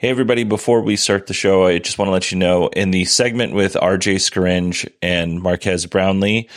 Hey, 0.00 0.10
everybody, 0.10 0.44
before 0.44 0.80
we 0.80 0.94
start 0.94 1.26
the 1.26 1.34
show, 1.34 1.66
I 1.66 1.80
just 1.80 1.98
want 1.98 2.06
to 2.06 2.12
let 2.12 2.30
you 2.30 2.38
know 2.38 2.68
in 2.68 2.92
the 2.92 3.04
segment 3.04 3.52
with 3.52 3.74
RJ 3.74 4.20
Scaringe 4.20 4.88
and 5.02 5.42
Marques 5.42 5.86
Brownlee, 5.86 6.48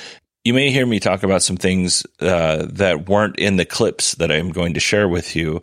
you 0.44 0.54
may 0.54 0.70
hear 0.70 0.86
me 0.86 1.00
talk 1.00 1.24
about 1.24 1.42
some 1.42 1.58
things 1.58 2.06
uh, 2.20 2.68
that 2.70 3.10
weren't 3.10 3.38
in 3.38 3.56
the 3.56 3.66
clips 3.66 4.14
that 4.18 4.32
I'm 4.32 4.52
going 4.52 4.76
to 4.76 4.80
share 4.80 5.10
with 5.10 5.36
you. 5.36 5.60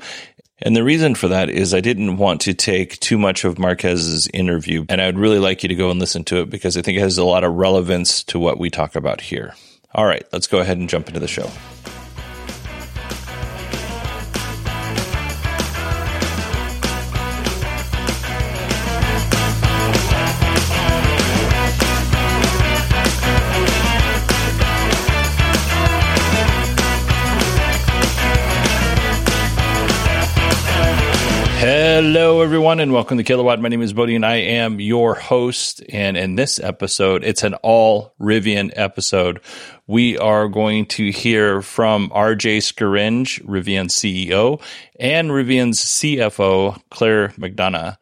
And 0.60 0.74
the 0.74 0.82
reason 0.82 1.14
for 1.14 1.28
that 1.28 1.50
is 1.50 1.72
I 1.72 1.78
didn't 1.78 2.16
want 2.16 2.40
to 2.40 2.52
take 2.52 2.98
too 2.98 3.16
much 3.16 3.44
of 3.44 3.60
Marques's 3.60 4.26
interview, 4.34 4.84
and 4.88 5.00
I 5.00 5.06
would 5.06 5.16
really 5.16 5.38
like 5.38 5.62
you 5.62 5.68
to 5.68 5.76
go 5.76 5.92
and 5.92 6.00
listen 6.00 6.24
to 6.24 6.40
it 6.40 6.50
because 6.50 6.76
I 6.76 6.82
think 6.82 6.98
it 6.98 7.02
has 7.02 7.16
a 7.16 7.22
lot 7.22 7.44
of 7.44 7.54
relevance 7.54 8.24
to 8.24 8.40
what 8.40 8.58
we 8.58 8.70
talk 8.70 8.96
about 8.96 9.20
here. 9.20 9.54
All 9.94 10.04
right, 10.04 10.24
let's 10.32 10.48
go 10.48 10.58
ahead 10.58 10.78
and 10.78 10.88
jump 10.88 11.06
into 11.06 11.20
the 11.20 11.28
show. 11.28 11.48
Hello, 32.10 32.40
everyone, 32.40 32.80
and 32.80 32.90
welcome 32.90 33.18
to 33.18 33.22
Kilowatt. 33.22 33.60
My 33.60 33.68
name 33.68 33.82
is 33.82 33.92
Bodie, 33.92 34.14
and 34.14 34.24
I 34.24 34.36
am 34.36 34.80
your 34.80 35.14
host. 35.14 35.82
And 35.90 36.16
in 36.16 36.36
this 36.36 36.58
episode, 36.58 37.22
it's 37.22 37.42
an 37.42 37.52
all 37.56 38.14
Rivian 38.18 38.72
episode. 38.74 39.42
We 39.86 40.16
are 40.16 40.48
going 40.48 40.86
to 40.86 41.12
hear 41.12 41.60
from 41.60 42.08
RJ 42.08 42.62
Scaringe, 42.62 43.44
Rivian's 43.44 43.94
CEO, 43.94 44.58
and 44.98 45.28
Rivian's 45.28 45.80
CFO, 45.80 46.80
Claire 46.88 47.28
McDonough. 47.36 47.98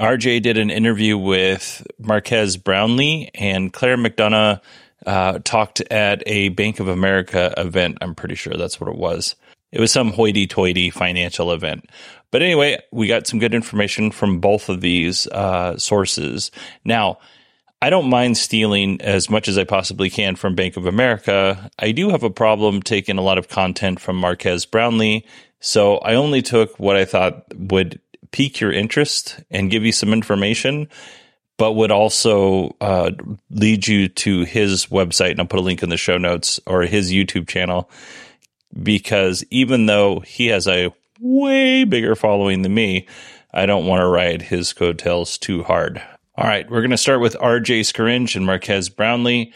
RJ 0.00 0.40
did 0.40 0.56
an 0.56 0.70
interview 0.70 1.18
with 1.18 1.86
Marques 1.98 2.56
Brownlee, 2.56 3.30
and 3.34 3.74
Claire 3.74 3.98
McDonough 3.98 4.62
uh, 5.04 5.38
talked 5.44 5.82
at 5.90 6.22
a 6.24 6.48
Bank 6.48 6.80
of 6.80 6.88
America 6.88 7.52
event. 7.58 7.98
I'm 8.00 8.14
pretty 8.14 8.36
sure 8.36 8.54
that's 8.54 8.80
what 8.80 8.88
it 8.88 8.96
was. 8.96 9.36
It 9.70 9.80
was 9.80 9.90
some 9.90 10.12
hoity 10.12 10.46
toity 10.46 10.90
financial 10.90 11.50
event. 11.50 11.88
But 12.32 12.42
anyway, 12.42 12.80
we 12.90 13.06
got 13.06 13.28
some 13.28 13.38
good 13.38 13.54
information 13.54 14.10
from 14.10 14.40
both 14.40 14.68
of 14.68 14.80
these 14.80 15.28
uh, 15.28 15.78
sources. 15.78 16.50
Now, 16.84 17.18
I 17.80 17.90
don't 17.90 18.08
mind 18.08 18.38
stealing 18.38 19.00
as 19.02 19.28
much 19.28 19.48
as 19.48 19.58
I 19.58 19.64
possibly 19.64 20.08
can 20.08 20.34
from 20.34 20.54
Bank 20.54 20.76
of 20.76 20.86
America. 20.86 21.70
I 21.78 21.92
do 21.92 22.08
have 22.08 22.22
a 22.22 22.30
problem 22.30 22.82
taking 22.82 23.18
a 23.18 23.22
lot 23.22 23.38
of 23.38 23.48
content 23.48 24.00
from 24.00 24.16
Marques 24.16 24.64
Brownlee. 24.64 25.26
So 25.60 25.98
I 25.98 26.14
only 26.14 26.42
took 26.42 26.78
what 26.80 26.96
I 26.96 27.04
thought 27.04 27.44
would 27.54 28.00
pique 28.30 28.60
your 28.60 28.72
interest 28.72 29.40
and 29.50 29.70
give 29.70 29.84
you 29.84 29.92
some 29.92 30.12
information, 30.12 30.88
but 31.58 31.72
would 31.72 31.90
also 31.90 32.74
uh, 32.80 33.10
lead 33.50 33.86
you 33.86 34.08
to 34.08 34.44
his 34.44 34.86
website. 34.86 35.32
And 35.32 35.40
I'll 35.40 35.46
put 35.46 35.60
a 35.60 35.62
link 35.62 35.82
in 35.82 35.90
the 35.90 35.96
show 35.98 36.16
notes 36.16 36.60
or 36.66 36.82
his 36.82 37.12
YouTube 37.12 37.46
channel 37.46 37.90
because 38.82 39.44
even 39.50 39.84
though 39.84 40.20
he 40.20 40.46
has 40.46 40.66
a 40.66 40.94
way 41.22 41.84
bigger 41.84 42.14
following 42.14 42.62
than 42.62 42.74
me, 42.74 43.06
I 43.54 43.66
don't 43.66 43.86
want 43.86 44.00
to 44.00 44.08
ride 44.08 44.42
his 44.42 44.72
coattails 44.72 45.38
too 45.38 45.62
hard. 45.62 46.02
All 46.36 46.46
right, 46.46 46.68
we're 46.70 46.80
going 46.80 46.90
to 46.90 46.96
start 46.96 47.20
with 47.20 47.36
RJ 47.36 47.80
Scaringe 47.80 48.36
and 48.36 48.46
Marques 48.46 48.88
Brownlee. 48.88 49.52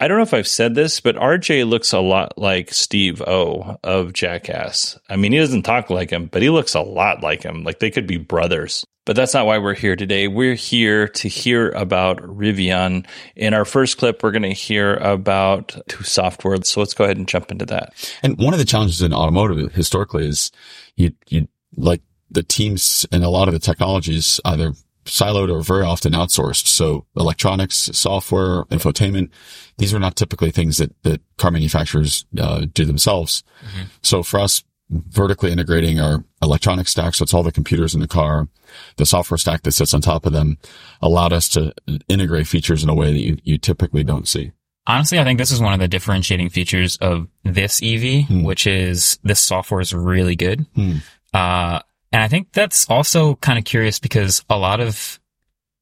I 0.00 0.08
don't 0.08 0.18
know 0.18 0.22
if 0.22 0.34
I've 0.34 0.48
said 0.48 0.74
this, 0.74 1.00
but 1.00 1.16
RJ 1.16 1.68
looks 1.68 1.92
a 1.92 2.00
lot 2.00 2.36
like 2.36 2.72
Steve 2.72 3.22
O 3.22 3.78
of 3.82 4.12
Jackass. 4.12 4.98
I 5.08 5.16
mean, 5.16 5.32
he 5.32 5.38
doesn't 5.38 5.62
talk 5.62 5.88
like 5.88 6.10
him, 6.10 6.26
but 6.26 6.42
he 6.42 6.50
looks 6.50 6.74
a 6.74 6.80
lot 6.80 7.22
like 7.22 7.42
him. 7.42 7.64
Like 7.64 7.78
they 7.78 7.90
could 7.90 8.06
be 8.06 8.18
brothers. 8.18 8.84
But 9.06 9.16
that's 9.16 9.32
not 9.32 9.46
why 9.46 9.56
we're 9.56 9.74
here 9.74 9.96
today. 9.96 10.28
We're 10.28 10.54
here 10.54 11.08
to 11.08 11.28
hear 11.28 11.70
about 11.70 12.18
Rivian. 12.18 13.06
In 13.36 13.54
our 13.54 13.64
first 13.64 13.96
clip, 13.96 14.22
we're 14.22 14.32
going 14.32 14.42
to 14.42 14.52
hear 14.52 14.96
about 14.96 15.76
two 15.88 16.02
software. 16.02 16.58
So 16.64 16.80
let's 16.80 16.92
go 16.92 17.04
ahead 17.04 17.16
and 17.16 17.26
jump 17.26 17.50
into 17.50 17.64
that. 17.66 17.94
And 18.22 18.36
one 18.36 18.52
of 18.52 18.58
the 18.58 18.64
challenges 18.64 19.00
in 19.00 19.14
automotive 19.14 19.72
historically 19.72 20.26
is 20.26 20.50
you, 20.96 21.12
you 21.28 21.48
like 21.76 22.02
the 22.30 22.42
teams 22.42 23.06
and 23.12 23.24
a 23.24 23.30
lot 23.30 23.48
of 23.48 23.54
the 23.54 23.60
technologies 23.60 24.40
either 24.44 24.72
siloed 25.04 25.52
or 25.52 25.62
very 25.62 25.84
often 25.84 26.12
outsourced. 26.12 26.66
So 26.66 27.06
electronics, 27.16 27.76
software, 27.76 28.64
infotainment, 28.64 29.30
these 29.78 29.94
are 29.94 30.00
not 30.00 30.16
typically 30.16 30.50
things 30.50 30.78
that, 30.78 31.00
that 31.04 31.20
car 31.36 31.52
manufacturers 31.52 32.26
uh, 32.38 32.66
do 32.74 32.84
themselves. 32.84 33.44
Mm-hmm. 33.60 33.82
So 34.02 34.24
for 34.24 34.40
us, 34.40 34.64
vertically 34.90 35.50
integrating 35.50 36.00
our 36.00 36.24
electronic 36.42 36.88
stack. 36.88 37.14
So 37.14 37.24
it's 37.24 37.34
all 37.34 37.42
the 37.42 37.52
computers 37.52 37.94
in 37.94 38.00
the 38.00 38.08
car, 38.08 38.48
the 38.96 39.06
software 39.06 39.38
stack 39.38 39.62
that 39.62 39.72
sits 39.72 39.92
on 39.92 40.00
top 40.00 40.26
of 40.26 40.32
them 40.32 40.58
allowed 41.02 41.32
us 41.32 41.48
to 41.50 41.72
integrate 42.08 42.46
features 42.46 42.82
in 42.84 42.88
a 42.88 42.94
way 42.94 43.12
that 43.12 43.18
you, 43.18 43.38
you 43.42 43.58
typically 43.58 44.04
don't 44.04 44.28
see. 44.28 44.52
Honestly, 44.86 45.18
I 45.18 45.24
think 45.24 45.38
this 45.38 45.50
is 45.50 45.60
one 45.60 45.72
of 45.72 45.80
the 45.80 45.88
differentiating 45.88 46.50
features 46.50 46.96
of 46.98 47.26
this 47.42 47.82
EV, 47.82 48.26
hmm. 48.26 48.42
which 48.44 48.68
is 48.68 49.18
this 49.24 49.40
software 49.40 49.80
is 49.80 49.92
really 49.92 50.36
good. 50.36 50.64
Hmm. 50.76 50.98
Uh, 51.34 51.80
and 52.12 52.22
I 52.22 52.28
think 52.28 52.52
that's 52.52 52.88
also 52.88 53.34
kind 53.36 53.58
of 53.58 53.64
curious 53.64 53.98
because 53.98 54.44
a 54.48 54.56
lot 54.56 54.80
of 54.80 55.18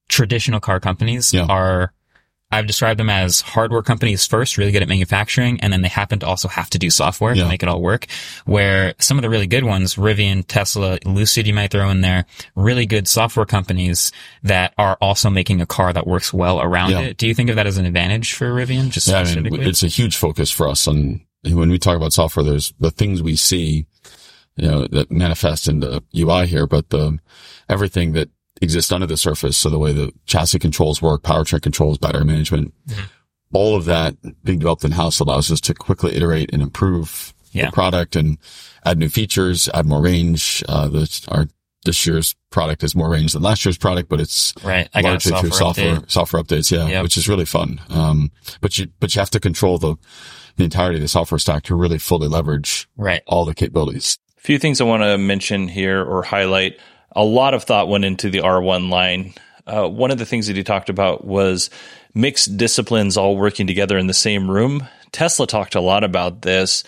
traditional 0.08 0.60
car 0.60 0.80
companies 0.80 1.34
yeah. 1.34 1.46
are 1.48 1.92
I've 2.50 2.66
described 2.66 3.00
them 3.00 3.10
as 3.10 3.40
hardware 3.40 3.82
companies 3.82 4.26
first, 4.26 4.58
really 4.58 4.70
good 4.70 4.82
at 4.82 4.88
manufacturing, 4.88 5.60
and 5.60 5.72
then 5.72 5.82
they 5.82 5.88
happen 5.88 6.20
to 6.20 6.26
also 6.26 6.46
have 6.46 6.70
to 6.70 6.78
do 6.78 6.88
software 6.88 7.34
yeah. 7.34 7.42
to 7.42 7.48
make 7.48 7.62
it 7.62 7.68
all 7.68 7.82
work. 7.82 8.06
Where 8.44 8.94
some 9.00 9.18
of 9.18 9.22
the 9.22 9.30
really 9.30 9.48
good 9.48 9.64
ones, 9.64 9.96
Rivian, 9.96 10.44
Tesla, 10.46 10.98
Lucid, 11.04 11.46
you 11.46 11.54
might 11.54 11.72
throw 11.72 11.90
in 11.90 12.00
there, 12.00 12.26
really 12.54 12.86
good 12.86 13.08
software 13.08 13.46
companies 13.46 14.12
that 14.44 14.72
are 14.78 14.96
also 15.00 15.30
making 15.30 15.60
a 15.60 15.66
car 15.66 15.92
that 15.92 16.06
works 16.06 16.32
well 16.32 16.60
around 16.60 16.90
yeah. 16.90 17.00
it. 17.00 17.16
Do 17.16 17.26
you 17.26 17.34
think 17.34 17.50
of 17.50 17.56
that 17.56 17.66
as 17.66 17.78
an 17.78 17.86
advantage 17.86 18.34
for 18.34 18.46
Rivian? 18.52 18.90
Just 18.90 19.08
yeah, 19.08 19.20
I 19.20 19.40
mean, 19.40 19.62
it's 19.62 19.82
a 19.82 19.88
huge 19.88 20.16
focus 20.16 20.50
for 20.50 20.68
us. 20.68 20.86
And 20.86 21.22
when 21.42 21.70
we 21.70 21.78
talk 21.78 21.96
about 21.96 22.12
software, 22.12 22.44
there's 22.44 22.72
the 22.78 22.92
things 22.92 23.20
we 23.20 23.34
see, 23.34 23.86
you 24.56 24.68
know, 24.68 24.86
that 24.86 25.10
manifest 25.10 25.66
in 25.66 25.80
the 25.80 26.04
UI 26.16 26.46
here, 26.46 26.68
but 26.68 26.90
the 26.90 27.18
everything 27.68 28.12
that 28.12 28.30
exist 28.64 28.92
under 28.92 29.06
the 29.06 29.16
surface. 29.16 29.56
So 29.56 29.70
the 29.70 29.78
way 29.78 29.92
the 29.92 30.12
chassis 30.26 30.58
controls 30.58 31.00
work, 31.00 31.22
powertrain 31.22 31.62
controls, 31.62 31.98
battery 31.98 32.24
management, 32.24 32.74
mm-hmm. 32.88 33.04
all 33.52 33.76
of 33.76 33.84
that 33.84 34.16
being 34.42 34.58
developed 34.58 34.84
in 34.84 34.90
house 34.90 35.20
allows 35.20 35.52
us 35.52 35.60
to 35.62 35.74
quickly 35.74 36.16
iterate 36.16 36.50
and 36.52 36.62
improve 36.62 37.32
yeah. 37.52 37.66
the 37.66 37.72
product 37.72 38.16
and 38.16 38.38
add 38.84 38.98
new 38.98 39.08
features, 39.08 39.68
add 39.72 39.86
more 39.86 40.02
range. 40.02 40.64
Uh, 40.68 40.88
the, 40.88 41.26
our, 41.28 41.46
this 41.84 42.06
year's 42.06 42.34
product 42.50 42.82
has 42.82 42.96
more 42.96 43.10
range 43.10 43.32
than 43.32 43.42
last 43.42 43.64
year's 43.64 43.78
product, 43.78 44.08
but 44.08 44.20
it's 44.20 44.54
right. 44.64 44.88
I 44.94 45.00
largely 45.02 45.30
software 45.30 45.50
through 45.50 45.58
software, 45.58 45.96
update. 45.96 46.10
software 46.10 46.42
updates. 46.42 46.70
Yeah. 46.70 46.88
Yep. 46.88 47.02
Which 47.02 47.16
is 47.16 47.28
really 47.28 47.44
fun. 47.44 47.80
Um, 47.90 48.30
but 48.60 48.78
you, 48.78 48.88
but 49.00 49.14
you 49.14 49.20
have 49.20 49.30
to 49.30 49.40
control 49.40 49.78
the, 49.78 49.96
the 50.56 50.64
entirety 50.64 50.96
of 50.96 51.02
the 51.02 51.08
software 51.08 51.38
stack 51.38 51.64
to 51.64 51.74
really 51.74 51.98
fully 51.98 52.28
leverage 52.28 52.88
right. 52.96 53.22
all 53.26 53.44
the 53.44 53.54
capabilities. 53.54 54.18
A 54.38 54.40
few 54.40 54.58
things 54.58 54.80
I 54.80 54.84
want 54.84 55.02
to 55.02 55.18
mention 55.18 55.68
here 55.68 56.02
or 56.02 56.22
highlight 56.22 56.78
a 57.14 57.24
lot 57.24 57.54
of 57.54 57.64
thought 57.64 57.88
went 57.88 58.04
into 58.04 58.30
the 58.30 58.38
R1 58.38 58.90
line. 58.90 59.34
Uh, 59.66 59.88
one 59.88 60.10
of 60.10 60.18
the 60.18 60.26
things 60.26 60.46
that 60.48 60.56
he 60.56 60.62
talked 60.62 60.88
about 60.90 61.24
was 61.24 61.70
mixed 62.14 62.56
disciplines 62.56 63.16
all 63.16 63.36
working 63.36 63.66
together 63.66 63.96
in 63.96 64.06
the 64.06 64.14
same 64.14 64.50
room. 64.50 64.86
Tesla 65.12 65.46
talked 65.46 65.74
a 65.74 65.80
lot 65.80 66.04
about 66.04 66.42
this. 66.42 66.84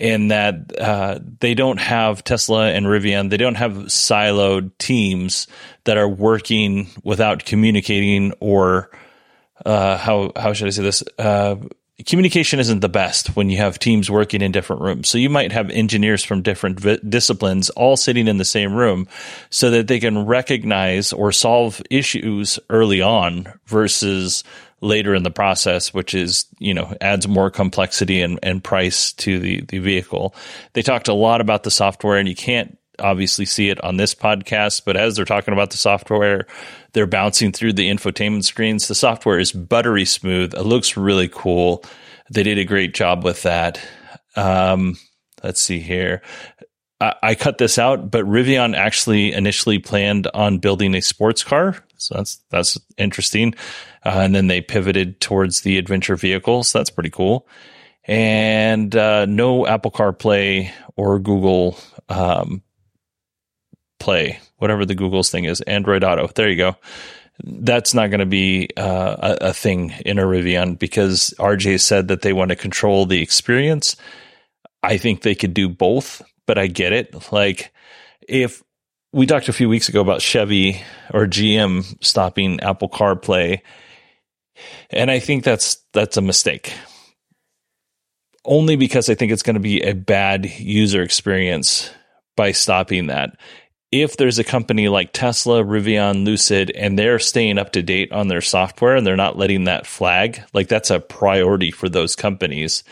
in 0.00 0.28
that 0.28 0.76
uh, 0.78 1.18
they 1.40 1.54
don't 1.54 1.78
have 1.78 2.24
Tesla 2.24 2.70
and 2.70 2.86
Rivian, 2.86 3.30
they 3.30 3.36
don't 3.36 3.54
have 3.56 3.72
siloed 3.72 4.72
teams 4.78 5.46
that 5.84 5.96
are 5.96 6.08
working 6.08 6.88
without 7.02 7.44
communicating 7.44 8.32
or 8.40 8.90
uh, 9.64 9.96
how 9.96 10.32
how 10.36 10.52
should 10.52 10.66
I 10.66 10.70
say 10.70 10.82
this? 10.82 11.04
Communication 12.06 12.58
isn't 12.58 12.80
the 12.80 12.88
best 12.88 13.36
when 13.36 13.50
you 13.50 13.56
have 13.58 13.78
teams 13.78 14.10
working 14.10 14.42
in 14.42 14.50
different 14.50 14.82
rooms. 14.82 15.08
So 15.08 15.16
you 15.16 15.30
might 15.30 15.52
have 15.52 15.70
engineers 15.70 16.24
from 16.24 16.42
different 16.42 17.08
disciplines 17.08 17.70
all 17.70 17.96
sitting 17.96 18.26
in 18.26 18.38
the 18.38 18.44
same 18.44 18.74
room 18.74 19.06
so 19.48 19.70
that 19.70 19.86
they 19.86 20.00
can 20.00 20.26
recognize 20.26 21.12
or 21.12 21.30
solve 21.30 21.80
issues 21.90 22.58
early 22.68 23.00
on 23.00 23.46
versus 23.66 24.42
later 24.80 25.14
in 25.14 25.22
the 25.22 25.30
process, 25.30 25.94
which 25.94 26.14
is, 26.14 26.46
you 26.58 26.74
know, 26.74 26.96
adds 27.00 27.28
more 27.28 27.48
complexity 27.48 28.22
and, 28.22 28.40
and 28.42 28.64
price 28.64 29.12
to 29.12 29.38
the, 29.38 29.60
the 29.62 29.78
vehicle. 29.78 30.34
They 30.72 30.82
talked 30.82 31.06
a 31.06 31.14
lot 31.14 31.40
about 31.40 31.62
the 31.62 31.70
software 31.70 32.18
and 32.18 32.28
you 32.28 32.34
can't 32.34 32.76
obviously 32.98 33.44
see 33.44 33.70
it 33.70 33.82
on 33.82 33.96
this 33.96 34.14
podcast, 34.14 34.82
but 34.84 34.96
as 34.96 35.16
they're 35.16 35.24
talking 35.24 35.52
about 35.52 35.70
the 35.70 35.76
software, 35.76 36.46
they're 36.92 37.06
bouncing 37.06 37.52
through 37.52 37.72
the 37.72 37.90
infotainment 37.90 38.44
screens. 38.44 38.88
The 38.88 38.94
software 38.94 39.38
is 39.38 39.52
buttery 39.52 40.04
smooth. 40.04 40.54
It 40.54 40.62
looks 40.62 40.96
really 40.96 41.28
cool. 41.28 41.84
They 42.30 42.42
did 42.42 42.58
a 42.58 42.64
great 42.64 42.94
job 42.94 43.24
with 43.24 43.42
that. 43.42 43.80
Um, 44.36 44.96
let's 45.42 45.60
see 45.60 45.80
here. 45.80 46.22
I, 47.00 47.14
I 47.22 47.34
cut 47.34 47.58
this 47.58 47.78
out, 47.78 48.10
but 48.10 48.24
Rivian 48.24 48.76
actually 48.76 49.32
initially 49.32 49.78
planned 49.78 50.28
on 50.32 50.58
building 50.58 50.94
a 50.94 51.02
sports 51.02 51.44
car. 51.44 51.76
So 51.96 52.14
that's, 52.16 52.42
that's 52.50 52.78
interesting. 52.96 53.54
Uh, 54.04 54.20
and 54.22 54.34
then 54.34 54.46
they 54.46 54.60
pivoted 54.60 55.20
towards 55.20 55.62
the 55.62 55.78
adventure 55.78 56.16
vehicles. 56.16 56.68
So 56.68 56.78
that's 56.78 56.90
pretty 56.90 57.10
cool. 57.10 57.48
And, 58.06 58.94
uh, 58.94 59.26
no 59.26 59.66
Apple 59.66 59.90
CarPlay 59.90 60.70
or 60.96 61.18
Google, 61.18 61.78
um, 62.08 62.62
Play, 63.98 64.40
whatever 64.58 64.84
the 64.84 64.94
Google's 64.94 65.30
thing 65.30 65.44
is, 65.44 65.60
Android 65.62 66.04
Auto. 66.04 66.26
There 66.28 66.50
you 66.50 66.56
go. 66.56 66.76
That's 67.42 67.94
not 67.94 68.10
going 68.10 68.20
to 68.20 68.26
be 68.26 68.68
uh, 68.76 69.36
a, 69.40 69.48
a, 69.48 69.52
thing 69.52 69.92
in 70.06 70.18
a 70.18 70.22
Rivian 70.22 70.78
because 70.78 71.34
RJ 71.38 71.80
said 71.80 72.08
that 72.08 72.22
they 72.22 72.32
want 72.32 72.50
to 72.50 72.56
control 72.56 73.06
the 73.06 73.20
experience. 73.20 73.96
I 74.84 74.98
think 74.98 75.22
they 75.22 75.34
could 75.34 75.52
do 75.52 75.68
both, 75.68 76.22
but 76.46 76.58
I 76.58 76.68
get 76.68 76.92
it. 76.92 77.32
Like 77.32 77.72
if 78.28 78.62
we 79.12 79.26
talked 79.26 79.48
a 79.48 79.52
few 79.52 79.68
weeks 79.68 79.88
ago 79.88 80.00
about 80.00 80.22
Chevy 80.22 80.82
or 81.12 81.26
GM 81.26 82.04
stopping 82.04 82.60
Apple 82.60 82.88
CarPlay, 82.88 83.60
and 84.90 85.10
I 85.10 85.18
think 85.18 85.44
that's 85.44 85.78
that's 85.92 86.16
a 86.16 86.22
mistake. 86.22 86.72
Only 88.44 88.76
because 88.76 89.08
I 89.08 89.14
think 89.14 89.32
it's 89.32 89.42
going 89.42 89.54
to 89.54 89.60
be 89.60 89.80
a 89.82 89.94
bad 89.94 90.46
user 90.46 91.02
experience 91.02 91.90
by 92.36 92.52
stopping 92.52 93.06
that 93.06 93.38
if 93.94 94.16
there's 94.16 94.40
a 94.40 94.44
company 94.44 94.88
like 94.88 95.12
Tesla, 95.12 95.62
Rivian, 95.62 96.24
Lucid, 96.24 96.72
and 96.72 96.98
they're 96.98 97.20
staying 97.20 97.58
up 97.58 97.70
to 97.72 97.82
date 97.82 98.10
on 98.10 98.26
their 98.26 98.40
software 98.40 98.96
and 98.96 99.06
they're 99.06 99.14
not 99.14 99.38
letting 99.38 99.64
that 99.64 99.86
flag, 99.86 100.42
like 100.52 100.66
that's 100.66 100.90
a 100.90 100.98
priority 100.98 101.70
for 101.70 101.88
those 101.88 102.16
companies, 102.16 102.82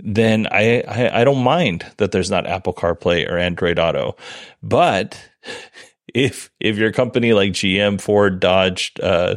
then 0.00 0.46
I, 0.50 0.80
I, 0.80 1.20
I 1.20 1.24
don't 1.24 1.44
mind 1.44 1.84
that 1.98 2.10
there's 2.10 2.30
not 2.30 2.46
Apple 2.46 2.72
CarPlay 2.72 3.30
or 3.30 3.36
Android 3.36 3.78
Auto. 3.78 4.16
But 4.62 5.20
if 6.14 6.50
if 6.58 6.78
you're 6.78 6.90
company 6.90 7.34
like 7.34 7.52
GM, 7.52 8.00
Ford, 8.00 8.40
Dodge, 8.40 8.94
uh, 9.02 9.34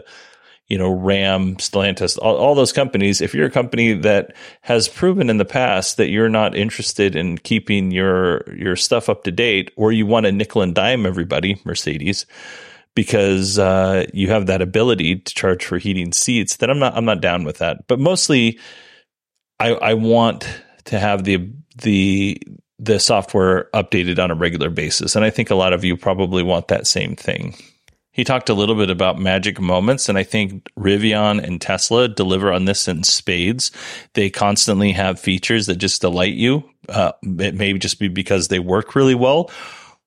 you 0.69 0.77
know, 0.77 0.91
Ram, 0.91 1.55
Stellantis, 1.55 2.19
all, 2.21 2.37
all, 2.37 2.53
those 2.53 2.71
companies, 2.71 3.21
if 3.21 3.33
you're 3.33 3.47
a 3.47 3.51
company 3.51 3.93
that 3.93 4.35
has 4.61 4.87
proven 4.87 5.29
in 5.29 5.37
the 5.37 5.45
past 5.45 5.97
that 5.97 6.09
you're 6.09 6.29
not 6.29 6.55
interested 6.55 7.15
in 7.15 7.39
keeping 7.39 7.89
your 7.89 8.43
your 8.53 8.75
stuff 8.75 9.09
up 9.09 9.23
to 9.23 9.31
date, 9.31 9.71
or 9.75 9.91
you 9.91 10.05
want 10.05 10.27
to 10.27 10.31
nickel 10.31 10.61
and 10.61 10.75
dime 10.75 11.07
everybody, 11.07 11.59
Mercedes, 11.65 12.27
because 12.93 13.57
uh, 13.57 14.05
you 14.13 14.29
have 14.29 14.45
that 14.45 14.61
ability 14.61 15.15
to 15.17 15.33
charge 15.33 15.65
for 15.65 15.79
heating 15.79 16.13
seats, 16.13 16.57
then 16.57 16.69
I'm 16.69 16.79
not 16.79 16.95
I'm 16.95 17.05
not 17.05 17.19
down 17.19 17.45
with 17.45 17.57
that. 17.57 17.87
But 17.87 17.99
mostly, 17.99 18.59
I, 19.59 19.69
I 19.69 19.93
want 19.95 20.47
to 20.85 20.99
have 20.99 21.23
the 21.23 21.51
the 21.81 22.39
the 22.77 22.99
software 22.99 23.69
updated 23.73 24.23
on 24.23 24.29
a 24.29 24.35
regular 24.35 24.69
basis, 24.69 25.15
and 25.15 25.25
I 25.25 25.31
think 25.31 25.49
a 25.49 25.55
lot 25.55 25.73
of 25.73 25.83
you 25.83 25.97
probably 25.97 26.43
want 26.43 26.67
that 26.67 26.85
same 26.85 27.15
thing. 27.15 27.55
He 28.11 28.23
talked 28.23 28.49
a 28.49 28.53
little 28.53 28.75
bit 28.75 28.89
about 28.89 29.19
magic 29.19 29.59
moments, 29.59 30.09
and 30.09 30.17
I 30.17 30.23
think 30.23 30.67
Rivian 30.77 31.43
and 31.43 31.61
Tesla 31.61 32.07
deliver 32.07 32.51
on 32.51 32.65
this 32.65 32.87
in 32.87 33.03
spades. 33.03 33.71
They 34.13 34.29
constantly 34.29 34.91
have 34.93 35.19
features 35.19 35.67
that 35.67 35.77
just 35.77 36.01
delight 36.01 36.33
you. 36.33 36.63
Uh, 36.87 37.11
it 37.23 37.55
may 37.55 37.73
just 37.73 37.99
be 37.99 38.07
because 38.07 38.47
they 38.47 38.59
work 38.59 38.95
really 38.95 39.15
well, 39.15 39.51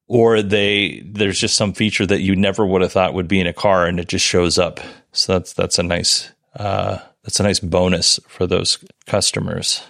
or 0.08 0.43
they 0.43 1.02
there's 1.06 1.38
just 1.38 1.56
some 1.56 1.72
feature 1.72 2.04
that 2.04 2.20
you 2.20 2.34
never 2.34 2.66
would 2.66 2.82
have 2.82 2.93
thought 2.93 3.14
would 3.14 3.28
be 3.28 3.40
in 3.40 3.46
a 3.46 3.52
car, 3.52 3.87
and 3.87 4.00
it 4.00 4.08
just 4.08 4.26
shows 4.26 4.58
up. 4.58 4.81
So 5.12 5.34
that's 5.34 5.52
that's 5.52 5.78
a 5.78 5.84
nice 5.84 6.32
uh, 6.56 6.98
that's 7.22 7.38
a 7.38 7.44
nice 7.44 7.60
bonus 7.60 8.19
for 8.26 8.46
those 8.46 8.84
customers. 9.06 9.82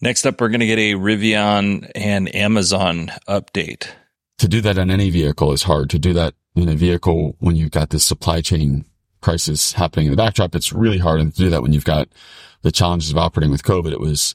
Next 0.00 0.24
up, 0.24 0.40
we're 0.40 0.48
going 0.48 0.60
to 0.60 0.66
get 0.66 0.78
a 0.78 0.94
Rivian 0.94 1.90
and 1.94 2.34
Amazon 2.34 3.12
update. 3.28 3.86
To 4.38 4.48
do 4.48 4.62
that 4.62 4.78
on 4.78 4.90
any 4.90 5.10
vehicle 5.10 5.52
is 5.52 5.64
hard. 5.64 5.90
To 5.90 5.98
do 5.98 6.14
that 6.14 6.32
in 6.56 6.68
a 6.68 6.74
vehicle 6.74 7.36
when 7.38 7.56
you've 7.56 7.70
got 7.70 7.90
this 7.90 8.04
supply 8.04 8.40
chain 8.40 8.84
crisis 9.20 9.72
happening 9.72 10.06
in 10.06 10.12
the 10.12 10.16
backdrop. 10.16 10.54
It's 10.54 10.72
really 10.72 10.98
hard 10.98 11.20
to 11.20 11.26
do 11.26 11.50
that 11.50 11.62
when 11.62 11.72
you've 11.72 11.84
got 11.84 12.08
the 12.62 12.72
challenges 12.72 13.10
of 13.10 13.18
operating 13.18 13.50
with 13.50 13.62
COVID. 13.62 13.92
It 13.92 14.00
was, 14.00 14.34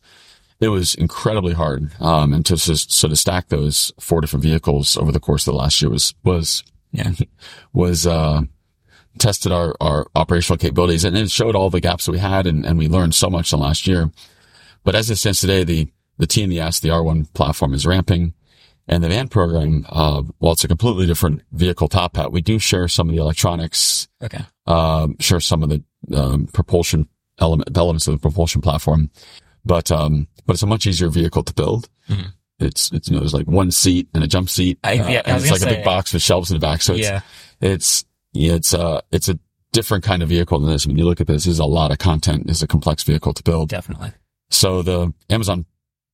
it 0.59 0.69
was 0.69 0.95
incredibly 0.95 1.53
hard. 1.53 1.91
Um, 1.99 2.33
and 2.33 2.45
to 2.45 2.55
just 2.55 2.91
sort 2.91 3.11
of 3.11 3.19
stack 3.19 3.49
those 3.49 3.91
four 3.99 4.21
different 4.21 4.43
vehicles 4.43 4.97
over 4.97 5.11
the 5.11 5.19
course 5.19 5.47
of 5.47 5.53
the 5.53 5.57
last 5.57 5.81
year 5.81 5.91
was, 5.91 6.13
was, 6.23 6.63
yeah, 6.91 7.11
was, 7.73 8.07
uh, 8.07 8.41
tested 9.17 9.51
our, 9.51 9.75
our 9.79 10.07
operational 10.13 10.57
capabilities 10.57 11.05
and 11.05 11.17
it 11.17 11.31
showed 11.31 11.55
all 11.55 11.69
the 11.69 11.79
gaps 11.79 12.05
that 12.05 12.11
we 12.11 12.19
had 12.19 12.45
and, 12.45 12.65
and 12.65 12.77
we 12.77 12.89
learned 12.89 13.15
so 13.15 13.29
much 13.29 13.53
in 13.53 13.59
the 13.59 13.65
last 13.65 13.87
year. 13.87 14.11
But 14.83 14.93
as 14.93 15.09
it 15.09 15.15
stands 15.15 15.39
today, 15.39 15.63
the, 15.63 15.87
the 16.17 16.27
T 16.27 16.43
and 16.43 16.51
the 16.51 16.59
S, 16.59 16.79
the 16.79 16.89
R1 16.89 17.33
platform 17.33 17.73
is 17.73 17.85
ramping. 17.85 18.33
And 18.87 19.03
the 19.03 19.09
van 19.09 19.27
program, 19.27 19.85
uh, 19.89 20.21
well, 20.39 20.53
it's 20.53 20.63
a 20.63 20.67
completely 20.67 21.07
different 21.07 21.41
vehicle 21.51 21.87
top 21.87 22.17
hat. 22.17 22.31
We 22.31 22.41
do 22.41 22.59
share 22.59 22.87
some 22.87 23.09
of 23.09 23.15
the 23.15 23.21
electronics. 23.21 24.07
Okay. 24.21 24.45
Um, 24.67 25.15
share 25.19 25.39
some 25.39 25.63
of 25.63 25.69
the, 25.69 25.83
um, 26.15 26.47
propulsion 26.47 27.07
element, 27.39 27.75
elements 27.75 28.07
of 28.07 28.13
the 28.13 28.19
propulsion 28.19 28.61
platform. 28.61 29.09
But, 29.65 29.91
um, 29.91 30.27
but 30.45 30.53
it's 30.53 30.63
a 30.63 30.67
much 30.67 30.85
easier 30.85 31.09
vehicle 31.09 31.41
to 31.43 31.53
build. 31.53 31.89
Mm-hmm. 32.07 32.29
It's, 32.59 32.91
it's, 32.91 33.09
you 33.09 33.15
know, 33.15 33.21
there's 33.21 33.33
like 33.33 33.47
one 33.47 33.71
seat 33.71 34.07
and 34.13 34.23
a 34.23 34.27
jump 34.27 34.49
seat. 34.49 34.77
I, 34.83 34.93
yeah, 34.93 35.01
uh, 35.01 35.23
and 35.25 35.41
it's 35.41 35.51
like 35.51 35.61
say, 35.61 35.71
a 35.71 35.75
big 35.77 35.83
box 35.83 36.13
with 36.13 36.21
shelves 36.21 36.51
in 36.51 36.55
the 36.55 36.61
back. 36.61 36.83
So 36.83 36.93
it's, 36.93 37.03
yeah. 37.03 37.21
it's, 37.61 38.05
yeah, 38.33 38.53
it's, 38.53 38.73
uh, 38.73 39.01
it's 39.11 39.29
a 39.29 39.39
different 39.73 40.03
kind 40.03 40.21
of 40.21 40.29
vehicle 40.29 40.59
than 40.59 40.69
this. 40.69 40.85
When 40.85 40.97
you 40.97 41.05
look 41.05 41.19
at 41.19 41.27
this, 41.27 41.45
this 41.45 41.53
is 41.53 41.59
a 41.59 41.65
lot 41.65 41.91
of 41.91 41.97
content. 41.97 42.49
It's 42.49 42.61
a 42.61 42.67
complex 42.67 43.01
vehicle 43.03 43.33
to 43.33 43.43
build. 43.43 43.69
Definitely. 43.69 44.11
So 44.51 44.83
the 44.83 45.11
Amazon 45.29 45.65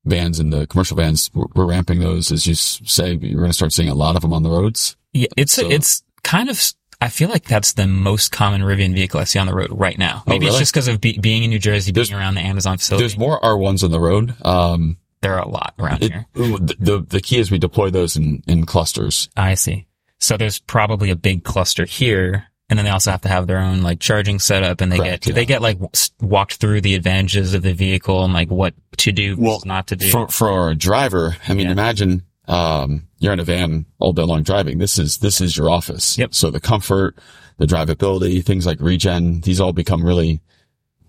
vans 0.06 0.40
and 0.40 0.52
the 0.52 0.68
commercial 0.68 0.98
vans, 0.98 1.30
we're, 1.34 1.46
we're 1.56 1.66
ramping 1.66 2.00
those. 2.00 2.32
As 2.32 2.48
you 2.48 2.56
say, 2.56 3.14
you're 3.14 3.40
going 3.40 3.50
to 3.50 3.56
start 3.56 3.74
seeing 3.74 3.90
a 3.90 3.96
lot 3.96 4.16
of 4.16 4.22
them 4.22 4.34
on 4.34 4.44
the 4.44 4.50
roads. 4.50 4.96
Yeah, 5.14 5.28
it's 5.38 5.54
so, 5.54 5.70
it's 5.70 6.04
kind 6.24 6.50
of. 6.50 6.62
I 7.04 7.10
feel 7.10 7.30
like 7.30 7.46
that's 7.46 7.74
the 7.74 7.88
most 7.88 8.32
common 8.32 8.62
Rivian 8.62 8.94
vehicle 8.94 9.20
I 9.20 9.24
see 9.24 9.40
on 9.40 9.48
the 9.48 9.56
road 9.56 9.70
right 9.72 9.98
now. 9.98 10.24
Maybe 10.28 10.46
oh, 10.46 10.50
really? 10.50 10.50
it's 10.50 10.60
just 10.60 10.74
because 10.74 10.88
of 10.88 11.02
be, 11.02 11.18
being 11.18 11.44
in 11.44 11.50
New 11.50 11.58
Jersey, 11.58 11.92
being 11.92 12.14
around 12.14 12.36
the 12.36 12.42
Amazon 12.42 12.78
facility. 12.78 13.02
There's 13.02 13.18
more 13.18 13.40
R1s 13.42 13.84
on 13.84 13.90
the 13.90 14.00
road. 14.00 14.36
Um, 14.46 14.98
there 15.22 15.34
are 15.34 15.42
a 15.42 15.48
lot 15.48 15.74
around 15.80 16.04
it, 16.04 16.12
here. 16.12 16.26
The, 16.34 16.76
the, 16.80 17.00
the 17.00 17.22
key 17.22 17.40
is 17.40 17.50
we 17.50 17.58
deploy 17.58 17.90
those 17.90 18.18
in, 18.18 18.44
in 18.48 18.68
clusters. 18.68 19.30
I 19.36 19.56
see. 19.56 19.88
So 20.20 20.38
there's 20.38 20.60
probably 20.60 21.10
a 21.10 21.16
big 21.16 21.44
cluster 21.44 21.86
here 21.86 22.51
and 22.72 22.80
then 22.80 22.86
they 22.86 22.90
also 22.90 23.12
have 23.12 23.22
to 23.22 23.28
have 23.28 23.46
their 23.46 23.60
own 23.60 23.84
like 23.84 24.00
charging 24.00 24.40
setup 24.40 24.82
and 24.82 24.92
they 24.92 24.98
Correct, 24.98 25.26
get 25.26 25.30
yeah. 25.30 25.36
they 25.36 25.46
get 25.46 25.62
like 25.62 25.78
walked 26.22 26.56
through 26.56 26.82
the 26.82 26.96
advantages 26.96 27.54
of 27.54 27.62
the 27.62 27.74
vehicle 27.74 28.24
and 28.24 28.34
like 28.34 28.50
what 28.50 28.74
to 28.98 29.12
do 29.12 29.36
well, 29.38 29.62
not 29.66 29.88
to 29.88 29.96
do 29.96 30.10
for 30.10 30.28
for 30.30 30.72
a 30.72 30.76
driver 30.76 31.36
i 31.48 31.54
mean 31.54 31.68
yeah. 31.68 31.74
imagine 31.74 32.24
um, 32.48 33.08
you're 33.20 33.32
in 33.32 33.40
a 33.40 33.44
van 33.44 33.86
all 34.00 34.14
day 34.14 34.24
long 34.24 34.42
driving 34.42 34.80
this 34.80 34.98
is 34.98 35.20
this 35.20 35.40
is 35.42 35.56
your 35.56 35.70
office 35.70 36.18
yep 36.18 36.34
so 36.34 36.50
the 36.50 36.60
comfort 36.60 37.16
the 37.58 37.68
drivability 37.68 38.44
things 38.44 38.66
like 38.66 38.80
regen 38.80 39.42
these 39.42 39.60
all 39.60 39.74
become 39.74 40.04
really 40.04 40.42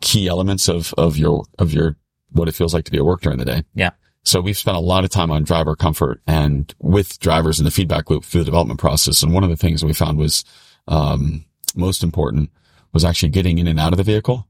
key 0.00 0.28
elements 0.28 0.68
of 0.68 0.92
of 0.98 1.16
your 1.16 1.44
of 1.58 1.72
your 1.72 1.96
what 2.32 2.48
it 2.48 2.54
feels 2.54 2.74
like 2.74 2.84
to 2.84 2.90
be 2.90 2.98
at 2.98 3.04
work 3.04 3.22
during 3.22 3.38
the 3.38 3.44
day 3.44 3.62
yeah 3.74 3.90
so 4.24 4.40
we've 4.40 4.58
spent 4.58 4.76
a 4.76 4.80
lot 4.80 5.04
of 5.04 5.10
time 5.10 5.30
on 5.30 5.42
driver 5.42 5.74
comfort 5.74 6.20
and 6.26 6.72
with 6.80 7.18
drivers 7.18 7.58
in 7.58 7.64
the 7.64 7.70
feedback 7.70 8.08
loop 8.08 8.24
through 8.24 8.42
the 8.42 8.46
development 8.46 8.78
process. 8.78 9.22
And 9.22 9.32
one 9.32 9.42
of 9.42 9.50
the 9.50 9.56
things 9.56 9.84
we 9.84 9.92
found 9.92 10.16
was, 10.16 10.44
um, 10.86 11.44
most 11.76 12.02
important 12.02 12.50
was 12.92 13.04
actually 13.04 13.30
getting 13.30 13.58
in 13.58 13.66
and 13.66 13.80
out 13.80 13.92
of 13.92 13.96
the 13.96 14.04
vehicle. 14.04 14.46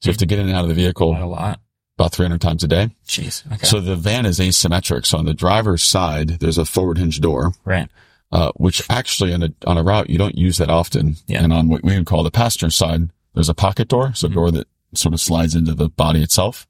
So 0.00 0.08
you 0.08 0.12
have 0.12 0.18
to 0.18 0.26
get 0.26 0.38
in 0.38 0.48
and 0.48 0.56
out 0.56 0.62
of 0.62 0.68
the 0.68 0.74
vehicle 0.74 1.14
a 1.14 1.26
lot, 1.26 1.60
about 1.98 2.12
300 2.12 2.40
times 2.40 2.64
a 2.64 2.68
day. 2.68 2.90
Jeez. 3.06 3.44
Okay. 3.52 3.66
So 3.66 3.80
the 3.80 3.96
van 3.96 4.24
is 4.24 4.38
asymmetric. 4.38 5.04
So 5.04 5.18
on 5.18 5.26
the 5.26 5.34
driver's 5.34 5.82
side, 5.82 6.40
there's 6.40 6.58
a 6.58 6.64
forward 6.64 6.98
hinge 6.98 7.20
door. 7.20 7.52
Right. 7.64 7.88
Uh, 8.32 8.52
which 8.56 8.82
actually 8.88 9.34
on 9.34 9.42
a, 9.42 9.52
on 9.66 9.76
a 9.76 9.82
route, 9.82 10.08
you 10.08 10.16
don't 10.16 10.38
use 10.38 10.58
that 10.58 10.70
often. 10.70 11.16
Yeah. 11.26 11.42
And 11.42 11.52
on 11.52 11.68
what 11.68 11.82
we 11.82 11.96
would 11.96 12.06
call 12.06 12.22
the 12.22 12.30
passenger 12.30 12.70
side, 12.70 13.10
there's 13.34 13.48
a 13.48 13.54
pocket 13.54 13.88
door. 13.88 14.14
So 14.14 14.26
mm-hmm. 14.26 14.32
a 14.32 14.34
door 14.36 14.50
that 14.52 14.68
sort 14.94 15.14
of 15.14 15.20
slides 15.20 15.54
into 15.54 15.74
the 15.74 15.88
body 15.90 16.22
itself. 16.22 16.66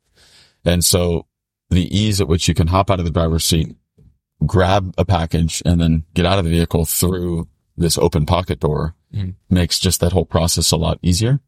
And 0.65 0.85
so 0.85 1.27
the 1.69 1.97
ease 1.97 2.21
at 2.21 2.29
which 2.29 2.49
you 2.49 2.55
can 2.55 2.67
hop 2.67 2.91
out 2.91 2.99
of 2.99 3.05
the 3.05 3.13
driver's 3.13 3.45
seat, 3.45 3.77
grab 4.45 4.95
a 4.99 5.05
package 5.05 5.63
and 5.65 5.81
then 5.81 6.05
get 6.15 6.27
out 6.27 6.39
of 6.39 6.45
the 6.45 6.51
vehicle 6.51 6.85
through 6.85 7.47
this 7.77 7.97
open 7.97 8.27
pocket 8.27 8.59
door 8.61 8.95
mm. 9.15 9.35
makes 9.49 9.79
just 9.79 10.01
that 10.01 10.13
whole 10.13 10.27
process 10.27 10.71
a 10.73 10.77
lot 10.77 10.99
easier. 11.03 11.41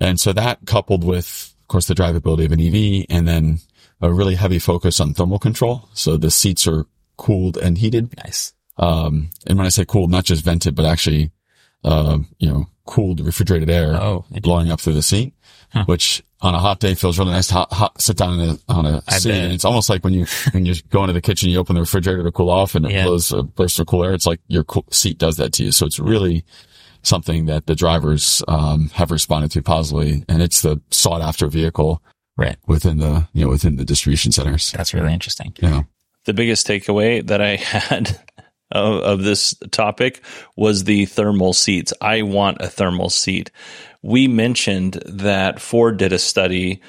And 0.00 0.20
so 0.20 0.32
that 0.32 0.60
coupled 0.66 1.04
with, 1.04 1.54
of 1.62 1.68
course, 1.68 1.86
the 1.86 1.94
drivability 1.94 2.44
of 2.44 2.52
an 2.52 2.60
EV 2.60 3.06
and 3.10 3.26
then 3.26 3.58
a 4.00 4.12
really 4.12 4.36
heavy 4.36 4.58
focus 4.58 5.00
on 5.00 5.14
thermal 5.14 5.38
control. 5.38 5.88
So 5.92 6.16
the 6.16 6.30
seats 6.30 6.66
are 6.66 6.86
cooled 7.16 7.56
and 7.56 7.78
heated. 7.78 8.16
Nice. 8.24 8.52
Um, 8.76 9.30
and 9.46 9.58
when 9.58 9.66
I 9.66 9.70
say 9.70 9.84
cooled, 9.84 10.10
not 10.10 10.24
just 10.24 10.44
vented, 10.44 10.74
but 10.74 10.86
actually, 10.86 11.32
uh, 11.84 12.18
you 12.38 12.48
know, 12.48 12.66
cooled 12.86 13.20
refrigerated 13.20 13.68
air 13.68 13.94
oh, 13.96 14.24
blowing 14.40 14.70
up 14.70 14.80
through 14.80 14.94
the 14.94 15.02
seat, 15.02 15.34
huh. 15.72 15.84
which 15.86 16.22
on 16.40 16.54
a 16.54 16.58
hot 16.58 16.78
day 16.78 16.94
feels 16.94 17.18
really 17.18 17.32
nice 17.32 17.48
to 17.48 17.54
hot, 17.54 17.72
hot, 17.72 18.00
sit 18.00 18.16
down 18.16 18.40
a, 18.40 18.58
on 18.68 18.86
a 18.86 19.02
I 19.08 19.18
seat. 19.18 19.32
And 19.32 19.52
it's 19.52 19.64
almost 19.64 19.90
like 19.90 20.04
when 20.04 20.14
you, 20.14 20.26
when 20.52 20.64
you 20.64 20.74
go 20.90 21.02
into 21.02 21.12
the 21.12 21.20
kitchen, 21.20 21.50
you 21.50 21.58
open 21.58 21.74
the 21.74 21.80
refrigerator 21.80 22.22
to 22.22 22.32
cool 22.32 22.50
off 22.50 22.76
and 22.76 22.86
it 22.86 22.92
yeah. 22.92 23.04
blows 23.04 23.32
a 23.32 23.42
burst 23.42 23.80
of 23.80 23.88
cool 23.88 24.04
air. 24.04 24.14
It's 24.14 24.26
like 24.26 24.40
your 24.46 24.64
seat 24.90 25.18
does 25.18 25.36
that 25.36 25.52
to 25.54 25.64
you. 25.64 25.72
So 25.72 25.86
it's 25.86 25.98
really 25.98 26.44
something 27.08 27.46
that 27.46 27.66
the 27.66 27.74
drivers, 27.74 28.42
um, 28.48 28.90
have 28.94 29.10
responded 29.10 29.50
to 29.52 29.62
positively. 29.62 30.24
And 30.28 30.42
it's 30.42 30.62
the 30.62 30.80
sought 30.90 31.22
after 31.22 31.48
vehicle. 31.48 32.02
Right. 32.36 32.56
Within 32.66 32.98
the, 32.98 33.26
you 33.32 33.44
know, 33.44 33.50
within 33.50 33.76
the 33.76 33.84
distribution 33.84 34.30
centers. 34.30 34.70
That's 34.70 34.94
really 34.94 35.12
interesting. 35.12 35.54
Yeah. 35.60 35.82
The 36.24 36.34
biggest 36.34 36.68
takeaway 36.68 37.26
that 37.26 37.40
I 37.40 37.56
had 37.56 38.20
of, 38.70 39.02
of 39.02 39.22
this 39.24 39.54
topic 39.70 40.22
was 40.56 40.84
the 40.84 41.06
thermal 41.06 41.52
seats. 41.52 41.92
I 42.00 42.22
want 42.22 42.60
a 42.60 42.68
thermal 42.68 43.10
seat. 43.10 43.50
We 44.02 44.28
mentioned 44.28 45.02
that 45.06 45.60
Ford 45.60 45.96
did 45.96 46.12
a 46.12 46.18
study 46.18 46.80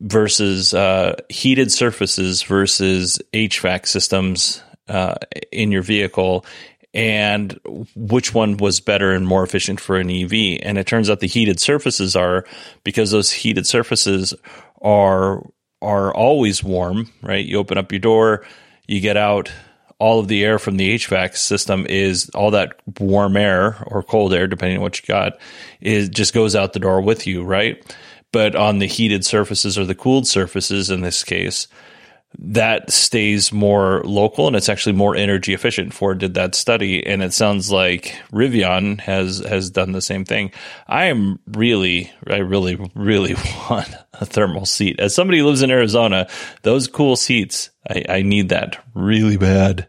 versus 0.00 0.72
uh, 0.72 1.16
heated 1.28 1.70
surfaces 1.70 2.42
versus 2.42 3.20
HVAC 3.34 3.86
systems 3.86 4.62
uh, 4.88 5.14
in 5.52 5.70
your 5.70 5.82
vehicle 5.82 6.44
and 6.92 7.58
which 7.94 8.34
one 8.34 8.56
was 8.56 8.80
better 8.80 9.12
and 9.12 9.26
more 9.26 9.44
efficient 9.44 9.80
for 9.80 9.96
an 9.96 10.10
EV. 10.10 10.60
And 10.62 10.76
it 10.78 10.86
turns 10.86 11.08
out 11.08 11.20
the 11.20 11.26
heated 11.26 11.60
surfaces 11.60 12.16
are 12.16 12.44
because 12.84 13.10
those 13.10 13.30
heated 13.30 13.66
surfaces 13.66 14.34
are 14.82 15.42
are 15.82 16.14
always 16.14 16.62
warm, 16.62 17.10
right? 17.22 17.44
You 17.44 17.58
open 17.58 17.78
up 17.78 17.90
your 17.90 18.00
door, 18.00 18.44
you 18.86 19.00
get 19.00 19.16
out, 19.16 19.50
all 20.00 20.18
of 20.18 20.28
the 20.28 20.44
air 20.44 20.58
from 20.58 20.76
the 20.76 20.94
HVAC 20.96 21.36
system 21.36 21.86
is 21.88 22.30
all 22.30 22.50
that 22.50 22.80
warm 22.98 23.36
air 23.36 23.82
or 23.86 24.02
cold 24.02 24.34
air, 24.34 24.46
depending 24.46 24.78
on 24.78 24.82
what 24.82 25.00
you 25.00 25.06
got, 25.06 25.38
is 25.80 26.08
just 26.08 26.34
goes 26.34 26.56
out 26.56 26.72
the 26.72 26.80
door 26.80 27.00
with 27.00 27.26
you, 27.26 27.44
right? 27.44 27.82
But 28.32 28.56
on 28.56 28.78
the 28.78 28.86
heated 28.86 29.24
surfaces 29.24 29.78
or 29.78 29.84
the 29.84 29.94
cooled 29.94 30.26
surfaces 30.26 30.90
in 30.90 31.02
this 31.02 31.22
case, 31.22 31.68
that 32.38 32.90
stays 32.90 33.52
more 33.52 34.02
local 34.04 34.46
and 34.46 34.54
it's 34.54 34.68
actually 34.68 34.92
more 34.92 35.16
energy 35.16 35.52
efficient. 35.52 35.92
Ford 35.92 36.18
did 36.18 36.34
that 36.34 36.54
study, 36.54 37.04
and 37.04 37.22
it 37.22 37.32
sounds 37.32 37.70
like 37.70 38.14
Rivian 38.32 39.00
has 39.00 39.38
has 39.40 39.70
done 39.70 39.92
the 39.92 40.00
same 40.00 40.24
thing. 40.24 40.52
I 40.86 41.06
am 41.06 41.40
really, 41.46 42.12
I 42.26 42.38
really, 42.38 42.78
really 42.94 43.34
want 43.70 43.94
a 44.14 44.26
thermal 44.26 44.66
seat. 44.66 45.00
As 45.00 45.14
somebody 45.14 45.38
who 45.38 45.46
lives 45.46 45.62
in 45.62 45.70
Arizona, 45.70 46.28
those 46.62 46.86
cool 46.86 47.16
seats, 47.16 47.70
I, 47.88 48.04
I 48.08 48.22
need 48.22 48.50
that 48.50 48.82
really 48.94 49.36
bad. 49.36 49.88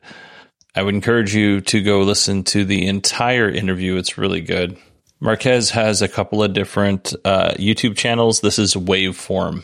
I 0.75 0.83
would 0.83 0.95
encourage 0.95 1.35
you 1.35 1.61
to 1.61 1.83
go 1.83 2.01
listen 2.01 2.43
to 2.45 2.63
the 2.65 2.87
entire 2.87 3.49
interview. 3.49 3.97
It's 3.97 4.17
really 4.17 4.41
good. 4.41 4.77
Marques 5.19 5.69
has 5.69 6.01
a 6.01 6.07
couple 6.07 6.41
of 6.41 6.53
different 6.53 7.13
uh, 7.23 7.51
YouTube 7.51 7.95
channels. 7.95 8.39
This 8.39 8.57
is 8.57 8.73
Waveform. 8.73 9.63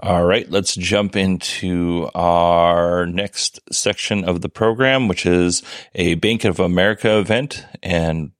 All 0.00 0.24
right, 0.24 0.48
let's 0.48 0.76
jump 0.76 1.16
into 1.16 2.08
our 2.14 3.04
next 3.06 3.58
section 3.72 4.24
of 4.24 4.42
the 4.42 4.48
program, 4.48 5.08
which 5.08 5.26
is 5.26 5.62
a 5.94 6.14
Bank 6.14 6.44
of 6.44 6.60
America 6.60 7.18
event. 7.18 7.66
And 7.82 8.30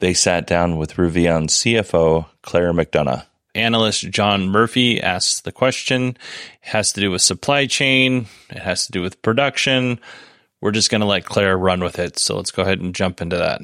they 0.00 0.12
sat 0.12 0.46
down 0.46 0.76
with 0.76 0.94
Rivian 0.96 1.48
CFO 1.48 2.26
Claire 2.42 2.74
McDonough. 2.74 3.24
Analyst 3.54 4.10
John 4.10 4.48
Murphy 4.48 5.00
asks 5.00 5.40
the 5.40 5.50
question. 5.50 6.08
It 6.62 6.68
has 6.68 6.92
to 6.92 7.00
do 7.00 7.10
with 7.10 7.22
supply 7.22 7.66
chain. 7.66 8.26
It 8.50 8.58
has 8.58 8.84
to 8.86 8.92
do 8.92 9.00
with 9.00 9.22
production. 9.22 10.00
We're 10.60 10.72
just 10.72 10.90
going 10.90 11.00
to 11.00 11.06
let 11.06 11.24
Claire 11.24 11.56
run 11.56 11.82
with 11.82 11.98
it. 11.98 12.18
So 12.18 12.36
let's 12.36 12.50
go 12.50 12.62
ahead 12.62 12.80
and 12.80 12.94
jump 12.94 13.22
into 13.22 13.36
that. 13.36 13.62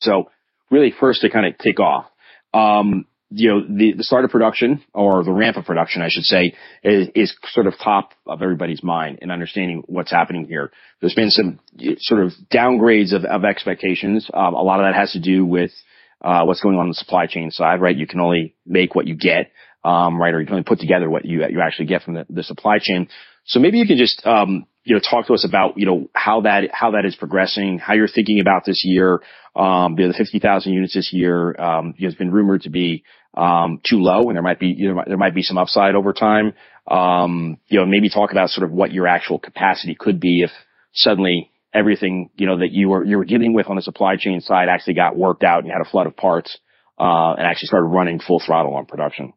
So 0.00 0.30
really 0.70 0.90
first 0.90 1.20
to 1.20 1.30
kind 1.30 1.46
of 1.46 1.56
take 1.56 1.78
off, 1.78 2.06
um, 2.52 3.06
you 3.36 3.50
know, 3.50 3.60
the, 3.62 3.94
the 3.96 4.04
start 4.04 4.24
of 4.24 4.30
production 4.30 4.82
or 4.92 5.24
the 5.24 5.32
ramp 5.32 5.56
of 5.56 5.64
production, 5.64 6.02
I 6.02 6.08
should 6.08 6.24
say, 6.24 6.54
is, 6.82 7.08
is 7.14 7.36
sort 7.48 7.66
of 7.66 7.74
top 7.82 8.12
of 8.26 8.42
everybody's 8.42 8.82
mind 8.82 9.18
in 9.22 9.30
understanding 9.30 9.82
what's 9.86 10.10
happening 10.10 10.46
here. 10.46 10.70
There's 11.00 11.14
been 11.14 11.30
some 11.30 11.58
sort 11.98 12.22
of 12.22 12.32
downgrades 12.52 13.12
of, 13.12 13.24
of 13.24 13.44
expectations. 13.44 14.30
Um, 14.32 14.54
a 14.54 14.62
lot 14.62 14.78
of 14.78 14.86
that 14.86 14.94
has 14.94 15.12
to 15.12 15.20
do 15.20 15.44
with, 15.44 15.72
uh, 16.20 16.44
what's 16.44 16.60
going 16.60 16.76
on, 16.76 16.82
on 16.82 16.88
the 16.88 16.94
supply 16.94 17.26
chain 17.26 17.50
side, 17.50 17.80
right? 17.80 17.96
You 17.96 18.06
can 18.06 18.20
only 18.20 18.54
make 18.64 18.94
what 18.94 19.06
you 19.06 19.16
get, 19.16 19.50
um, 19.84 20.20
right? 20.20 20.32
Or 20.32 20.40
you 20.40 20.46
can 20.46 20.54
only 20.54 20.64
put 20.64 20.78
together 20.78 21.10
what 21.10 21.24
you, 21.24 21.44
you 21.48 21.60
actually 21.60 21.86
get 21.86 22.02
from 22.02 22.14
the, 22.14 22.26
the 22.30 22.42
supply 22.44 22.78
chain. 22.80 23.08
So 23.46 23.58
maybe 23.58 23.78
you 23.78 23.86
can 23.86 23.98
just, 23.98 24.24
um, 24.24 24.66
you 24.84 24.94
know, 24.94 25.00
talk 25.00 25.26
to 25.26 25.34
us 25.34 25.46
about, 25.46 25.76
you 25.76 25.86
know, 25.86 26.08
how 26.14 26.42
that, 26.42 26.70
how 26.72 26.92
that 26.92 27.04
is 27.04 27.16
progressing, 27.16 27.78
how 27.78 27.94
you're 27.94 28.08
thinking 28.08 28.40
about 28.40 28.64
this 28.64 28.82
year. 28.84 29.20
Um, 29.56 29.96
you 29.98 30.06
know, 30.06 30.12
the 30.12 30.18
50,000 30.18 30.72
units 30.72 30.94
this 30.94 31.10
year, 31.12 31.58
um, 31.60 31.94
has 32.00 32.14
been 32.14 32.30
rumored 32.30 32.62
to 32.62 32.70
be, 32.70 33.04
um, 33.36 33.80
too 33.84 33.98
low 33.98 34.28
and 34.28 34.36
there 34.36 34.42
might 34.42 34.60
be, 34.60 34.68
you 34.68 34.94
know, 34.94 35.02
there 35.06 35.16
might 35.16 35.34
be 35.34 35.42
some 35.42 35.58
upside 35.58 35.94
over 35.94 36.12
time. 36.12 36.54
Um, 36.86 37.58
you 37.66 37.80
know, 37.80 37.86
maybe 37.86 38.10
talk 38.10 38.30
about 38.30 38.50
sort 38.50 38.68
of 38.68 38.72
what 38.72 38.92
your 38.92 39.06
actual 39.06 39.38
capacity 39.38 39.96
could 39.98 40.20
be 40.20 40.42
if 40.42 40.50
suddenly 40.92 41.50
everything, 41.72 42.30
you 42.36 42.46
know, 42.46 42.58
that 42.58 42.70
you 42.70 42.88
were, 42.90 43.04
you 43.04 43.16
were 43.16 43.24
dealing 43.24 43.54
with 43.54 43.68
on 43.68 43.76
the 43.76 43.82
supply 43.82 44.16
chain 44.16 44.40
side 44.40 44.68
actually 44.68 44.94
got 44.94 45.16
worked 45.16 45.42
out 45.42 45.58
and 45.58 45.66
you 45.66 45.72
had 45.72 45.84
a 45.84 45.90
flood 45.90 46.06
of 46.06 46.16
parts, 46.16 46.58
uh, 46.98 47.34
and 47.36 47.46
actually 47.46 47.66
started 47.66 47.86
running 47.86 48.20
full 48.20 48.40
throttle 48.44 48.74
on 48.74 48.86
production. 48.86 49.32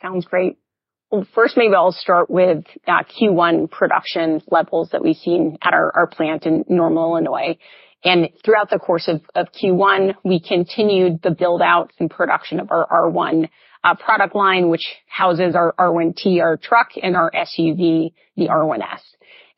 Sounds 0.00 0.24
great. 0.24 0.58
Well, 1.10 1.26
first, 1.34 1.56
maybe 1.56 1.74
I'll 1.74 1.92
start 1.92 2.28
with 2.28 2.64
uh, 2.86 3.02
Q1 3.20 3.70
production 3.70 4.42
levels 4.50 4.90
that 4.90 5.02
we've 5.02 5.16
seen 5.16 5.56
at 5.62 5.72
our, 5.72 5.92
our 5.94 6.06
plant 6.06 6.46
in 6.46 6.64
Normal, 6.68 7.16
Illinois. 7.16 7.58
And 8.04 8.28
throughout 8.44 8.70
the 8.70 8.78
course 8.78 9.08
of, 9.08 9.22
of 9.34 9.48
Q1, 9.52 10.14
we 10.24 10.40
continued 10.40 11.22
the 11.22 11.30
build 11.30 11.62
out 11.62 11.92
and 11.98 12.10
production 12.10 12.60
of 12.60 12.70
our 12.70 12.86
R1 12.86 13.48
uh, 13.82 13.94
product 13.94 14.34
line, 14.34 14.68
which 14.68 14.86
houses 15.06 15.54
our 15.54 15.74
R1T, 15.78 16.40
our 16.40 16.56
truck, 16.56 16.90
and 17.02 17.16
our 17.16 17.30
SUV, 17.30 18.12
the 18.36 18.48
R1S. 18.48 19.00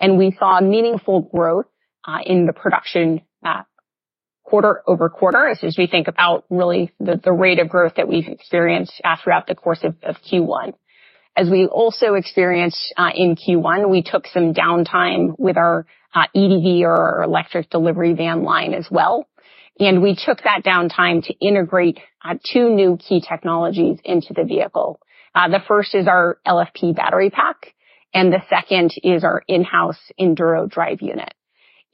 And 0.00 0.18
we 0.18 0.37
saw 0.38 0.61
meaningful 0.61 1.23
growth 1.23 1.66
uh, 2.07 2.18
in 2.25 2.47
the 2.47 2.52
production 2.52 3.23
uh, 3.45 3.62
quarter 4.45 4.83
over 4.87 5.11
quarter 5.11 5.49
as 5.49 5.76
we 5.76 5.87
think 5.87 6.09
about 6.09 6.45
really 6.49 6.92
the, 6.99 7.33
rate 7.33 7.59
of 7.59 7.68
growth 7.68 7.95
that 7.97 8.09
we've 8.09 8.28
experienced 8.28 9.00
uh, 9.04 9.16
throughout 9.23 9.47
the 9.47 9.54
course 9.54 9.85
of 9.85 9.95
Q1. 10.30 10.73
As 11.38 11.49
we 11.49 11.66
also 11.66 12.14
experienced 12.14 12.92
uh, 12.97 13.11
in 13.14 13.37
Q1, 13.37 13.88
we 13.88 14.02
took 14.02 14.26
some 14.26 14.52
downtime 14.52 15.38
with 15.38 15.57
our 15.57 15.87
uh, 16.12 16.25
EDV 16.35 16.80
or 16.80 17.23
electric 17.23 17.71
delivery 17.71 18.12
van 18.12 18.42
line 18.42 18.75
as 18.75 18.88
well. 18.90 19.25
And 19.78 20.02
we 20.02 20.16
took 20.16 20.42
that 20.42 20.64
downtime 20.64 21.25
to 21.26 21.35
integrate 21.35 22.00
uh, 22.25 22.35
two 22.52 22.75
new 22.75 22.97
key 22.97 23.21
technologies 23.21 24.00
into 24.04 24.35
the 24.35 24.42
vehicle. 24.42 24.99
The 25.33 25.61
first 25.68 25.95
is 25.95 26.09
our 26.09 26.40
LFP 26.45 26.97
battery 26.97 27.30
pack, 27.30 27.73
and 28.12 28.33
the 28.33 28.42
second 28.50 28.95
is 29.04 29.23
our 29.23 29.45
in-house 29.47 30.00
Enduro 30.21 30.68
drive 30.68 31.00
unit. 31.00 31.33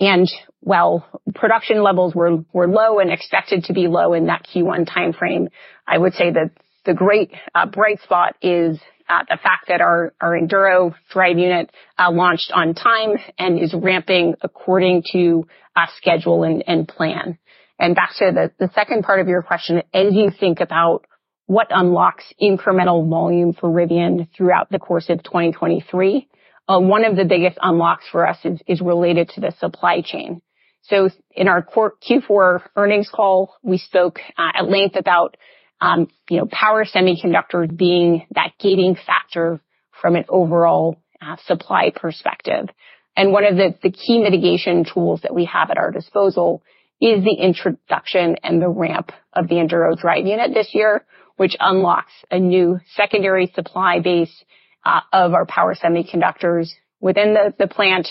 And 0.01 0.27
while 0.61 1.07
production 1.35 1.83
levels 1.83 2.15
were, 2.15 2.39
low 2.55 2.99
and 2.99 3.13
expected 3.13 3.65
to 3.65 3.75
be 3.75 3.89
low 3.89 4.15
in 4.15 4.29
that 4.29 4.47
Q1 4.47 4.89
timeframe, 4.89 5.49
I 5.87 5.99
would 5.99 6.15
say 6.15 6.31
that 6.31 6.53
the 6.87 6.95
great 6.95 7.33
bright 7.73 8.01
spot 8.01 8.37
is 8.41 8.79
uh, 9.09 9.25
the 9.29 9.39
fact 9.43 9.69
that 9.69 9.81
our, 9.81 10.15
our 10.21 10.33
Enduro 10.33 10.95
drive 11.11 11.39
unit 11.39 11.71
uh, 11.99 12.11
launched 12.11 12.51
on 12.55 12.75
time 12.75 13.17
and 13.39 13.59
is 13.59 13.75
ramping 13.75 14.35
according 14.43 15.03
to 15.13 15.47
uh, 15.77 15.87
schedule 15.97 16.43
and, 16.45 16.65
and 16.67 16.89
plan. 16.89 17.39
And 17.79 17.95
back 17.95 18.11
to 18.19 18.31
the, 18.33 18.53
the 18.59 18.73
second 18.75 19.03
part 19.03 19.21
of 19.21 19.29
your 19.29 19.43
question, 19.43 19.83
as 19.93 20.15
you 20.15 20.31
think 20.31 20.61
about 20.61 21.05
what 21.47 21.67
unlocks 21.71 22.25
incremental 22.41 23.09
volume 23.09 23.53
for 23.53 23.69
Rivian 23.69 24.29
throughout 24.35 24.71
the 24.71 24.79
course 24.79 25.11
of 25.11 25.23
2023, 25.23 26.29
uh, 26.69 26.81
one 26.81 27.05
of 27.05 27.17
the 27.17 27.25
biggest 27.25 27.59
unlocks 27.61 28.05
for 28.11 28.27
us 28.27 28.39
is, 28.45 28.61
is 28.67 28.81
related 28.81 29.29
to 29.31 29.41
the 29.41 29.53
supply 29.59 30.01
chain. 30.03 30.41
So 30.83 31.11
in 31.35 31.49
our 31.49 31.63
Q4 31.63 32.63
earnings 32.77 33.11
call, 33.13 33.55
we 33.63 33.79
spoke 33.79 34.21
uh, 34.39 34.51
at 34.55 34.69
length 34.69 34.97
about 34.97 35.37
um, 35.81 36.09
you 36.29 36.39
know, 36.39 36.47
power 36.51 36.85
semiconductors 36.85 37.75
being 37.77 38.27
that 38.35 38.53
gating 38.59 38.97
factor 39.07 39.61
from 40.01 40.17
an 40.17 40.25
overall 40.29 40.97
uh, 41.21 41.37
supply 41.47 41.91
perspective. 41.95 42.69
And 43.17 43.33
one 43.33 43.45
of 43.45 43.57
the, 43.57 43.75
the 43.83 43.91
key 43.91 44.21
mitigation 44.23 44.85
tools 44.85 45.21
that 45.23 45.35
we 45.35 45.45
have 45.47 45.71
at 45.71 45.79
our 45.79 45.91
disposal 45.91 46.63
is 47.01 47.23
the 47.23 47.35
introduction 47.35 48.37
and 48.43 48.61
the 48.61 48.69
ramp 48.69 49.13
of 49.33 49.49
the 49.49 49.57
Enduro 49.57 49.97
drive 49.97 50.27
unit 50.27 50.53
this 50.55 50.71
year, 50.73 51.05
which 51.37 51.57
unlocks 51.61 52.13
a 52.31 52.39
new 52.39 52.81
secondary 52.97 53.53
supply 53.55 54.01
base 54.01 54.45
uh, 54.85 55.01
of 55.13 55.35
our 55.35 55.47
power 55.47 55.75
semiconductors 55.75 56.71
within 57.01 57.35
the, 57.35 57.55
the 57.59 57.67
plant 57.67 58.09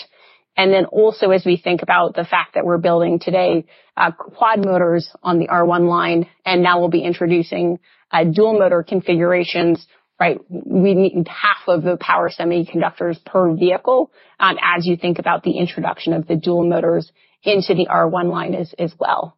and 0.56 0.72
then 0.72 0.86
also 0.86 1.30
as 1.30 1.44
we 1.44 1.56
think 1.56 1.82
about 1.82 2.14
the 2.14 2.24
fact 2.24 2.54
that 2.54 2.64
we're 2.64 2.78
building 2.78 3.18
today 3.18 3.66
uh, 3.96 4.10
quad 4.12 4.64
motors 4.64 5.10
on 5.22 5.38
the 5.38 5.48
R1 5.48 5.88
line, 5.88 6.28
and 6.44 6.62
now 6.62 6.80
we'll 6.80 6.88
be 6.88 7.02
introducing 7.02 7.78
uh, 8.10 8.24
dual 8.24 8.58
motor 8.58 8.82
configurations, 8.82 9.86
right? 10.18 10.38
We 10.48 10.94
need 10.94 11.26
half 11.28 11.68
of 11.68 11.82
the 11.82 11.96
power 11.96 12.30
semiconductors 12.30 13.24
per 13.24 13.54
vehicle 13.54 14.12
um, 14.38 14.56
as 14.62 14.86
you 14.86 14.96
think 14.96 15.18
about 15.18 15.42
the 15.42 15.58
introduction 15.58 16.12
of 16.12 16.26
the 16.26 16.36
dual 16.36 16.68
motors 16.68 17.10
into 17.42 17.74
the 17.74 17.88
R1 17.90 18.30
line 18.30 18.54
as, 18.54 18.94
well. 18.98 19.36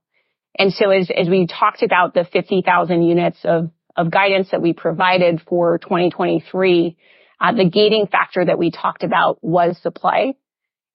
And 0.59 0.73
so 0.73 0.91
as, 0.91 1.11
we 1.29 1.47
talked 1.47 1.83
about 1.83 2.15
the 2.15 2.25
50,000 2.25 3.03
units 3.03 3.39
of, 3.45 3.71
of 3.97 4.11
guidance 4.11 4.49
that 4.53 4.63
we 4.63 4.73
provided 4.73 5.43
for 5.47 5.79
2023, 5.79 6.97
uh, 7.39 7.53
the 7.53 7.69
gating 7.69 8.07
factor 8.07 8.45
that 8.45 8.59
we 8.59 8.71
talked 8.71 9.03
about 9.03 9.39
was 9.43 9.77
supply. 9.83 10.35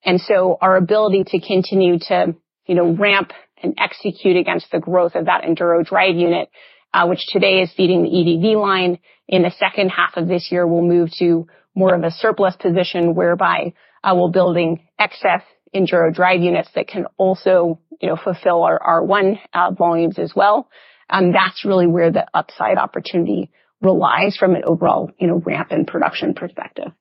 And 0.04 0.20
so 0.20 0.58
our 0.62 0.76
ability 0.76 1.26
to 1.28 1.40
continue 1.40 2.00
to, 2.08 2.36
you 2.66 2.76
know, 2.76 2.96
ramp 2.96 3.32
and 3.62 3.76
execute 3.78 4.38
against 4.38 4.72
the 4.72 4.80
growth 4.80 5.16
of 5.16 5.26
that 5.26 5.44
Enduro 5.44 5.86
drive 5.86 6.16
unit, 6.16 6.50
uh, 6.94 7.06
which 7.08 7.26
today 7.28 7.62
is 7.62 7.72
feeding 7.76 8.04
the 8.04 8.10
EDV 8.10 8.60
line. 8.60 9.00
In 9.28 9.44
the 9.44 9.52
second 9.52 9.90
half 9.90 10.18
of 10.18 10.28
this 10.28 10.50
year, 10.52 10.66
we'll 10.66 10.82
move 10.82 11.10
to 11.20 11.48
more 11.76 11.94
of 11.94 12.04
a 12.04 12.12
surplus 12.12 12.56
position 12.56 13.16
whereby 13.16 13.74
uh, 14.04 14.16
we're 14.16 14.32
building 14.32 14.88
excess 15.00 15.42
Enduro 15.74 16.14
drive 16.14 16.42
units 16.42 16.70
that 16.76 16.88
can 16.88 17.06
also, 17.18 17.80
you 18.02 18.10
know, 18.10 18.18
fulfill 18.22 18.64
our 18.64 18.80
R1 18.80 19.40
uh, 19.54 19.72
volumes 19.72 20.20
as 20.20 20.34
well. 20.36 20.68
Um, 21.10 21.32
that's 21.32 21.64
really 21.64 21.88
where 21.88 22.12
the 22.12 22.26
upside 22.34 22.78
opportunity 22.78 23.52
relies 23.82 24.36
from 24.38 24.56
an 24.56 24.64
overall, 24.66 25.12
you 25.18 25.28
know, 25.28 25.42
ramp 25.46 25.70
and 25.72 25.88
production 25.88 26.34
perspective. 26.34 26.92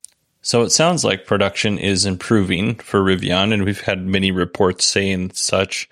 So 0.43 0.63
it 0.63 0.71
sounds 0.71 1.05
like 1.05 1.27
production 1.27 1.79
is 1.79 2.07
improving 2.07 2.77
for 2.77 3.01
Rivian, 3.01 3.53
and 3.53 3.65
we've 3.65 3.81
had 3.81 4.07
many 4.07 4.33
reports 4.33 4.87
saying 4.87 5.33
such. 5.35 5.89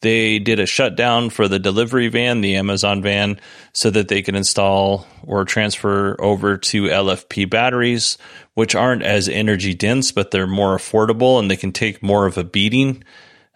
They 0.00 0.38
did 0.38 0.60
a 0.60 0.66
shutdown 0.66 1.28
for 1.30 1.48
the 1.48 1.58
delivery 1.58 2.08
van, 2.08 2.40
the 2.40 2.56
Amazon 2.56 3.02
van, 3.02 3.40
so 3.74 3.90
that 3.90 4.08
they 4.08 4.22
can 4.22 4.34
install 4.34 5.06
or 5.24 5.44
transfer 5.44 6.16
over 6.20 6.56
to 6.56 6.84
LFP 6.84 7.50
batteries, 7.50 8.16
which 8.54 8.74
aren't 8.74 9.02
as 9.02 9.28
energy 9.28 9.74
dense, 9.74 10.12
but 10.12 10.30
they're 10.30 10.46
more 10.46 10.76
affordable 10.76 11.38
and 11.38 11.50
they 11.50 11.56
can 11.56 11.72
take 11.72 12.02
more 12.02 12.26
of 12.26 12.38
a 12.38 12.44
beating 12.44 13.04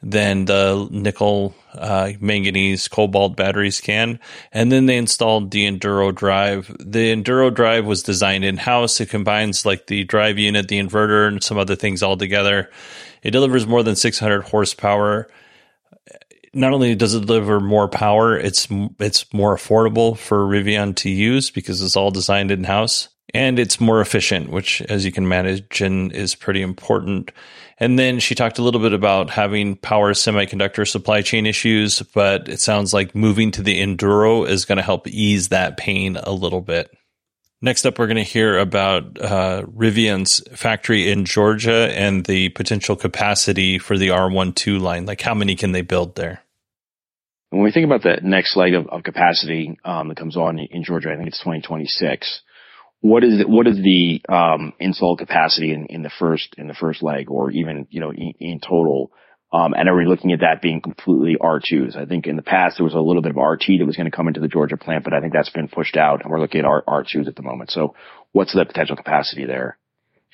than 0.05 0.45
the 0.45 0.87
nickel, 0.91 1.55
uh, 1.73 2.13
manganese, 2.21 2.89
cobalt 2.89 3.37
batteries 3.37 3.81
can. 3.81 4.21
And 4.53 4.71
then 4.71 4.85
they 4.87 4.99
installed 4.99 5.51
the 5.51 5.67
Enduro 5.67 6.15
Drive. 6.15 6.69
The 6.79 7.15
Enduro 7.15 7.53
Drive 7.53 7.87
was 7.87 8.03
designed 8.03 8.45
in 8.45 8.59
house. 8.59 9.01
It 9.01 9.09
combines 9.09 9.65
like 9.65 9.87
the 9.87 10.05
drive 10.05 10.39
unit, 10.39 10.69
the 10.69 10.79
inverter, 10.79 11.27
and 11.27 11.43
some 11.43 11.57
other 11.57 11.75
things 11.75 12.03
all 12.03 12.19
together. 12.19 12.71
It 13.23 13.31
delivers 13.31 13.67
more 13.67 13.83
than 13.83 13.97
600 13.97 14.43
horsepower. 14.43 15.27
Not 16.53 16.73
only 16.73 16.95
does 16.95 17.15
it 17.15 17.27
deliver 17.27 17.59
more 17.59 17.89
power, 17.89 18.39
it's 18.39 18.69
it's 19.01 19.33
more 19.33 19.57
affordable 19.57 20.17
for 20.17 20.47
Rivian 20.47 20.95
to 20.97 21.11
use 21.11 21.51
because 21.51 21.81
it's 21.81 21.97
all 21.97 22.13
designed 22.13 22.53
in 22.53 22.63
house 22.63 23.09
and 23.35 23.59
it's 23.59 23.81
more 23.81 24.01
efficient, 24.01 24.49
which, 24.49 24.81
as 24.83 25.05
you 25.05 25.11
can 25.11 25.25
imagine, 25.25 26.13
is 26.13 26.37
pretty 26.37 26.63
important. 26.63 27.33
And 27.79 27.99
then 27.99 28.21
she 28.21 28.37
talked 28.37 28.61
a 28.61 28.63
little 28.63 28.81
bit 28.81 28.93
about 28.93 29.29
having 29.31 29.75
power 29.75 30.13
semiconductor 30.13 30.89
supply 30.89 31.21
chain 31.23 31.45
issues, 31.45 32.01
but 32.01 32.49
it 32.49 32.61
sounds 32.61 32.95
like 32.95 33.17
moving 33.17 33.51
to 33.51 33.63
the 33.63 33.83
Enduro 33.83 34.49
is 34.49 34.65
going 34.65 34.77
to 34.77 34.83
help 34.83 35.09
ease 35.09 35.49
that 35.49 35.77
pain 35.77 36.17
a 36.17 36.31
little 36.31 36.61
bit. 36.61 36.97
Next 37.61 37.85
up, 37.87 37.99
we're 37.99 38.07
going 38.07 38.17
to 38.19 38.23
hear 38.23 38.59
about 38.59 39.21
uh, 39.21 39.63
Rivian's 39.63 40.41
factory 40.57 41.11
in 41.11 41.25
Georgia 41.25 41.91
and 41.99 42.25
the 42.27 42.51
potential 42.51 42.95
capacity 42.95 43.79
for 43.79 43.99
the 43.99 44.09
R12 44.09 44.81
line. 44.81 45.07
Like, 45.07 45.23
how 45.23 45.35
many 45.35 45.57
can 45.57 45.73
they 45.73 45.83
build 45.83 46.15
there? 46.15 46.43
When 47.51 47.63
we 47.63 47.73
think 47.73 47.87
about 47.87 48.03
the 48.03 48.21
next 48.23 48.57
leg 48.57 48.75
of, 48.75 48.87
of 48.89 49.03
capacity 49.03 49.79
um, 49.85 50.09
that 50.09 50.19
comes 50.19 50.37
on 50.37 50.59
in 50.59 50.85
Georgia, 50.85 51.13
I 51.13 51.17
think 51.17 51.29
it's 51.29 51.39
2026 51.39 52.43
what 53.05 53.23
is 53.23 53.39
it, 53.39 53.47
what 53.47 53.67
is 53.67 53.77
the 53.77 54.23
um, 54.31 54.73
install 54.81 55.15
capacity 55.15 55.75
in, 55.75 55.85
in 55.91 56.03
the 56.03 56.11
first 56.19 56.55
in 56.57 56.69
the 56.69 56.75
first 56.75 57.03
leg, 57.03 57.31
or 57.31 57.51
even 57.51 57.87
you 57.91 58.01
know 58.01 58.11
in, 58.11 58.33
in 58.41 58.61
total? 58.61 59.13
Um, 59.53 59.75
and 59.75 59.91
are 59.91 59.97
we 59.97 60.07
looking 60.07 60.33
at 60.33 60.41
that 60.41 60.63
being 60.63 60.81
completely 60.81 61.37
R2s? 61.39 61.97
I 61.97 62.07
think 62.07 62.27
in 62.27 62.37
the 62.37 62.43
past 62.43 62.79
there 62.79 62.85
was 62.85 62.95
a 62.95 62.99
little 62.99 63.21
bit 63.21 63.33
of 63.33 63.37
RT 63.37 63.79
that 63.79 63.85
was 63.85 63.95
going 63.95 64.11
to 64.11 64.17
come 64.17 64.27
into 64.27 64.41
the 64.41 64.49
Georgia 64.49 64.79
plant, 64.79 65.05
but 65.05 65.13
I 65.13 65.21
think 65.21 65.35
that's 65.35 65.51
been 65.51 65.69
pushed 65.69 65.99
out, 65.99 66.23
and 66.23 66.31
we're 66.31 66.41
looking 66.41 66.61
at 66.61 66.65
R- 66.65 66.83
R2s 66.89 67.29
at 67.29 67.37
the 67.37 67.43
moment. 67.43 67.71
So, 67.71 67.95
what's 68.33 68.55
the 68.55 68.65
potential 68.65 68.97
capacity 68.97 69.45
there? 69.45 69.77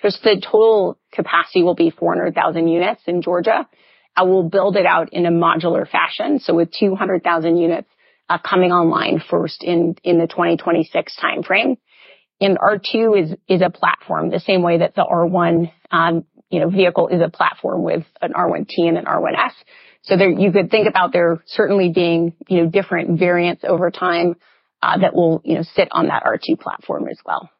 Just 0.01 0.23
the 0.23 0.41
total 0.41 0.97
capacity 1.13 1.65
will 1.65 1.75
be 1.75 1.91
400,000 1.91 2.69
units 2.69 3.03
in 3.07 3.21
Georgia. 3.21 3.69
I 4.17 4.23
will 4.23 4.49
build 4.49 4.77
it 4.77 4.87
out 4.87 5.13
in 5.13 5.27
a 5.27 5.33
modular 5.33 5.91
fashion, 5.91 6.39
so 6.39 6.55
with 6.55 6.71
200,000 6.79 7.57
units 7.57 7.89
uh, 8.29 8.39
coming 8.39 8.71
online 8.71 9.21
first 9.29 9.65
in 9.65 9.97
in 10.05 10.19
the 10.19 10.29
2026 10.29 11.17
timeframe. 11.21 11.79
And 12.41 12.59
R2 12.59 13.23
is, 13.23 13.37
is 13.49 13.63
a 13.63 13.71
platform 13.71 14.31
the 14.31 14.41
same 14.41 14.63
way 14.63 14.79
that 14.79 14.95
the 14.95 15.05
R1 15.05 15.71
um, 15.91 16.25
you 16.51 16.61
know, 16.61 16.69
vehicle 16.69 17.09
is 17.09 17.21
a 17.25 17.29
platform 17.29 17.83
with 17.83 18.05
an 18.21 18.33
R1T 18.33 18.89
and 18.89 18.99
an 18.99 19.05
R1S. 19.05 19.53
So 20.03 20.17
there, 20.17 20.31
you 20.31 20.51
could 20.51 20.71
think 20.71 20.89
about 20.89 21.13
there 21.13 21.43
certainly 21.47 21.91
being, 21.95 22.35
you 22.49 22.63
know, 22.63 22.71
different 22.71 23.19
variants 23.19 23.63
over 23.67 23.91
time, 23.91 24.37
uh, 24.83 24.99
that 24.99 25.15
will, 25.15 25.43
you 25.45 25.57
know, 25.57 25.63
sit 25.63 25.89
on 25.93 26.09
that 26.09 26.25
R2 26.25 26.59
platform 26.59 27.07
as 27.09 27.19
well. 27.25 27.51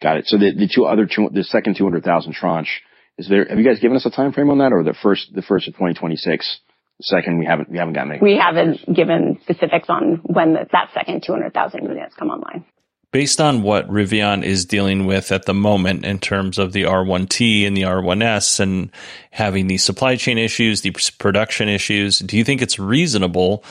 Got 0.00 0.18
it. 0.18 0.26
So 0.26 0.38
the, 0.38 0.54
the 0.54 0.70
two 0.72 0.84
other 0.84 1.06
two, 1.06 1.28
the 1.32 1.42
second 1.42 1.76
200,000 1.76 2.32
tranche, 2.32 2.82
is 3.18 3.28
there, 3.28 3.46
have 3.48 3.58
you 3.58 3.64
guys 3.64 3.80
given 3.80 3.96
us 3.96 4.06
a 4.06 4.10
time 4.10 4.32
frame 4.32 4.48
on 4.48 4.58
that 4.58 4.72
or 4.72 4.84
the 4.84 4.94
first, 5.02 5.34
the 5.34 5.42
first 5.42 5.66
of 5.66 5.74
2026? 5.74 6.60
Second, 7.00 7.38
we 7.38 7.46
haven't, 7.46 7.68
we 7.68 7.78
haven't 7.78 7.94
gotten 7.94 8.12
any. 8.12 8.20
We 8.20 8.38
haven't 8.38 8.80
given 8.92 9.38
specifics 9.42 9.88
on 9.88 10.20
when 10.24 10.54
the, 10.54 10.68
that 10.72 10.90
second 10.94 11.24
200,000 11.26 11.82
units 11.82 12.14
come 12.16 12.30
online 12.30 12.64
based 13.10 13.40
on 13.40 13.62
what 13.62 13.88
Rivian 13.88 14.44
is 14.44 14.64
dealing 14.64 15.06
with 15.06 15.32
at 15.32 15.46
the 15.46 15.54
moment 15.54 16.04
in 16.04 16.18
terms 16.18 16.58
of 16.58 16.72
the 16.72 16.82
R1T 16.82 17.66
and 17.66 17.76
the 17.76 17.82
R1S 17.82 18.60
and 18.60 18.90
having 19.30 19.66
these 19.66 19.82
supply 19.82 20.16
chain 20.16 20.38
issues, 20.38 20.82
these 20.82 21.10
production 21.10 21.68
issues, 21.68 22.18
do 22.18 22.36
you 22.36 22.44
think 22.44 22.60
it's 22.60 22.78
reasonable 22.78 23.64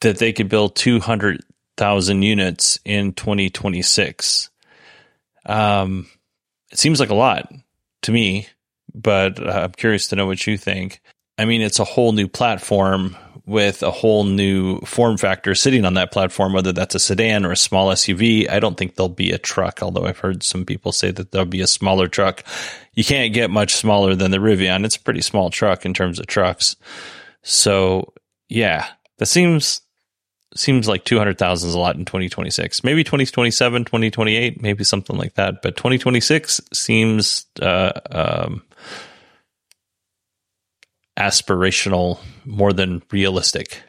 that 0.00 0.18
they 0.18 0.32
could 0.32 0.48
build 0.48 0.76
200,000 0.76 2.22
units 2.22 2.78
in 2.84 3.12
2026? 3.14 4.50
Um, 5.46 6.06
it 6.70 6.78
seems 6.78 7.00
like 7.00 7.10
a 7.10 7.14
lot 7.14 7.50
to 8.02 8.12
me, 8.12 8.48
but 8.94 9.40
uh, 9.40 9.62
I'm 9.64 9.72
curious 9.72 10.08
to 10.08 10.16
know 10.16 10.26
what 10.26 10.46
you 10.46 10.58
think. 10.58 11.00
I 11.38 11.44
mean, 11.44 11.62
it's 11.62 11.78
a 11.78 11.84
whole 11.84 12.12
new 12.12 12.28
platform 12.28 13.16
with 13.44 13.82
a 13.82 13.90
whole 13.90 14.24
new 14.24 14.78
form 14.80 15.16
factor 15.16 15.54
sitting 15.54 15.84
on 15.84 15.94
that 15.94 16.12
platform, 16.12 16.52
whether 16.52 16.72
that's 16.72 16.94
a 16.94 17.00
sedan 17.00 17.44
or 17.44 17.52
a 17.52 17.56
small 17.56 17.88
SUV. 17.88 18.48
I 18.48 18.60
don't 18.60 18.76
think 18.76 18.94
there'll 18.94 19.08
be 19.08 19.32
a 19.32 19.38
truck, 19.38 19.82
although 19.82 20.06
I've 20.06 20.18
heard 20.18 20.42
some 20.42 20.64
people 20.64 20.92
say 20.92 21.10
that 21.10 21.32
there'll 21.32 21.46
be 21.46 21.60
a 21.60 21.66
smaller 21.66 22.06
truck. 22.06 22.44
You 22.94 23.04
can't 23.04 23.34
get 23.34 23.50
much 23.50 23.74
smaller 23.74 24.14
than 24.14 24.30
the 24.30 24.38
Rivian. 24.38 24.84
It's 24.84 24.96
a 24.96 25.00
pretty 25.00 25.22
small 25.22 25.50
truck 25.50 25.84
in 25.84 25.94
terms 25.94 26.20
of 26.20 26.26
trucks. 26.26 26.76
So 27.42 28.12
yeah, 28.48 28.86
that 29.18 29.26
seems 29.26 29.80
seems 30.54 30.86
like 30.86 31.04
200,000 31.04 31.68
is 31.68 31.74
a 31.74 31.78
lot 31.78 31.96
in 31.96 32.04
2026. 32.04 32.84
Maybe 32.84 33.04
2027, 33.04 33.84
2028, 33.84 34.60
maybe 34.60 34.84
something 34.84 35.16
like 35.16 35.34
that. 35.34 35.62
But 35.62 35.76
2026 35.76 36.60
seems 36.74 37.46
uh, 37.60 37.92
um, 38.10 38.62
aspirational 41.16 42.18
more 42.44 42.72
than 42.72 43.02
realistic. 43.10 43.82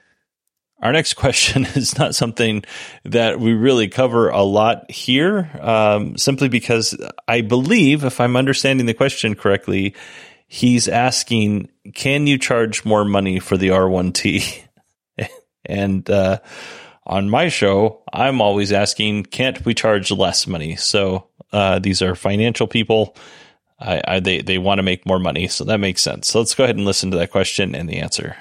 Our 0.81 0.91
next 0.91 1.13
question 1.13 1.65
is 1.75 1.97
not 1.97 2.13
something 2.13 2.63
that 3.05 3.39
we 3.39 3.53
really 3.53 3.87
cover 3.87 4.29
a 4.29 4.43
lot 4.43 4.91
here, 4.91 5.49
um, 5.61 6.17
simply 6.17 6.49
because 6.49 6.95
I 7.27 7.41
believe, 7.41 8.03
if 8.03 8.19
I'm 8.19 8.35
understanding 8.35 8.85
the 8.85 8.93
question 8.93 9.35
correctly, 9.35 9.95
he's 10.47 10.87
asking, 10.87 11.69
can 11.95 12.27
you 12.27 12.37
charge 12.37 12.83
more 12.83 13.05
money 13.05 13.39
for 13.39 13.57
the 13.57 13.69
R1T? 13.69 14.61
and 15.65 16.09
uh, 16.09 16.39
on 17.05 17.29
my 17.29 17.47
show, 17.47 18.03
I'm 18.11 18.41
always 18.41 18.71
asking, 18.71 19.23
can't 19.23 19.63
we 19.65 19.73
charge 19.73 20.11
less 20.11 20.47
money? 20.47 20.75
So 20.75 21.27
uh, 21.53 21.79
these 21.79 22.01
are 22.01 22.13
financial 22.13 22.67
people 22.67 23.15
I, 23.83 24.01
I, 24.07 24.19
they 24.19 24.41
they 24.41 24.57
want 24.57 24.79
to 24.79 24.83
make 24.83 25.05
more 25.05 25.19
money, 25.19 25.47
so 25.47 25.65
that 25.65 25.79
makes 25.79 26.01
sense. 26.01 26.29
So 26.29 26.39
let's 26.39 26.55
go 26.55 26.63
ahead 26.63 26.77
and 26.77 26.85
listen 26.85 27.11
to 27.11 27.17
that 27.17 27.31
question 27.31 27.75
and 27.75 27.89
the 27.89 27.99
answer. 27.99 28.37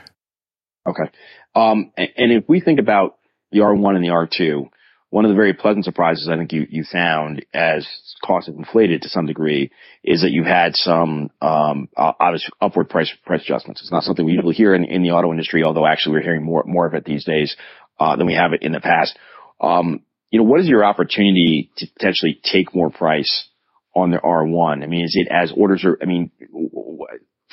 Okay, 0.87 1.11
um, 1.55 1.93
and, 1.97 2.09
and, 2.17 2.33
if 2.33 2.45
we 2.49 2.61
think 2.61 2.79
about 2.79 3.17
the 3.51 3.61
R1 3.61 3.95
and 3.95 4.05
the 4.05 4.09
R2, 4.09 4.69
one 5.11 5.25
of 5.25 5.29
the 5.29 5.37
very 5.37 5.53
pleasant 5.53 5.85
surprises 5.85 6.29
I 6.29 6.37
think 6.37 6.53
you 6.53 6.67
you 6.71 6.85
found 6.85 7.45
as 7.53 7.87
costs 8.25 8.49
have 8.49 8.57
inflated 8.57 9.03
to 9.03 9.09
some 9.09 9.27
degree 9.27 9.71
is 10.05 10.23
that 10.23 10.31
you 10.31 10.45
had 10.45 10.75
some 10.77 11.31
um, 11.41 11.89
obvious 11.97 12.49
upward 12.61 12.89
price 12.89 13.13
price 13.27 13.43
adjustments. 13.43 13.83
It's 13.83 13.93
not 13.93 14.05
something 14.05 14.25
we 14.25 14.33
usually 14.33 14.55
hear 14.55 14.75
in, 14.75 14.85
in 14.85 15.03
the 15.03 15.11
auto 15.11 15.33
industry, 15.33 15.65
although 15.65 15.87
actually 15.87 16.15
we're 16.15 16.23
hearing 16.23 16.45
more 16.45 16.65
more 16.67 16.87
of 16.87 16.95
it 16.95 17.05
these 17.05 17.25
days 17.25 17.57
uh, 17.99 18.17
than 18.17 18.27
we 18.27 18.35
have 18.35 18.53
it 18.53 18.63
in 18.63 18.73
the 18.73 18.81
past. 18.81 19.19
Um, 19.61 20.03
you 20.31 20.39
know, 20.39 20.45
what 20.45 20.61
is 20.61 20.69
your 20.69 20.85
opportunity 20.85 21.71
to 21.77 21.87
potentially 21.99 22.41
take 22.43 22.75
more 22.75 22.91
price? 22.91 23.49
On 23.95 24.11
the 24.11 24.19
R1? 24.19 24.83
I 24.83 24.87
mean, 24.87 25.05
is 25.05 25.17
it 25.17 25.29
as 25.31 25.53
orders 25.57 25.85
are, 25.85 25.99
I 26.01 26.07
mean, 26.07 26.31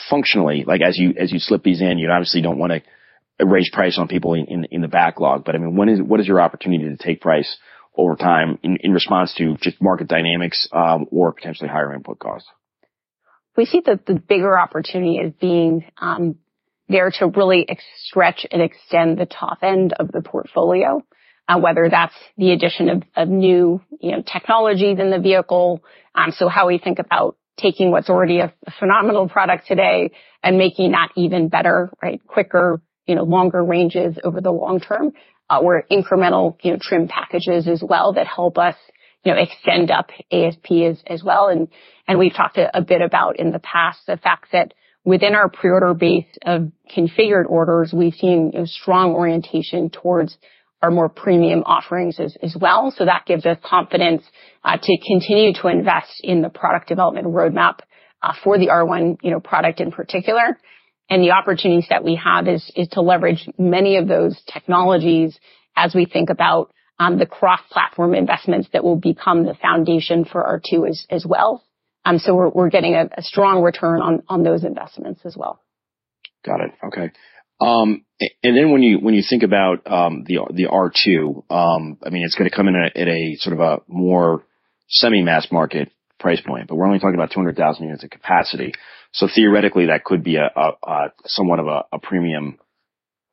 functionally, 0.09 0.63
like 0.65 0.81
as 0.81 0.97
you, 0.97 1.13
as 1.17 1.31
you 1.31 1.39
slip 1.39 1.63
these 1.63 1.81
in, 1.81 1.97
you 1.97 2.09
obviously 2.09 2.41
don't 2.41 2.57
want 2.57 2.73
to 2.73 3.45
raise 3.45 3.69
price 3.69 3.97
on 3.97 4.07
people 4.07 4.33
in, 4.33 4.45
in, 4.45 4.65
in 4.71 4.81
the 4.81 4.87
backlog, 4.87 5.45
but 5.45 5.55
I 5.55 5.57
mean, 5.57 5.75
when 5.75 5.89
is, 5.89 6.01
what 6.01 6.19
is 6.19 6.27
your 6.27 6.41
opportunity 6.41 6.83
to 6.85 6.97
take 6.97 7.21
price 7.21 7.57
over 7.95 8.15
time 8.15 8.59
in, 8.63 8.77
in 8.81 8.93
response 8.93 9.33
to 9.37 9.55
just 9.57 9.81
market 9.81 10.07
dynamics, 10.07 10.67
um, 10.71 11.07
or 11.11 11.31
potentially 11.33 11.69
higher 11.69 11.93
input 11.93 12.19
costs? 12.19 12.47
We 13.57 13.65
see 13.65 13.81
that 13.85 14.05
the 14.05 14.15
bigger 14.15 14.57
opportunity 14.57 15.17
is 15.17 15.33
being, 15.39 15.85
um, 15.99 16.35
there 16.89 17.11
to 17.19 17.27
really 17.27 17.67
stretch 18.03 18.45
and 18.51 18.61
extend 18.61 19.17
the 19.17 19.25
top 19.25 19.59
end 19.61 19.93
of 19.93 20.11
the 20.11 20.21
portfolio 20.21 21.03
whether 21.57 21.89
that's 21.89 22.13
the 22.37 22.51
addition 22.51 23.03
of, 23.15 23.27
new, 23.27 23.81
you 23.99 24.11
know, 24.11 24.21
technologies 24.21 24.99
in 24.99 25.09
the 25.09 25.19
vehicle. 25.19 25.83
Um, 26.13 26.31
so 26.31 26.47
how 26.47 26.67
we 26.67 26.77
think 26.77 26.99
about 26.99 27.37
taking 27.57 27.91
what's 27.91 28.09
already 28.09 28.39
a, 28.39 28.53
a, 28.65 28.71
phenomenal 28.79 29.27
product 29.27 29.67
today 29.67 30.11
and 30.43 30.57
making 30.57 30.91
that 30.91 31.09
even 31.15 31.49
better, 31.49 31.91
right? 32.01 32.21
Quicker, 32.25 32.81
you 33.05 33.15
know, 33.15 33.23
longer 33.23 33.63
ranges 33.63 34.17
over 34.23 34.41
the 34.41 34.51
long 34.51 34.79
term, 34.79 35.11
uh, 35.49 35.59
or 35.59 35.83
incremental, 35.91 36.55
you 36.61 36.71
know, 36.71 36.77
trim 36.81 37.07
packages 37.07 37.67
as 37.67 37.83
well 37.83 38.13
that 38.13 38.27
help 38.27 38.57
us, 38.57 38.75
you 39.23 39.33
know, 39.33 39.39
extend 39.39 39.91
up 39.91 40.09
ASP 40.31 40.71
as, 41.07 41.23
well. 41.23 41.47
And, 41.47 41.67
and 42.07 42.19
we've 42.19 42.33
talked 42.33 42.57
a, 42.57 42.75
a 42.77 42.81
bit 42.81 43.01
about 43.01 43.39
in 43.39 43.51
the 43.51 43.59
past 43.59 43.99
the 44.07 44.17
fact 44.17 44.51
that 44.53 44.73
within 45.03 45.35
our 45.35 45.49
pre-order 45.49 45.93
base 45.93 46.25
of 46.45 46.71
configured 46.95 47.45
orders, 47.47 47.91
we've 47.93 48.13
seen 48.13 48.51
know, 48.59 48.65
strong 48.65 49.13
orientation 49.13 49.89
towards 49.89 50.37
our 50.81 50.91
more 50.91 51.09
premium 51.09 51.63
offerings 51.65 52.19
as, 52.19 52.55
well. 52.59 52.93
So 52.95 53.05
that 53.05 53.25
gives 53.25 53.45
us 53.45 53.57
confidence 53.63 54.23
uh, 54.63 54.77
to 54.81 54.97
continue 55.05 55.53
to 55.61 55.67
invest 55.67 56.21
in 56.23 56.41
the 56.41 56.49
product 56.49 56.87
development 56.87 57.27
roadmap 57.27 57.79
uh, 58.21 58.33
for 58.43 58.57
the 58.57 58.67
R1, 58.67 59.17
you 59.21 59.31
know, 59.31 59.39
product 59.39 59.81
in 59.81 59.91
particular. 59.91 60.57
And 61.09 61.23
the 61.23 61.31
opportunities 61.31 61.87
that 61.89 62.03
we 62.03 62.19
have 62.23 62.47
is 62.47 62.71
to 62.91 63.01
leverage 63.01 63.49
many 63.57 63.97
of 63.97 64.07
those 64.07 64.39
technologies 64.51 65.37
as 65.75 65.95
we 65.95 66.05
think 66.05 66.29
about 66.29 66.71
um, 66.99 67.17
the 67.17 67.25
cross-platform 67.25 68.13
investments 68.13 68.67
that 68.73 68.83
will 68.83 68.97
become 68.97 69.45
the 69.45 69.55
foundation 69.55 70.25
for 70.25 70.43
R2 70.43 70.89
as, 71.09 71.25
well. 71.25 71.63
Um, 72.05 72.19
so 72.19 72.51
we're, 72.53 72.69
getting 72.69 72.93
a, 72.95 73.09
strong 73.21 73.63
return 73.63 74.01
on 74.01 74.43
those 74.43 74.63
investments 74.63 75.21
as 75.25 75.35
well. 75.35 75.61
Got 76.45 76.61
it. 76.61 76.71
Okay. 76.85 77.11
Um, 77.59 78.05
and 78.19 78.57
then 78.57 78.71
when 78.71 78.83
you 78.83 78.99
when 78.99 79.13
you 79.13 79.23
think 79.27 79.43
about 79.43 79.89
um, 79.89 80.23
the 80.25 80.39
the 80.53 80.65
R2, 80.65 81.51
um, 81.51 81.97
I 82.05 82.09
mean, 82.09 82.23
it's 82.23 82.35
going 82.35 82.49
to 82.49 82.55
come 82.55 82.67
in 82.67 82.75
at, 82.75 82.95
a, 82.95 83.01
at 83.01 83.07
a 83.07 83.35
sort 83.35 83.53
of 83.53 83.59
a 83.59 83.81
more 83.87 84.43
semi-mass 84.87 85.47
market 85.51 85.91
price 86.19 86.41
point, 86.41 86.67
but 86.67 86.75
we're 86.75 86.85
only 86.85 86.99
talking 86.99 87.15
about 87.15 87.31
200,000 87.31 87.83
units 87.83 88.03
of 88.03 88.09
capacity. 88.09 88.73
So 89.13 89.27
theoretically, 89.33 89.87
that 89.87 90.03
could 90.03 90.23
be 90.23 90.35
a, 90.35 90.49
a, 90.53 90.71
a 90.83 91.11
somewhat 91.25 91.59
of 91.59 91.67
a, 91.67 91.83
a 91.93 91.99
premium 91.99 92.59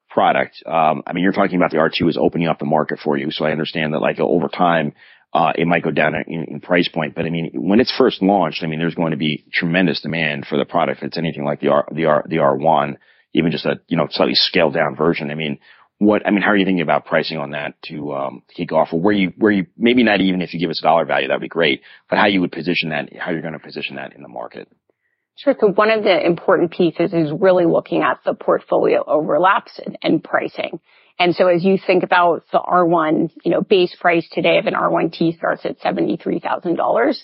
product. 0.09 0.63
Um, 0.65 1.03
I 1.07 1.13
mean, 1.13 1.25
you're 1.25 1.33
talking 1.33 1.57
about 1.57 1.71
the 1.71 1.79
R2 1.79 2.09
is 2.09 2.19
opening 2.21 2.49
up 2.49 2.59
the 2.59 2.65
market 2.65 3.01
for 3.03 3.17
you, 3.17 3.31
so 3.31 3.45
I 3.45 3.53
understand 3.53 3.93
that 3.93 4.01
like 4.01 4.19
over 4.19 4.49
time. 4.49 4.95
Uh, 5.35 5.53
it 5.59 5.67
might 5.67 5.83
go 5.83 5.91
down 5.91 6.15
in, 6.29 6.45
in, 6.45 6.61
price 6.61 6.89
point, 6.89 7.15
but 7.15 7.27
I 7.27 7.31
mean, 7.31 7.51
when 7.55 7.79
it's 7.79 7.95
first 7.95 8.23
launched, 8.23 8.63
I 8.63 8.69
mean, 8.69 8.79
there's 8.79 8.95
going 8.95 9.11
to 9.11 9.19
be 9.19 9.45
tremendous 9.53 10.01
demand 10.01 10.47
for 10.47 10.57
the 10.57 10.65
product. 10.65 11.03
If 11.03 11.09
it's 11.09 11.19
anything 11.19 11.45
like 11.45 11.61
the 11.61 11.69
R, 11.69 11.87
the 11.93 12.07
R, 12.07 12.25
the 12.27 12.37
R1 12.37 12.97
even 13.37 13.53
just 13.53 13.67
a, 13.67 13.79
you 13.87 13.97
know, 13.97 14.09
slightly 14.11 14.35
scaled 14.35 14.75
down 14.75 14.97
version. 14.97 15.31
I 15.31 15.35
mean, 15.35 15.59
what, 15.99 16.27
I 16.27 16.31
mean, 16.31 16.43
how 16.43 16.51
are 16.51 16.57
you 16.57 16.65
thinking 16.65 16.83
about 16.83 17.05
pricing 17.05 17.39
on 17.39 17.51
that 17.51 17.75
to, 17.85 18.15
um, 18.15 18.43
kick 18.55 18.73
off 18.73 18.89
or 18.93 19.01
where 19.01 19.15
you, 19.15 19.33
where 19.37 19.53
you, 19.53 19.67
maybe 19.77 20.03
not 20.03 20.21
even 20.21 20.43
if 20.43 20.53
you 20.53 20.61
give 20.61 20.71
us 20.71 20.81
a 20.81 20.83
dollar 20.83 21.05
value, 21.05 21.29
that'd 21.29 21.41
be 21.41 21.49
great, 21.49 21.83
but 22.09 22.19
how 22.19 22.27
you 22.27 22.41
would 22.41 22.53
position 22.53 22.91
that, 22.91 23.11
how 23.19 23.31
you're 23.31 23.43
going 23.43 23.53
to 23.53 23.59
position 23.59 23.97
that 23.97 24.15
in 24.15 24.23
the 24.23 24.29
market? 24.29 24.69
Sure. 25.37 25.55
So 25.61 25.69
one 25.69 25.91
of 25.91 26.03
the 26.03 26.27
important 26.27 26.71
pieces 26.71 27.13
is 27.13 27.31
really 27.39 27.67
looking 27.67 28.03
at 28.03 28.21
the 28.25 28.33
portfolio 28.33 29.05
overlaps 29.07 29.79
and, 29.85 29.99
and 30.03 30.25
pricing. 30.25 30.81
And 31.19 31.35
so 31.35 31.49
as 31.49 31.63
you 31.63 31.79
think 31.79 32.03
about 32.03 32.45
the 32.53 32.59
R1, 32.59 33.33
you 33.45 33.51
know, 33.51 33.61
base 33.61 33.95
price 33.99 34.27
today 34.33 34.59
of 34.59 34.67
an 34.67 34.75
R1T 34.75 35.37
starts 35.37 35.65
at 35.65 35.81
$73,000. 35.81 37.17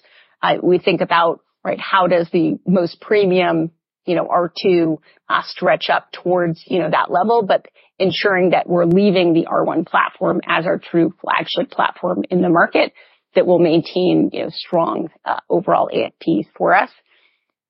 Uh, 0.42 0.54
we 0.62 0.78
think 0.78 1.00
about, 1.00 1.40
right, 1.64 1.80
how 1.80 2.06
does 2.06 2.28
the 2.32 2.58
most 2.66 3.00
premium 3.00 3.70
you 4.06 4.16
know, 4.16 4.26
R2 4.26 4.98
uh, 5.28 5.42
stretch 5.44 5.88
up 5.90 6.10
towards, 6.12 6.62
you 6.66 6.78
know, 6.80 6.90
that 6.90 7.10
level, 7.10 7.42
but 7.42 7.66
ensuring 7.98 8.50
that 8.50 8.68
we're 8.68 8.84
leaving 8.84 9.32
the 9.32 9.46
R1 9.46 9.86
platform 9.86 10.40
as 10.46 10.66
our 10.66 10.78
true 10.78 11.14
flagship 11.20 11.70
platform 11.70 12.24
in 12.30 12.42
the 12.42 12.48
market 12.48 12.92
that 13.34 13.46
will 13.46 13.58
maintain, 13.58 14.30
you 14.32 14.44
know, 14.44 14.50
strong 14.50 15.08
uh, 15.24 15.38
overall 15.48 15.88
ASPs 15.92 16.48
for 16.56 16.74
us. 16.74 16.90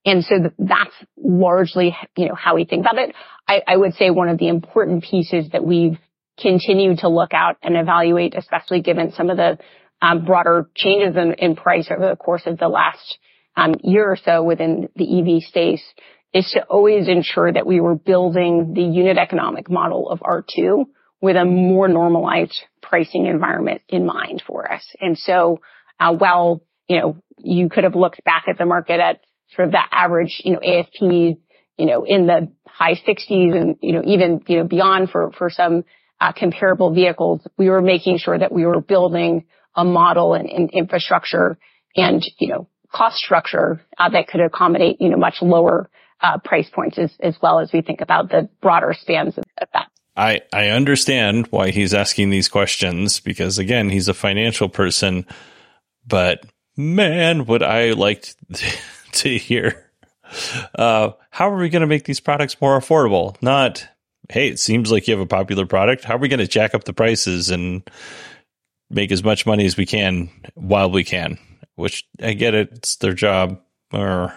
And 0.05 0.25
so 0.25 0.51
that's 0.59 0.95
largely, 1.17 1.97
you 2.17 2.27
know, 2.27 2.35
how 2.35 2.57
we 2.57 2.65
think 2.65 2.81
about 2.81 2.99
it. 2.99 3.15
I, 3.47 3.77
would 3.77 3.95
say 3.95 4.11
one 4.11 4.29
of 4.29 4.39
the 4.39 4.49
important 4.49 5.05
pieces 5.05 5.51
that 5.53 5.65
we've 5.65 5.99
continued 6.41 7.01
to 7.01 7.09
look 7.09 7.35
out 7.35 7.57
and 7.63 7.77
evaluate, 7.77 8.35
especially 8.35 8.81
given 8.81 9.13
some 9.13 9.31
of 9.31 9.37
the 9.37 9.59
um, 10.01 10.25
broader 10.25 10.69
changes 10.75 11.17
in, 11.17 11.35
in 11.35 11.55
price 11.55 11.89
over 11.91 12.09
the 12.09 12.17
course 12.17 12.43
of 12.47 12.59
the 12.59 12.69
last 12.69 13.19
year 13.83 14.11
or 14.11 14.17
so 14.17 14.43
within 14.43 14.89
the 14.97 15.21
EV 15.21 15.43
space 15.43 15.83
is 16.35 16.51
to 16.53 16.63
always 16.65 17.09
ensure 17.09 17.53
that 17.53 17.67
we 17.67 17.81
were 17.81 17.95
building 17.95 18.73
the 18.75 18.83
unit 18.83 19.19
economic 19.19 19.71
model 19.71 20.09
of 20.09 20.21
R2 20.21 20.85
with 21.21 21.37
a 21.37 21.45
more 21.45 21.89
normalized 21.89 22.59
pricing 22.81 23.27
environment 23.27 23.83
in 23.89 24.07
mind 24.07 24.43
for 24.47 24.71
us. 24.71 24.85
And 25.01 25.19
so 25.19 25.61
uh, 26.01 26.15
while, 26.15 26.63
you 26.89 26.99
know, 26.99 27.17
you 27.39 27.69
could 27.69 27.85
have 27.85 27.95
looked 27.95 28.25
back 28.25 28.45
at 28.49 28.59
the 28.59 28.67
market 28.67 28.99
at 28.99 29.21
sort 29.55 29.69
of 29.69 29.73
that 29.73 29.89
average, 29.93 30.41
you 30.45 30.55
know, 30.55 30.61
ASP, 30.61 31.01
you 31.01 31.87
know, 31.87 32.05
in 32.05 32.27
the 32.27 32.51
high 32.67 32.95
60s 32.95 33.57
and, 33.57 33.77
you 33.81 33.93
know, 33.93 34.03
even, 34.05 34.43
you 34.47 34.59
know, 34.59 34.65
beyond 34.65 35.11
for 35.11 35.51
some 35.51 35.85
uh, 36.21 36.33
comparable 36.33 36.95
vehicles, 36.95 37.47
we 37.59 37.69
were 37.69 37.83
making 37.83 38.19
sure 38.19 38.39
that 38.39 38.53
we 38.53 38.65
were 38.65 38.81
building 38.81 39.45
a 39.75 39.85
model 39.85 40.35
and 40.35 40.71
infrastructure 40.71 41.59
and, 41.97 42.23
you 42.39 42.49
know, 42.49 42.69
cost 42.93 43.17
structure 43.17 43.85
uh, 43.99 44.09
that 44.11 44.29
could 44.29 44.41
accommodate, 44.41 45.01
you 45.01 45.09
know, 45.09 45.17
much 45.17 45.37
lower 45.43 45.91
price 46.45 46.69
points 46.71 46.99
as 46.99 47.37
well 47.43 47.59
as 47.59 47.73
we 47.73 47.83
think 47.83 48.01
about 48.01 48.31
the 48.31 48.49
broader 48.61 48.95
spans 48.99 49.37
of 49.39 49.45
that. 49.73 49.89
I, 50.15 50.43
I 50.53 50.69
understand 50.69 51.47
why 51.49 51.71
he's 51.71 51.95
asking 51.95 52.31
these 52.31 52.49
questions 52.49 53.21
because 53.21 53.59
again, 53.59 53.89
he's 53.89 54.09
a 54.09 54.15
financial 54.15 54.69
person, 54.69 55.27
but 56.07 56.45
man, 56.77 57.47
would 57.47 57.63
I 57.63 57.93
like 57.93 58.29
to 59.13 59.39
hear, 59.39 59.91
uh, 60.79 61.13
how 61.31 61.51
are 61.51 61.57
we 61.57 61.71
going 61.71 61.81
to 61.81 61.87
make 61.87 62.05
these 62.05 62.21
products 62.21 62.61
more 62.61 62.79
affordable? 62.79 63.41
Not, 63.43 63.89
Hey, 64.33 64.49
it 64.49 64.59
seems 64.59 64.91
like 64.91 65.07
you 65.07 65.13
have 65.13 65.21
a 65.21 65.27
popular 65.27 65.67
product. 65.67 66.05
How 66.05 66.15
are 66.15 66.19
we 66.19 66.29
going 66.29 66.39
to 66.39 66.47
jack 66.47 66.75
up 66.75 66.85
the 66.85 66.93
prices 66.93 67.51
and 67.51 67.83
make 68.89 69.13
as 69.13 69.25
much 69.25 69.45
money 69.45 69.67
as 69.67 69.77
we 69.77 69.85
can 69.85 70.31
while 70.55 70.91
we 70.91 71.05
can? 71.05 71.39
Which 71.75 72.07
I 72.19 72.33
get 72.35 72.55
it. 72.55 72.71
It's 72.73 72.97
their 72.97 73.15
job 73.15 73.61
or 73.93 74.35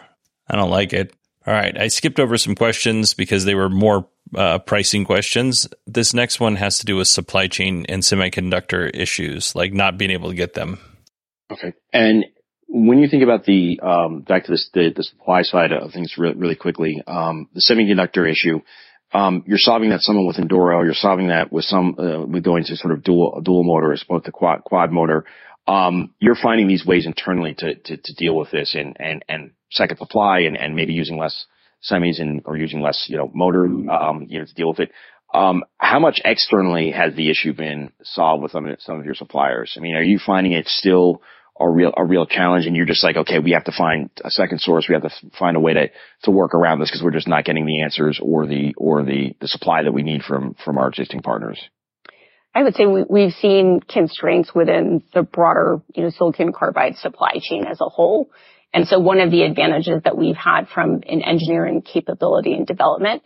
I 0.49 0.55
don't 0.55 0.69
like 0.69 0.91
it. 0.91 1.13
All 1.47 1.53
right. 1.53 1.77
I 1.77 1.89
skipped 1.89 2.19
over 2.19 2.37
some 2.37 2.55
questions 2.55 3.13
because 3.13 3.45
they 3.45 3.53
were 3.53 3.69
more 3.69 4.07
uh, 4.35 4.59
pricing 4.59 5.05
questions. 5.05 5.67
This 5.85 6.13
next 6.13 6.39
one 6.39 6.55
has 6.55 6.79
to 6.79 6.85
do 6.85 6.95
with 6.95 7.07
supply 7.07 7.47
chain 7.47 7.85
and 7.87 8.01
semiconductor 8.01 8.89
issues, 8.93 9.53
like 9.55 9.71
not 9.71 9.97
being 9.97 10.11
able 10.11 10.29
to 10.29 10.35
get 10.35 10.55
them. 10.55 10.79
Okay. 11.51 11.73
And 11.93 12.25
when 12.67 12.97
you 12.97 13.07
think 13.07 13.21
about 13.21 13.45
the 13.45 13.79
um, 13.81 14.21
back 14.21 14.45
to 14.45 14.51
this, 14.51 14.69
the, 14.73 14.91
the 14.95 15.03
supply 15.03 15.43
side 15.43 15.71
of 15.71 15.91
things 15.91 16.15
really, 16.17 16.35
really 16.35 16.55
quickly, 16.55 17.03
um, 17.05 17.47
the 17.53 17.61
semiconductor 17.61 18.29
issue, 18.29 18.61
um, 19.13 19.43
you're 19.45 19.59
solving 19.59 19.91
that 19.91 20.01
someone 20.01 20.25
with 20.25 20.37
Enduro, 20.37 20.83
you're 20.83 20.95
solving 20.95 21.27
that 21.27 21.51
with 21.51 21.65
some 21.65 21.95
uh, 21.99 22.25
with 22.25 22.43
going 22.43 22.63
to 22.65 22.75
sort 22.75 22.91
of 22.93 23.03
dual 23.03 23.39
dual 23.43 23.63
motor 23.63 23.93
as 23.93 24.01
opposed 24.01 24.25
to 24.25 24.31
quad 24.31 24.63
quad 24.63 24.91
motor. 24.91 25.25
Um, 25.67 26.13
you're 26.19 26.35
finding 26.35 26.67
these 26.67 26.85
ways 26.85 27.05
internally 27.05 27.55
to, 27.55 27.75
to, 27.75 27.97
to 27.97 28.13
deal 28.13 28.35
with 28.35 28.51
this 28.51 28.75
and, 28.75 28.95
and, 28.99 29.25
and 29.27 29.51
second 29.71 29.97
supply 29.97 30.39
and, 30.39 30.57
and 30.57 30.75
maybe 30.75 30.93
using 30.93 31.17
less 31.17 31.45
semis 31.89 32.21
and 32.21 32.41
or 32.45 32.57
using 32.57 32.81
less, 32.81 33.05
you 33.07 33.17
know, 33.17 33.31
motor, 33.33 33.65
um, 33.65 34.25
you 34.29 34.39
know, 34.39 34.45
to 34.45 34.53
deal 34.53 34.69
with 34.69 34.79
it. 34.79 34.91
Um, 35.33 35.63
how 35.77 35.99
much 35.99 36.21
externally 36.23 36.91
has 36.91 37.13
the 37.15 37.29
issue 37.29 37.53
been 37.53 37.91
solved 38.03 38.43
with 38.43 38.51
some 38.51 38.65
of, 38.67 38.81
some 38.81 38.99
of 38.99 39.05
your 39.05 39.15
suppliers? 39.15 39.75
I 39.77 39.81
mean, 39.81 39.95
are 39.95 40.03
you 40.03 40.19
finding 40.23 40.53
it 40.53 40.67
still 40.67 41.21
a 41.59 41.69
real, 41.69 41.93
a 41.95 42.03
real 42.03 42.25
challenge 42.25 42.65
and 42.65 42.75
you're 42.75 42.85
just 42.85 43.03
like, 43.03 43.15
okay, 43.15 43.39
we 43.39 43.51
have 43.51 43.63
to 43.65 43.71
find 43.71 44.09
a 44.23 44.29
second 44.29 44.59
source. 44.59 44.87
We 44.89 44.93
have 44.93 45.03
to 45.03 45.29
find 45.37 45.55
a 45.55 45.59
way 45.59 45.73
to, 45.73 45.89
to 46.23 46.31
work 46.31 46.53
around 46.53 46.79
this 46.79 46.89
because 46.89 47.03
we're 47.03 47.11
just 47.11 47.27
not 47.27 47.45
getting 47.45 47.65
the 47.65 47.81
answers 47.81 48.19
or 48.21 48.45
the, 48.45 48.73
or 48.77 49.03
the, 49.03 49.35
the 49.39 49.47
supply 49.47 49.83
that 49.83 49.93
we 49.93 50.03
need 50.03 50.21
from, 50.23 50.55
from 50.65 50.77
our 50.77 50.89
existing 50.89 51.21
partners. 51.21 51.59
I 52.53 52.63
would 52.63 52.75
say 52.75 52.85
we, 52.85 53.23
have 53.23 53.33
seen 53.33 53.81
constraints 53.81 54.55
within 54.55 55.03
the 55.13 55.23
broader, 55.23 55.81
you 55.93 56.03
know, 56.03 56.09
silicon 56.09 56.53
carbide 56.53 56.95
supply 56.95 57.33
chain 57.41 57.65
as 57.65 57.81
a 57.81 57.89
whole. 57.89 58.29
And 58.75 58.87
so 58.87 58.99
one 58.99 59.21
of 59.21 59.31
the 59.31 59.43
advantages 59.43 60.01
that 60.03 60.17
we've 60.17 60.35
had 60.35 60.67
from 60.67 61.01
an 61.07 61.21
engineering 61.21 61.81
capability 61.81 62.53
and 62.53 62.67
development 62.67 63.23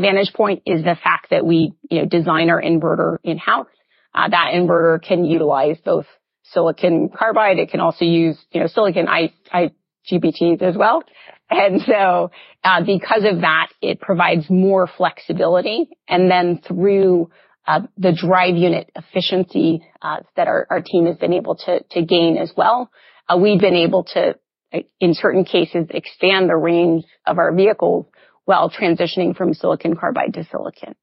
vantage 0.00 0.32
point 0.34 0.62
is 0.66 0.82
the 0.82 0.96
fact 1.02 1.28
that 1.30 1.46
we, 1.46 1.72
you 1.88 2.00
know, 2.00 2.06
design 2.06 2.50
our 2.50 2.60
inverter 2.60 3.18
in-house. 3.22 3.68
Uh, 4.14 4.28
that 4.28 4.52
inverter 4.54 5.00
can 5.00 5.24
utilize 5.24 5.76
both 5.84 6.04
silicon 6.42 7.08
carbide. 7.08 7.58
It 7.58 7.70
can 7.70 7.80
also 7.80 8.04
use, 8.04 8.36
you 8.50 8.60
know, 8.60 8.66
silicon 8.66 9.06
IGBTs 9.06 10.62
as 10.62 10.76
well. 10.76 11.02
And 11.48 11.80
so, 11.80 12.30
uh, 12.64 12.84
because 12.84 13.24
of 13.24 13.40
that, 13.40 13.68
it 13.80 14.00
provides 14.00 14.50
more 14.50 14.86
flexibility. 14.86 15.88
And 16.08 16.30
then 16.30 16.60
through 16.66 17.30
uh, 17.66 17.82
the 17.96 18.12
drive 18.12 18.56
unit 18.56 18.90
efficiency 18.96 19.82
that 20.02 20.48
our, 20.48 20.82
team 20.84 21.06
has 21.06 21.16
been 21.16 21.32
able 21.32 21.54
to, 21.54 21.80
gain 22.02 22.36
as 22.36 22.52
well, 22.56 22.90
we've 23.38 23.60
been 23.60 23.76
able 23.76 24.04
to 24.04 24.34
in 24.72 25.14
certain 25.14 25.44
cases, 25.44 25.86
expand 25.90 26.48
the 26.48 26.56
range 26.56 27.04
of 27.26 27.38
our 27.38 27.54
vehicles 27.54 28.06
while 28.44 28.70
transitioning 28.70 29.36
from 29.36 29.54
silicon 29.54 29.96
carbide 29.96 30.34
to 30.34 30.44
silicon. 30.50 30.94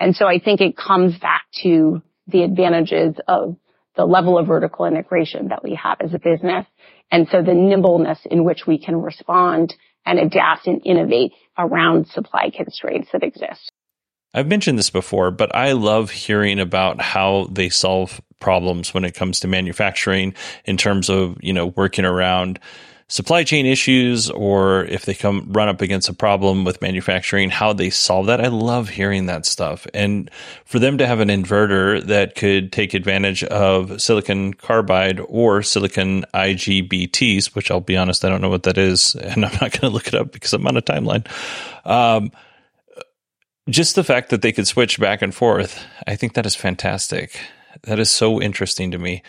And 0.00 0.14
so 0.14 0.26
I 0.26 0.38
think 0.38 0.60
it 0.60 0.76
comes 0.76 1.18
back 1.18 1.42
to 1.62 2.02
the 2.26 2.42
advantages 2.42 3.16
of 3.26 3.56
the 3.96 4.04
level 4.04 4.38
of 4.38 4.46
vertical 4.46 4.84
integration 4.84 5.48
that 5.48 5.64
we 5.64 5.74
have 5.74 5.98
as 6.00 6.14
a 6.14 6.18
business. 6.18 6.66
And 7.10 7.26
so 7.30 7.42
the 7.42 7.54
nimbleness 7.54 8.20
in 8.30 8.44
which 8.44 8.66
we 8.66 8.78
can 8.78 8.96
respond 9.00 9.74
and 10.06 10.18
adapt 10.18 10.66
and 10.66 10.80
innovate 10.84 11.32
around 11.56 12.06
supply 12.08 12.50
constraints 12.54 13.08
that 13.12 13.22
exist. 13.22 13.72
I've 14.34 14.46
mentioned 14.46 14.78
this 14.78 14.90
before, 14.90 15.30
but 15.30 15.54
I 15.54 15.72
love 15.72 16.10
hearing 16.10 16.60
about 16.60 17.00
how 17.00 17.48
they 17.50 17.70
solve 17.70 18.20
problems 18.40 18.94
when 18.94 19.04
it 19.04 19.14
comes 19.14 19.40
to 19.40 19.48
manufacturing 19.48 20.34
in 20.64 20.76
terms 20.76 21.08
of, 21.08 21.36
you 21.40 21.52
know, 21.52 21.66
working 21.66 22.04
around 22.04 22.60
supply 23.10 23.42
chain 23.42 23.64
issues 23.64 24.28
or 24.30 24.84
if 24.84 25.06
they 25.06 25.14
come 25.14 25.48
run 25.50 25.68
up 25.68 25.80
against 25.80 26.10
a 26.10 26.12
problem 26.12 26.64
with 26.64 26.82
manufacturing, 26.82 27.48
how 27.48 27.72
they 27.72 27.88
solve 27.88 28.26
that. 28.26 28.40
I 28.40 28.48
love 28.48 28.90
hearing 28.90 29.26
that 29.26 29.46
stuff. 29.46 29.86
And 29.94 30.30
for 30.66 30.78
them 30.78 30.98
to 30.98 31.06
have 31.06 31.20
an 31.20 31.28
inverter 31.28 32.02
that 32.04 32.34
could 32.34 32.70
take 32.70 32.92
advantage 32.92 33.42
of 33.44 34.00
silicon 34.00 34.52
carbide 34.52 35.20
or 35.26 35.62
silicon 35.62 36.26
IGBTs, 36.34 37.54
which 37.54 37.70
I'll 37.70 37.80
be 37.80 37.96
honest, 37.96 38.26
I 38.26 38.28
don't 38.28 38.42
know 38.42 38.50
what 38.50 38.64
that 38.64 38.76
is. 38.76 39.14
And 39.14 39.44
I'm 39.44 39.52
not 39.52 39.72
going 39.72 39.80
to 39.80 39.88
look 39.88 40.08
it 40.08 40.14
up 40.14 40.32
because 40.32 40.52
I'm 40.52 40.66
on 40.66 40.76
a 40.76 40.82
timeline. 40.82 41.26
Um, 41.86 42.30
just 43.70 43.94
the 43.94 44.04
fact 44.04 44.30
that 44.30 44.42
they 44.42 44.52
could 44.52 44.66
switch 44.66 45.00
back 45.00 45.22
and 45.22 45.34
forth, 45.34 45.84
I 46.06 46.16
think 46.16 46.34
that 46.34 46.46
is 46.46 46.54
fantastic. 46.54 47.40
That 47.82 47.98
is 47.98 48.10
so 48.10 48.40
interesting 48.40 48.90
to 48.90 48.98
me. 48.98 49.22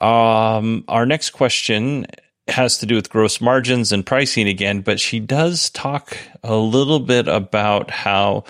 Um, 0.00 0.84
our 0.88 1.04
next 1.04 1.30
question 1.30 2.06
has 2.48 2.78
to 2.78 2.86
do 2.86 2.94
with 2.94 3.10
gross 3.10 3.40
margins 3.40 3.92
and 3.92 4.04
pricing 4.04 4.48
again, 4.48 4.80
but 4.80 5.00
she 5.00 5.20
does 5.20 5.70
talk 5.70 6.16
a 6.42 6.56
little 6.56 7.00
bit 7.00 7.28
about 7.28 7.90
how 7.90 8.44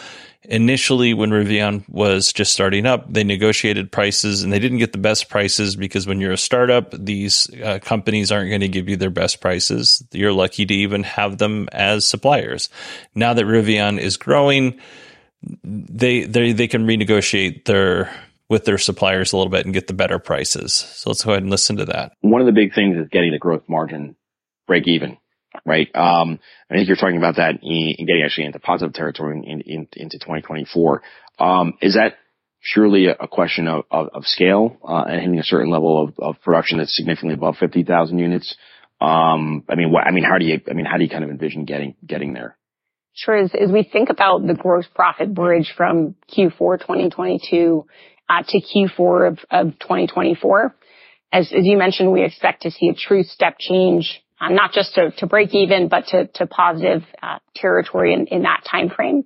initially 0.45 1.15
when 1.15 1.31
Rivian 1.31 1.89
was 1.89 2.33
just 2.33 2.53
starting 2.53 2.87
up, 2.87 3.11
they 3.13 3.25
negotiated 3.25 3.93
prices 3.93 4.43
and 4.43 4.53
they 4.53 4.59
didn't 4.59 4.79
get 4.79 4.93
the 4.93 4.99
best 4.99 5.29
prices 5.29 5.77
because 5.77 6.07
when 6.07 6.21
you're 6.21 6.33
a 6.33 6.39
startup, 6.39 6.93
these 6.93 7.49
uh, 7.63 7.79
companies 7.81 8.33
aren't 8.33 8.49
going 8.49 8.63
to 8.63 8.69
give 8.69 8.89
you 8.89 8.97
their 8.97 9.11
best 9.11 9.41
prices. 9.41 10.03
You're 10.13 10.33
lucky 10.33 10.67
to 10.67 10.75
even 10.75 11.05
have 11.05 11.39
them 11.39 11.69
as 11.73 12.07
suppliers. 12.07 12.69
Now 13.15 13.35
that 13.35 13.45
Rivian 13.45 13.99
is 13.99 14.17
growing, 14.17 14.81
they 15.63 16.25
they 16.25 16.53
they 16.53 16.69
can 16.69 16.87
renegotiate 16.87 17.65
their 17.65 18.11
with 18.51 18.65
their 18.65 18.77
suppliers 18.77 19.33
a 19.33 19.37
little 19.37 19.51
bit 19.51 19.65
and 19.65 19.73
get 19.73 19.87
the 19.87 19.95
better 19.95 20.19
prices. 20.19 20.75
So 20.97 21.09
let's 21.09 21.25
go 21.25 21.31
ahead 21.31 21.45
and 21.45 21.51
listen 21.51 21.77
to 21.77 21.85
that. 21.87 22.13
One 22.21 22.43
of 22.43 22.47
the 22.47 22.53
big 22.53 22.75
things 22.75 22.99
is 22.99 23.09
getting 23.11 23.31
the 23.31 23.39
gross 23.39 23.63
margin 23.69 24.17
break 24.67 24.87
even, 24.89 25.17
right? 25.65 25.89
Um, 25.95 26.41
I 26.69 26.75
think 26.75 26.89
you're 26.89 26.97
talking 26.97 27.17
about 27.17 27.37
that 27.37 27.61
in, 27.63 27.95
in 27.97 28.07
getting 28.07 28.23
actually 28.25 28.47
into 28.47 28.59
positive 28.59 28.93
territory 28.93 29.41
in, 29.47 29.61
in, 29.61 29.89
into 29.93 30.19
2024. 30.19 31.03
Um, 31.39 31.75
is 31.81 31.95
that 31.95 32.17
purely 32.75 33.07
a, 33.07 33.29
question 33.29 33.69
of, 33.69 33.85
of, 33.91 34.09
of 34.13 34.25
scale 34.25 34.77
uh, 34.87 35.05
and 35.09 35.21
hitting 35.21 35.39
a 35.39 35.45
certain 35.45 35.71
level 35.71 36.03
of, 36.03 36.15
of 36.19 36.43
production 36.43 36.79
that's 36.79 36.95
significantly 36.95 37.35
above 37.35 37.57
50,000 37.57 38.19
units? 38.19 38.57
Um, 39.01 39.65
I 39.69 39.77
mean, 39.77 39.93
what, 39.93 40.07
I 40.07 40.11
mean, 40.11 40.25
how 40.25 40.39
do 40.39 40.45
you, 40.45 40.61
I 40.69 40.75
mean, 40.75 40.85
how 40.85 40.99
do 40.99 41.05
you 41.05 41.09
kind 41.09 41.25
of 41.25 41.31
envision 41.31 41.65
getting, 41.65 41.95
getting 42.05 42.35
there? 42.35 42.59
Sure. 43.15 43.37
As, 43.37 43.53
as 43.55 43.71
we 43.71 43.83
think 43.83 44.09
about 44.09 44.47
the 44.47 44.55
gross 44.55 44.87
profit 44.95 45.33
bridge 45.33 45.73
from 45.77 46.17
Q4 46.37 46.81
2022 46.81 47.87
uh, 47.87 48.20
to 48.49 48.61
Q4 48.61 49.29
of, 49.29 49.39
of 49.51 49.79
2024. 49.79 50.75
As, 51.33 51.49
you 51.53 51.77
mentioned, 51.77 52.13
we 52.13 52.25
expect 52.25 52.63
to 52.63 52.71
see 52.71 52.89
a 52.89 52.95
true 52.95 53.23
step 53.23 53.57
change, 53.59 54.21
uh, 54.41 54.49
not 54.49 54.73
just 54.73 54.95
to, 54.95 55.27
break 55.27 55.55
even, 55.55 55.89
but 55.89 56.07
to, 56.09 56.47
positive 56.47 57.03
uh, 57.23 57.39
territory 57.55 58.15
in, 58.15 58.43
that 58.43 58.65
time 58.69 58.91
frame. 58.91 59.25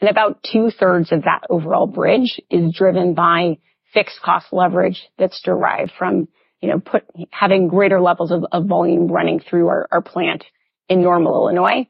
And 0.00 0.10
about 0.10 0.42
two 0.42 0.70
thirds 0.70 1.12
of 1.12 1.22
that 1.22 1.42
overall 1.48 1.86
bridge 1.86 2.40
is 2.50 2.74
driven 2.76 3.14
by 3.14 3.58
fixed 3.92 4.20
cost 4.22 4.46
leverage 4.52 5.00
that's 5.16 5.40
derived 5.42 5.92
from, 5.96 6.28
you 6.60 6.68
know, 6.68 6.80
put, 6.80 7.04
having 7.30 7.68
greater 7.68 8.00
levels 8.00 8.32
of, 8.32 8.44
volume 8.66 9.06
running 9.06 9.38
through 9.38 9.68
our, 9.68 10.02
plant 10.02 10.44
in 10.88 11.02
Normal, 11.02 11.34
Illinois. 11.34 11.88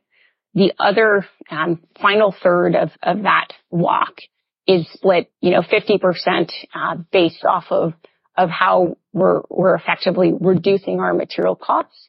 The 0.55 0.73
other 0.79 1.27
um, 1.51 1.81
final 2.01 2.35
third 2.43 2.77
of 2.77 2.91
that 3.03 3.49
walk 3.71 4.15
is 4.67 4.87
split, 4.93 5.31
you 5.41 5.51
know, 5.51 5.61
50% 5.63 6.51
uh, 6.75 6.97
based 7.13 7.45
off 7.45 7.65
of 7.71 7.93
of 8.37 8.51
how 8.51 8.97
we're 9.13 9.43
we're 9.49 9.77
effectively 9.77 10.33
reducing 10.39 10.99
our 11.01 11.15
material 11.15 11.55
costs, 11.55 12.09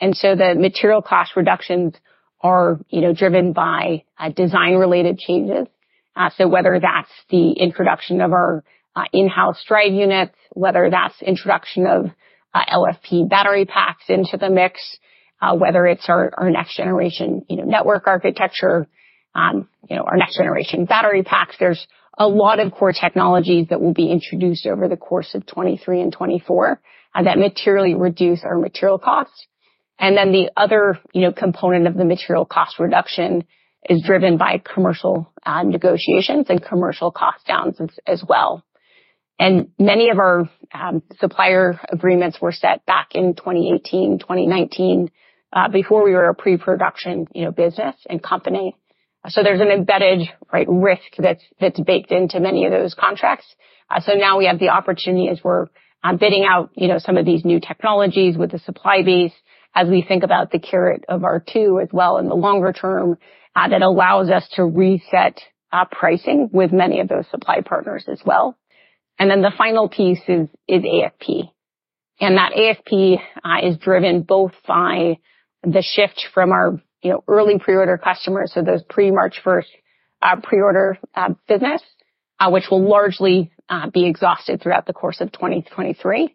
And 0.00 0.16
so 0.16 0.34
the 0.34 0.54
material 0.54 1.02
cost 1.02 1.36
reductions 1.36 1.94
are, 2.40 2.78
you 2.88 3.00
know, 3.00 3.12
driven 3.12 3.52
by 3.52 4.04
uh, 4.18 4.30
design 4.30 4.74
related 4.74 5.18
changes. 5.18 5.66
Uh, 6.14 6.30
so 6.36 6.48
whether 6.48 6.78
that's 6.80 7.10
the 7.28 7.52
introduction 7.52 8.20
of 8.20 8.32
our 8.32 8.64
in-house 9.12 9.62
drive 9.68 9.92
units, 9.92 10.34
whether 10.52 10.88
that's 10.90 11.20
introduction 11.20 11.86
of 11.86 12.06
LFP 12.54 13.28
battery 13.28 13.66
packs 13.66 14.04
into 14.08 14.38
the 14.38 14.48
mix, 14.48 14.80
whether 15.54 15.86
it's 15.86 16.08
our, 16.08 16.32
our 16.38 16.50
next 16.50 16.74
generation, 16.78 17.44
you 17.50 17.56
know, 17.56 17.64
network 17.64 18.06
architecture, 18.06 18.86
um, 19.36 19.68
you 19.88 19.96
know, 19.96 20.04
our 20.04 20.16
next 20.16 20.36
generation 20.36 20.86
battery 20.86 21.22
packs. 21.22 21.56
There's 21.60 21.86
a 22.18 22.26
lot 22.26 22.58
of 22.60 22.72
core 22.72 22.92
technologies 22.92 23.68
that 23.68 23.80
will 23.80 23.92
be 23.92 24.10
introduced 24.10 24.66
over 24.66 24.88
the 24.88 24.96
course 24.96 25.34
of 25.34 25.46
23 25.46 26.00
and 26.00 26.12
24 26.12 26.80
uh, 27.14 27.22
that 27.22 27.38
materially 27.38 27.94
reduce 27.94 28.42
our 28.42 28.58
material 28.58 28.98
costs. 28.98 29.46
And 29.98 30.16
then 30.16 30.32
the 30.32 30.50
other, 30.56 30.98
you 31.12 31.22
know, 31.22 31.32
component 31.32 31.86
of 31.86 31.94
the 31.94 32.04
material 32.04 32.46
cost 32.46 32.78
reduction 32.78 33.44
is 33.88 34.02
driven 34.02 34.36
by 34.36 34.62
commercial 34.62 35.32
uh, 35.44 35.62
negotiations 35.62 36.46
and 36.48 36.62
commercial 36.62 37.10
cost 37.10 37.46
downs 37.46 37.80
as, 37.80 37.90
as 38.06 38.24
well. 38.26 38.64
And 39.38 39.68
many 39.78 40.08
of 40.08 40.18
our 40.18 40.48
um, 40.72 41.02
supplier 41.20 41.78
agreements 41.90 42.40
were 42.40 42.52
set 42.52 42.84
back 42.86 43.10
in 43.14 43.34
2018, 43.34 44.18
2019, 44.18 45.10
uh, 45.52 45.68
before 45.68 46.04
we 46.04 46.12
were 46.12 46.30
a 46.30 46.34
pre-production, 46.34 47.26
you 47.34 47.44
know, 47.44 47.52
business 47.52 47.94
and 48.08 48.22
company. 48.22 48.74
So 49.28 49.42
there's 49.42 49.60
an 49.60 49.68
embedded 49.68 50.28
right 50.52 50.66
risk 50.68 51.16
that's 51.18 51.42
that's 51.60 51.80
baked 51.80 52.12
into 52.12 52.40
many 52.40 52.64
of 52.64 52.72
those 52.72 52.94
contracts. 52.94 53.46
Uh, 53.90 54.00
so 54.00 54.14
now 54.14 54.38
we 54.38 54.46
have 54.46 54.58
the 54.58 54.70
opportunity 54.70 55.28
as 55.28 55.40
we're 55.42 55.66
um, 56.02 56.16
bidding 56.18 56.44
out, 56.48 56.70
you 56.74 56.88
know, 56.88 56.98
some 56.98 57.16
of 57.16 57.24
these 57.24 57.44
new 57.44 57.60
technologies 57.60 58.36
with 58.36 58.52
the 58.52 58.58
supply 58.58 59.02
base 59.02 59.32
as 59.74 59.88
we 59.88 60.02
think 60.02 60.22
about 60.22 60.50
the 60.50 60.58
carrot 60.58 61.04
of 61.08 61.22
R2 61.22 61.82
as 61.82 61.88
well 61.92 62.18
in 62.18 62.28
the 62.28 62.34
longer 62.34 62.72
term, 62.72 63.18
uh, 63.54 63.68
that 63.68 63.82
allows 63.82 64.30
us 64.30 64.48
to 64.54 64.64
reset 64.64 65.40
uh, 65.72 65.84
pricing 65.90 66.48
with 66.52 66.72
many 66.72 67.00
of 67.00 67.08
those 67.08 67.26
supply 67.30 67.60
partners 67.60 68.04
as 68.08 68.20
well. 68.24 68.56
And 69.18 69.30
then 69.30 69.42
the 69.42 69.52
final 69.56 69.88
piece 69.88 70.20
is 70.28 70.48
is 70.68 70.84
ASP. 70.84 71.50
And 72.20 72.38
that 72.38 72.52
uh, 72.52 73.66
is 73.66 73.76
driven 73.76 74.22
both 74.22 74.52
by 74.66 75.18
the 75.62 75.82
shift 75.82 76.26
from 76.32 76.52
our, 76.52 76.80
you 77.02 77.10
know, 77.10 77.24
early 77.28 77.58
pre-order 77.58 77.98
customers, 77.98 78.52
so 78.54 78.62
those 78.62 78.82
pre-March 78.82 79.40
1st 79.44 79.66
uh, 80.22 80.36
pre-order 80.42 80.98
uh, 81.14 81.34
business, 81.46 81.82
uh, 82.40 82.50
which 82.50 82.64
will 82.70 82.88
largely 82.88 83.50
uh, 83.68 83.90
be 83.90 84.06
exhausted 84.06 84.62
throughout 84.62 84.86
the 84.86 84.92
course 84.92 85.20
of 85.20 85.30
2023. 85.32 86.34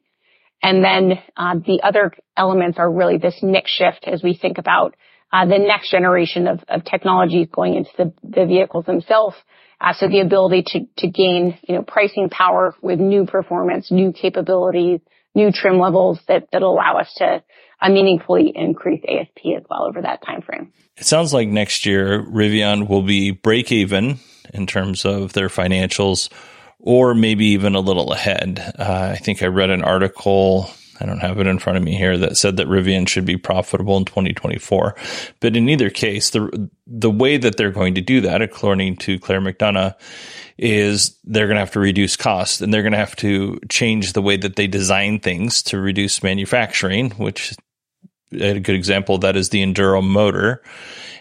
And 0.63 0.83
then 0.83 1.13
uh, 1.35 1.55
the 1.55 1.81
other 1.83 2.13
elements 2.37 2.77
are 2.77 2.91
really 2.91 3.17
this 3.17 3.39
mix 3.41 3.71
shift 3.71 4.05
as 4.05 4.21
we 4.21 4.35
think 4.35 4.57
about 4.57 4.95
the 5.31 5.57
next 5.57 5.89
generation 5.89 6.47
of, 6.47 6.83
technologies 6.83 7.47
going 7.51 7.75
into 7.75 8.13
the, 8.21 8.45
vehicles 8.45 8.85
themselves. 8.85 9.35
So 9.93 10.07
the 10.07 10.19
ability 10.19 10.63
to, 10.67 10.79
to 10.97 11.07
gain, 11.07 11.57
you 11.67 11.75
know, 11.75 11.83
pricing 11.83 12.29
power 12.29 12.75
with 12.81 12.99
new 12.99 13.25
performance, 13.25 13.89
new 13.89 14.11
capabilities, 14.11 14.99
new 15.33 15.51
trim 15.51 15.79
levels 15.79 16.19
that, 16.27 16.47
that 16.51 16.61
allow 16.61 16.97
us 16.97 17.11
to 17.17 17.43
uh, 17.81 17.89
meaningfully 17.89 18.51
increase 18.55 19.03
ASP 19.07 19.45
as 19.57 19.63
well 19.69 19.83
over 19.83 20.01
that 20.01 20.23
time 20.23 20.41
frame. 20.41 20.71
It 20.97 21.05
sounds 21.05 21.33
like 21.33 21.47
next 21.47 21.85
year 21.85 22.23
Rivian 22.23 22.87
will 22.87 23.01
be 23.01 23.31
break 23.31 23.71
even 23.71 24.19
in 24.53 24.67
terms 24.67 25.05
of 25.05 25.33
their 25.33 25.47
financials 25.47 26.29
or 26.79 27.13
maybe 27.13 27.45
even 27.45 27.75
a 27.75 27.79
little 27.79 28.11
ahead. 28.11 28.73
Uh, 28.77 29.11
I 29.13 29.17
think 29.17 29.41
I 29.41 29.47
read 29.47 29.69
an 29.69 29.83
article. 29.83 30.69
I 30.99 31.05
don't 31.05 31.19
have 31.19 31.39
it 31.39 31.47
in 31.47 31.57
front 31.57 31.77
of 31.77 31.83
me 31.83 31.95
here 31.95 32.17
that 32.19 32.37
said 32.37 32.57
that 32.57 32.67
Rivian 32.67 33.07
should 33.07 33.25
be 33.25 33.37
profitable 33.37 33.97
in 33.97 34.05
2024. 34.05 34.95
But 35.39 35.55
in 35.55 35.67
either 35.69 35.89
case, 35.89 36.29
the 36.29 36.69
the 36.85 37.09
way 37.09 37.37
that 37.37 37.57
they're 37.57 37.71
going 37.71 37.95
to 37.95 38.01
do 38.01 38.21
that, 38.21 38.41
according 38.41 38.97
to 38.97 39.17
Claire 39.17 39.41
McDonough, 39.41 39.95
is 40.57 41.17
they're 41.23 41.47
going 41.47 41.55
to 41.55 41.61
have 41.61 41.71
to 41.71 41.79
reduce 41.79 42.15
costs 42.15 42.61
and 42.61 42.71
they're 42.71 42.83
going 42.83 42.91
to 42.91 42.99
have 42.99 43.15
to 43.17 43.59
change 43.69 44.13
the 44.13 44.21
way 44.21 44.37
that 44.37 44.55
they 44.55 44.67
design 44.67 45.19
things 45.19 45.63
to 45.63 45.79
reduce 45.79 46.21
manufacturing, 46.21 47.11
which 47.11 47.55
a 48.33 48.59
good 48.59 48.75
example 48.75 49.17
that 49.19 49.35
is 49.35 49.49
the 49.49 49.63
Enduro 49.63 50.03
motor. 50.03 50.61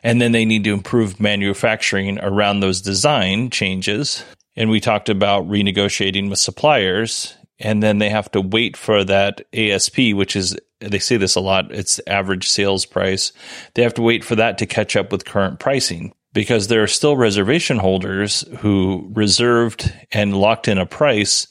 And 0.03 0.20
then 0.20 0.33
they 0.33 0.44
need 0.44 0.64
to 0.64 0.73
improve 0.73 1.20
manufacturing 1.20 2.18
around 2.20 2.61
those 2.61 2.81
design 2.81 3.51
changes 3.51 4.25
and 4.57 4.70
we 4.70 4.81
talked 4.81 5.09
about 5.09 5.49
renegotiating 5.49 6.29
with 6.29 6.38
suppliers 6.38 7.35
and 7.59 7.83
then 7.83 7.99
they 7.99 8.11
have 8.11 8.31
to 8.33 8.40
wait 8.40 8.77
for 8.77 9.05
that 9.05 9.42
ASP, 9.53 10.14
which 10.14 10.35
is 10.35 10.57
they 10.81 10.99
say 10.99 11.18
this 11.18 11.35
a 11.35 11.40
lot, 11.40 11.73
it's 11.73 12.01
average 12.07 12.49
sales 12.49 12.87
price. 12.87 13.33
They 13.75 13.83
have 13.83 13.94
to 13.94 14.03
wait 14.03 14.25
for 14.25 14.35
that 14.37 14.59
to 14.59 14.66
catch 14.66 14.96
up 14.96 15.12
with 15.12 15.27
current 15.27 15.61
pricing 15.61 16.14
because 16.33 16.68
there 16.68 16.83
are 16.83 16.87
still 16.87 17.16
reservation 17.16 17.79
holders 17.79 18.44
who 18.61 19.11
reserved 19.12 19.92
and 20.11 20.37
locked 20.37 20.68
in 20.68 20.79
a 20.79 20.87
price, 20.87 21.49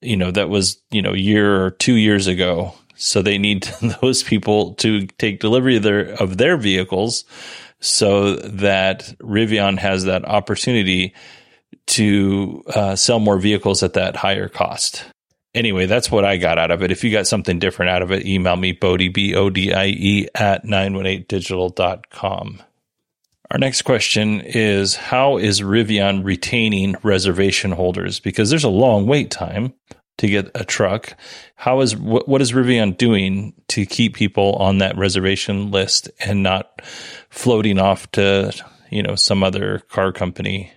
you 0.00 0.16
know, 0.16 0.32
that 0.32 0.48
was, 0.48 0.82
you 0.90 1.02
know, 1.02 1.12
a 1.12 1.18
year 1.18 1.64
or 1.64 1.70
2 1.70 1.94
years 1.94 2.26
ago. 2.26 2.74
So 3.02 3.20
they 3.20 3.36
need 3.36 3.62
those 4.00 4.22
people 4.22 4.74
to 4.74 5.06
take 5.06 5.40
delivery 5.40 5.76
of 5.76 5.82
their 5.82 6.10
of 6.22 6.38
their 6.38 6.56
vehicles 6.56 7.24
so 7.80 8.36
that 8.36 9.12
Rivian 9.18 9.78
has 9.78 10.04
that 10.04 10.24
opportunity 10.24 11.14
to 11.86 12.62
uh, 12.68 12.94
sell 12.94 13.18
more 13.18 13.38
vehicles 13.38 13.82
at 13.82 13.94
that 13.94 14.14
higher 14.14 14.48
cost. 14.48 15.04
Anyway, 15.52 15.86
that's 15.86 16.10
what 16.10 16.24
I 16.24 16.36
got 16.36 16.58
out 16.58 16.70
of 16.70 16.82
it. 16.82 16.92
If 16.92 17.02
you 17.02 17.10
got 17.10 17.26
something 17.26 17.58
different 17.58 17.90
out 17.90 18.02
of 18.02 18.12
it, 18.12 18.24
email 18.24 18.56
me, 18.56 18.70
Bodie, 18.72 19.08
B 19.08 19.34
O 19.34 19.50
D 19.50 19.72
I 19.72 19.86
E, 19.86 20.28
at 20.34 20.64
918digital.com. 20.64 22.62
Our 23.50 23.58
next 23.58 23.82
question 23.82 24.40
is 24.40 24.94
How 24.94 25.38
is 25.38 25.60
Rivian 25.60 26.24
retaining 26.24 26.94
reservation 27.02 27.72
holders? 27.72 28.20
Because 28.20 28.48
there's 28.48 28.64
a 28.64 28.70
long 28.70 29.06
wait 29.06 29.30
time 29.32 29.74
to 30.22 30.28
get 30.28 30.52
a 30.54 30.64
truck. 30.64 31.16
How 31.56 31.80
is 31.80 31.96
what, 31.96 32.28
what 32.28 32.40
is 32.40 32.52
Rivian 32.52 32.96
doing 32.96 33.54
to 33.68 33.84
keep 33.84 34.14
people 34.14 34.54
on 34.54 34.78
that 34.78 34.96
reservation 34.96 35.72
list 35.72 36.10
and 36.20 36.44
not 36.44 36.80
floating 37.28 37.80
off 37.80 38.08
to, 38.12 38.52
you 38.88 39.02
know, 39.02 39.16
some 39.16 39.42
other 39.42 39.80
car 39.90 40.12
company 40.12 40.72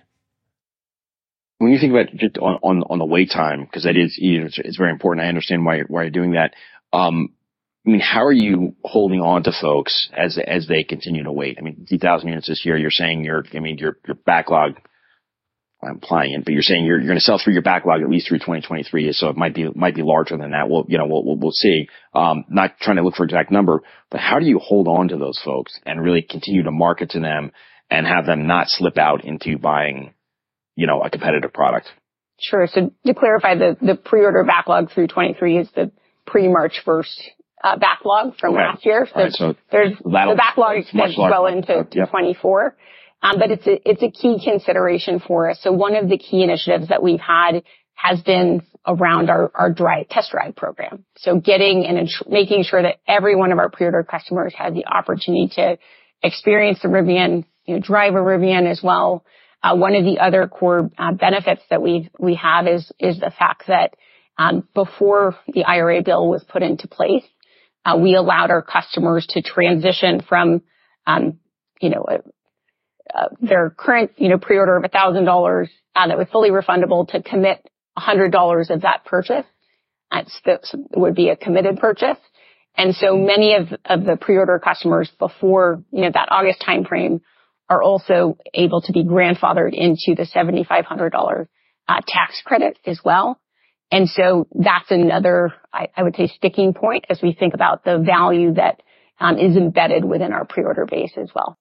when 1.58 1.70
you 1.70 1.78
think 1.78 1.92
about 1.92 2.14
just 2.16 2.36
on, 2.38 2.58
on, 2.62 2.82
on 2.90 2.98
the 2.98 3.06
wait 3.06 3.30
time, 3.30 3.64
because 3.64 3.84
that 3.84 3.96
is, 3.96 4.18
you 4.18 4.40
know, 4.40 4.46
it's, 4.46 4.58
it's, 4.58 4.76
very 4.76 4.90
important. 4.90 5.24
I 5.24 5.28
understand 5.28 5.64
why 5.64 5.76
you're, 5.76 5.86
why 5.86 6.02
you're 6.02 6.10
doing 6.10 6.32
that. 6.32 6.52
Um, 6.92 7.30
I 7.86 7.90
mean, 7.90 8.00
how 8.00 8.26
are 8.26 8.32
you 8.32 8.74
holding 8.84 9.20
on 9.20 9.44
to 9.44 9.52
folks 9.58 10.10
as, 10.14 10.38
as 10.44 10.66
they 10.66 10.84
continue 10.84 11.22
to 11.22 11.32
wait? 11.32 11.56
I 11.58 11.62
mean, 11.62 11.86
3,000 11.88 12.28
units 12.28 12.48
this 12.48 12.66
year, 12.66 12.76
you're 12.76 12.90
saying 12.90 13.24
your, 13.24 13.42
I 13.54 13.60
mean, 13.60 13.78
your, 13.78 13.96
your 14.06 14.16
backlog, 14.16 14.80
implying 15.88 16.32
it, 16.32 16.44
but 16.44 16.52
you're 16.52 16.62
saying 16.62 16.84
you're, 16.84 16.98
you're 16.98 17.06
going 17.06 17.18
to 17.18 17.24
sell 17.24 17.40
through 17.42 17.52
your 17.52 17.62
backlog 17.62 18.02
at 18.02 18.10
least 18.10 18.28
through 18.28 18.38
2023. 18.38 19.12
So 19.12 19.28
it 19.28 19.36
might 19.36 19.54
be, 19.54 19.68
might 19.74 19.94
be 19.94 20.02
larger 20.02 20.36
than 20.36 20.52
that. 20.52 20.68
We'll, 20.68 20.84
you 20.88 20.98
know, 20.98 21.06
we'll, 21.06 21.24
we'll, 21.24 21.36
we'll 21.36 21.52
see. 21.52 21.88
Um, 22.14 22.44
not 22.48 22.78
trying 22.80 22.96
to 22.96 23.02
look 23.02 23.14
for 23.14 23.24
exact 23.24 23.50
number, 23.50 23.82
but 24.10 24.20
how 24.20 24.38
do 24.38 24.46
you 24.46 24.58
hold 24.58 24.88
on 24.88 25.08
to 25.08 25.16
those 25.16 25.40
folks 25.44 25.78
and 25.84 26.02
really 26.02 26.22
continue 26.22 26.62
to 26.62 26.70
market 26.70 27.10
to 27.10 27.20
them 27.20 27.52
and 27.90 28.06
have 28.06 28.26
them 28.26 28.46
not 28.46 28.68
slip 28.68 28.98
out 28.98 29.24
into 29.24 29.58
buying 29.58 30.14
you 30.76 30.86
know, 30.86 31.02
a 31.02 31.10
competitive 31.10 31.52
product. 31.52 31.88
Sure. 32.38 32.68
So 32.70 32.92
to 33.06 33.14
clarify, 33.14 33.56
the, 33.56 33.76
the 33.80 33.94
pre-order 33.96 34.44
backlog 34.44 34.92
through 34.92 35.08
23 35.08 35.58
is 35.58 35.68
the 35.74 35.90
pre-March 36.26 36.82
1st 36.86 37.22
uh, 37.64 37.78
backlog 37.78 38.36
from 38.38 38.54
okay. 38.54 38.62
last 38.62 38.84
year. 38.84 39.08
So, 39.12 39.20
right, 39.20 39.32
so 39.32 39.54
there's 39.72 39.96
the 39.98 40.34
backlog 40.36 40.76
extends 40.76 41.16
well 41.16 41.46
into 41.46 41.88
yep. 41.92 42.10
24. 42.10 42.76
Um, 43.26 43.38
but 43.38 43.50
it's 43.50 43.66
a, 43.66 43.88
it's 43.88 44.02
a 44.02 44.10
key 44.10 44.40
consideration 44.42 45.20
for 45.20 45.50
us. 45.50 45.58
So 45.62 45.72
one 45.72 45.96
of 45.96 46.08
the 46.08 46.18
key 46.18 46.42
initiatives 46.42 46.88
that 46.88 47.02
we've 47.02 47.20
had 47.20 47.62
has 47.94 48.20
been 48.22 48.62
around 48.86 49.30
our, 49.30 49.50
our 49.54 49.72
drive, 49.72 50.08
test 50.08 50.30
drive 50.30 50.54
program. 50.54 51.04
So 51.16 51.40
getting 51.40 51.86
and 51.86 52.08
making 52.28 52.64
sure 52.64 52.82
that 52.82 52.96
every 53.08 53.34
one 53.34 53.52
of 53.52 53.58
our 53.58 53.68
pre-order 53.68 54.04
customers 54.04 54.54
has 54.56 54.74
the 54.74 54.86
opportunity 54.86 55.48
to 55.56 55.78
experience 56.22 56.78
the 56.82 56.88
Rivian, 56.88 57.44
you 57.64 57.74
know, 57.74 57.80
drive 57.80 58.14
a 58.14 58.18
Rivian 58.18 58.70
as 58.70 58.80
well, 58.82 59.24
uh, 59.62 59.74
one 59.74 59.96
of 59.96 60.04
the 60.04 60.18
other 60.20 60.46
core 60.46 60.90
uh, 60.96 61.12
benefits 61.12 61.62
that 61.70 61.82
we 61.82 62.10
we 62.20 62.36
have 62.36 62.68
is 62.68 62.92
is 63.00 63.18
the 63.18 63.32
fact 63.36 63.64
that 63.66 63.94
um, 64.38 64.68
before 64.74 65.34
the 65.48 65.64
IRA 65.64 66.02
bill 66.02 66.28
was 66.28 66.44
put 66.44 66.62
into 66.62 66.86
place, 66.86 67.24
uh, 67.84 67.96
we 68.00 68.14
allowed 68.14 68.50
our 68.50 68.62
customers 68.62 69.26
to 69.30 69.42
transition 69.42 70.20
from 70.20 70.62
um, 71.06 71.40
you 71.80 71.88
know 71.88 72.04
their 73.40 73.70
current 73.70 74.12
you 74.16 74.28
know 74.28 74.38
pre-order 74.38 74.76
of 74.76 74.90
thousand 74.90 75.24
dollars 75.24 75.68
that 75.94 76.18
was 76.18 76.28
fully 76.30 76.50
refundable 76.50 77.08
to 77.08 77.22
commit 77.22 77.66
hundred 77.96 78.30
dollars 78.30 78.70
of 78.70 78.82
that 78.82 79.04
purchase. 79.04 79.46
That 80.12 80.28
would 80.94 81.14
be 81.14 81.30
a 81.30 81.36
committed 81.36 81.78
purchase. 81.78 82.18
And 82.76 82.94
so 82.94 83.16
many 83.16 83.54
of, 83.54 83.68
of 83.84 84.04
the 84.04 84.16
pre-order 84.16 84.58
customers 84.58 85.10
before, 85.18 85.82
you 85.90 86.02
know, 86.02 86.10
that 86.12 86.28
August 86.30 86.62
timeframe 86.66 87.20
are 87.68 87.82
also 87.82 88.36
able 88.54 88.82
to 88.82 88.92
be 88.92 89.02
grandfathered 89.02 89.72
into 89.72 90.14
the 90.14 90.26
$7,500 90.26 91.46
uh, 91.88 92.00
tax 92.06 92.42
credit 92.44 92.78
as 92.84 93.00
well. 93.04 93.40
And 93.90 94.08
so 94.08 94.46
that's 94.54 94.90
another, 94.90 95.54
I, 95.72 95.88
I, 95.96 96.02
would 96.02 96.16
say, 96.16 96.26
sticking 96.26 96.74
point 96.74 97.06
as 97.08 97.20
we 97.22 97.32
think 97.32 97.54
about 97.54 97.84
the 97.84 97.98
value 97.98 98.54
that 98.54 98.82
um, 99.18 99.38
is 99.38 99.56
embedded 99.56 100.04
within 100.04 100.32
our 100.32 100.44
pre-order 100.44 100.86
base 100.86 101.12
as 101.16 101.30
well. 101.34 101.56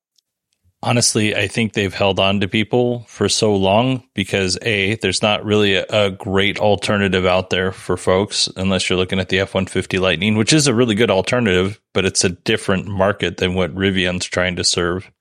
Honestly, 0.86 1.36
I 1.36 1.47
think 1.47 1.73
they've 1.73 1.91
held 1.91 2.19
on 2.19 2.41
to 2.41 2.47
people 2.47 3.05
for 3.07 3.27
so 3.27 3.55
long 3.55 4.03
because 4.13 4.55
A, 4.61 4.93
there's 4.97 5.23
not 5.23 5.43
really 5.43 5.73
a, 5.73 5.86
a 5.89 6.11
great 6.11 6.59
alternative 6.59 7.25
out 7.25 7.49
there 7.49 7.71
for 7.71 7.97
folks 7.97 8.47
unless 8.55 8.88
you're 8.88 8.99
looking 8.99 9.19
at 9.19 9.29
the 9.29 9.39
F 9.39 9.55
150 9.55 9.97
Lightning, 9.97 10.38
which 10.38 10.53
is 10.53 10.67
a 10.67 10.75
really 10.75 10.93
good 10.93 11.09
alternative, 11.09 11.81
but 11.95 12.05
it's 12.05 12.23
a 12.23 12.29
different 12.29 12.86
market 12.86 13.38
than 13.38 13.55
what 13.55 13.73
Rivian's 13.73 14.25
trying 14.25 14.57
to 14.57 14.63
serve. 14.63 15.11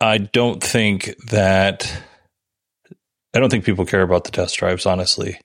I 0.00 0.16
don't 0.16 0.64
think 0.64 1.14
that, 1.26 2.02
I 3.34 3.40
don't 3.40 3.50
think 3.50 3.66
people 3.66 3.84
care 3.84 4.00
about 4.00 4.24
the 4.24 4.30
test 4.30 4.56
drives, 4.56 4.86
honestly. 4.86 5.38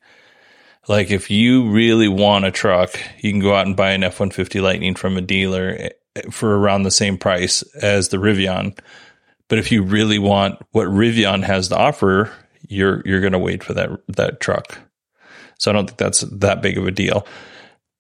Like 0.88 1.12
if 1.12 1.30
you 1.30 1.70
really 1.70 2.08
want 2.08 2.46
a 2.46 2.52
truck, 2.52 2.98
you 3.20 3.34
can 3.34 3.42
go 3.42 3.54
out 3.54 3.68
and 3.68 3.76
buy 3.76 3.92
an 3.92 4.06
F 4.06 4.22
150 4.22 4.62
Lightning 4.62 4.96
from 4.96 5.18
a 5.18 5.22
dealer 5.22 5.90
for 6.32 6.58
around 6.58 6.84
the 6.84 6.92
same 6.92 7.18
price 7.18 7.62
as 7.82 8.10
the 8.10 8.18
Rivian. 8.18 8.78
But 9.48 9.60
if 9.60 9.72
you 9.72 9.84
really 9.84 10.20
want 10.20 10.60
what 10.72 10.88
Rivian 10.88 11.44
has 11.44 11.68
to 11.70 11.78
offer, 11.78 12.32
you're 12.68 13.02
you're 13.06 13.22
going 13.22 13.34
to 13.34 13.40
wait 13.40 13.64
for 13.64 13.74
that 13.74 13.90
that 14.08 14.40
truck. 14.40 14.80
So 15.60 15.72
I 15.72 15.74
don't 15.74 15.88
think 15.88 15.98
that's 15.98 16.22
that 16.22 16.62
big 16.62 16.78
of 16.78 16.88
a 16.88 16.92
deal. 16.92 17.26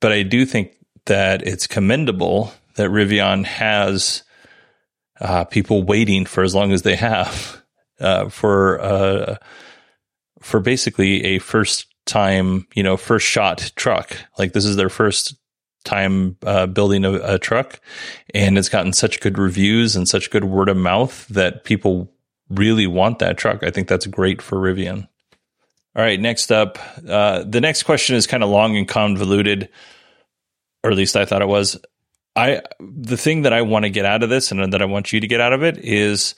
But 0.01 0.11
I 0.11 0.23
do 0.23 0.45
think 0.45 0.73
that 1.05 1.45
it's 1.47 1.67
commendable 1.67 2.51
that 2.75 2.89
Rivian 2.89 3.45
has 3.45 4.23
uh, 5.19 5.45
people 5.45 5.83
waiting 5.83 6.25
for 6.25 6.43
as 6.43 6.53
long 6.53 6.71
as 6.71 6.81
they 6.81 6.95
have 6.95 7.61
uh, 7.99 8.29
for 8.29 8.81
uh, 8.81 9.37
for 10.41 10.59
basically 10.59 11.23
a 11.23 11.39
first 11.39 11.87
time, 12.05 12.67
you 12.75 12.83
know, 12.83 12.97
first 12.97 13.25
shot 13.25 13.71
truck. 13.75 14.17
Like 14.37 14.53
this 14.53 14.65
is 14.65 14.75
their 14.75 14.89
first 14.89 15.35
time 15.85 16.37
uh, 16.43 16.65
building 16.67 17.05
a, 17.05 17.13
a, 17.13 17.39
truck, 17.39 17.79
and 18.33 18.57
it's 18.57 18.69
gotten 18.69 18.93
such 18.93 19.21
good 19.21 19.37
reviews 19.37 19.95
and 19.95 20.07
such 20.07 20.31
good 20.31 20.43
word 20.43 20.69
of 20.69 20.77
mouth 20.77 21.27
that 21.29 21.63
people 21.63 22.11
really 22.49 22.87
want 22.87 23.19
that 23.19 23.37
truck. 23.37 23.63
I 23.63 23.71
think 23.71 23.87
that's 23.87 24.07
great 24.07 24.41
for 24.41 24.57
Rivian. 24.57 25.07
All 25.95 26.03
right, 26.03 26.19
next 26.19 26.51
up, 26.51 26.77
uh, 27.07 27.43
the 27.47 27.61
next 27.61 27.83
question 27.83 28.15
is 28.15 28.27
kind 28.27 28.43
of 28.43 28.49
long 28.49 28.75
and 28.75 28.87
convoluted, 28.87 29.69
or 30.83 30.91
at 30.91 30.97
least 30.97 31.15
I 31.15 31.25
thought 31.25 31.41
it 31.41 31.47
was. 31.47 31.77
I 32.35 32.61
the 32.79 33.15
thing 33.15 33.43
that 33.43 33.53
I 33.53 33.61
want 33.61 33.83
to 33.83 33.89
get 33.89 34.05
out 34.05 34.21
of 34.21 34.29
this, 34.29 34.51
and 34.51 34.73
that 34.73 34.81
I 34.81 34.85
want 34.85 35.13
you 35.13 35.21
to 35.21 35.27
get 35.27 35.39
out 35.39 35.53
of 35.53 35.63
it, 35.63 35.77
is 35.77 36.35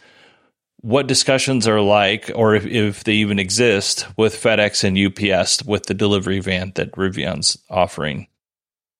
what 0.81 1.07
discussions 1.07 1.67
are 1.67 1.81
like, 1.81 2.29
or 2.35 2.53
if, 2.53 2.65
if 2.65 3.03
they 3.03 3.13
even 3.13 3.39
exist, 3.39 4.07
with 4.15 4.35
FedEx 4.35 4.83
and 4.83 4.97
UPS 4.97 5.63
with 5.63 5.87
the 5.87 5.93
delivery 5.93 6.39
van 6.39 6.71
that 6.75 6.91
Rivian's 6.91 7.57
offering. 7.69 8.27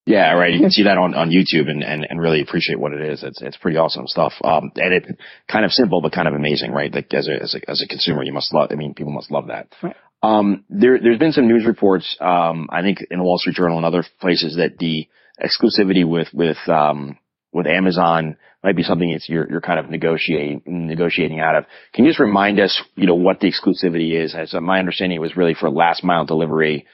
Yeah, 0.07 0.31
right. 0.35 0.53
You 0.53 0.61
can 0.61 0.71
see 0.71 0.83
that 0.83 0.97
on, 0.97 1.13
on 1.13 1.29
YouTube 1.31 1.69
and, 1.69 1.83
and, 1.83 2.07
and 2.09 2.21
really 2.21 2.41
appreciate 2.41 2.79
what 2.79 2.93
it 2.93 3.01
is. 3.01 3.23
It's, 3.23 3.41
it's 3.41 3.57
pretty 3.57 3.77
awesome 3.77 4.07
stuff. 4.07 4.31
Um, 4.41 4.71
and 4.77 4.93
it 4.93 5.19
kind 5.51 5.65
of 5.65 5.71
simple, 5.71 5.99
but 6.01 6.13
kind 6.13 6.29
of 6.29 6.33
amazing, 6.33 6.71
right? 6.71 6.93
Like 6.93 7.13
as 7.13 7.27
a, 7.27 7.33
as 7.43 7.55
a, 7.55 7.69
as 7.69 7.81
a 7.83 7.87
consumer, 7.87 8.23
you 8.23 8.31
must 8.31 8.53
love, 8.53 8.69
I 8.71 8.75
mean, 8.75 8.93
people 8.93 9.11
must 9.11 9.31
love 9.31 9.47
that. 9.47 9.67
Right. 9.83 9.97
Um, 10.23 10.63
there, 10.69 10.97
there's 10.97 11.19
been 11.19 11.33
some 11.33 11.49
news 11.49 11.65
reports, 11.65 12.15
um, 12.21 12.69
I 12.71 12.81
think 12.83 12.99
in 13.11 13.19
the 13.19 13.23
Wall 13.25 13.37
Street 13.37 13.57
Journal 13.57 13.75
and 13.75 13.85
other 13.85 14.05
places 14.21 14.55
that 14.55 14.77
the 14.79 15.09
exclusivity 15.43 16.07
with, 16.07 16.29
with, 16.33 16.57
um, 16.69 17.17
with 17.51 17.67
Amazon 17.67 18.37
might 18.63 18.77
be 18.77 18.83
something 18.83 19.09
it's 19.09 19.27
you're, 19.27 19.49
you're 19.49 19.61
kind 19.61 19.79
of 19.79 19.89
negotiating, 19.89 20.61
negotiating 20.65 21.41
out 21.41 21.55
of. 21.55 21.65
Can 21.93 22.05
you 22.05 22.11
just 22.11 22.19
remind 22.21 22.61
us, 22.61 22.81
you 22.95 23.07
know, 23.07 23.15
what 23.15 23.41
the 23.41 23.51
exclusivity 23.51 24.13
is? 24.23 24.33
As 24.33 24.53
my 24.53 24.79
understanding, 24.79 25.17
it 25.17 25.21
was 25.21 25.35
really 25.35 25.53
for 25.53 25.69
last 25.69 26.01
mile 26.01 26.25
delivery 26.25 26.85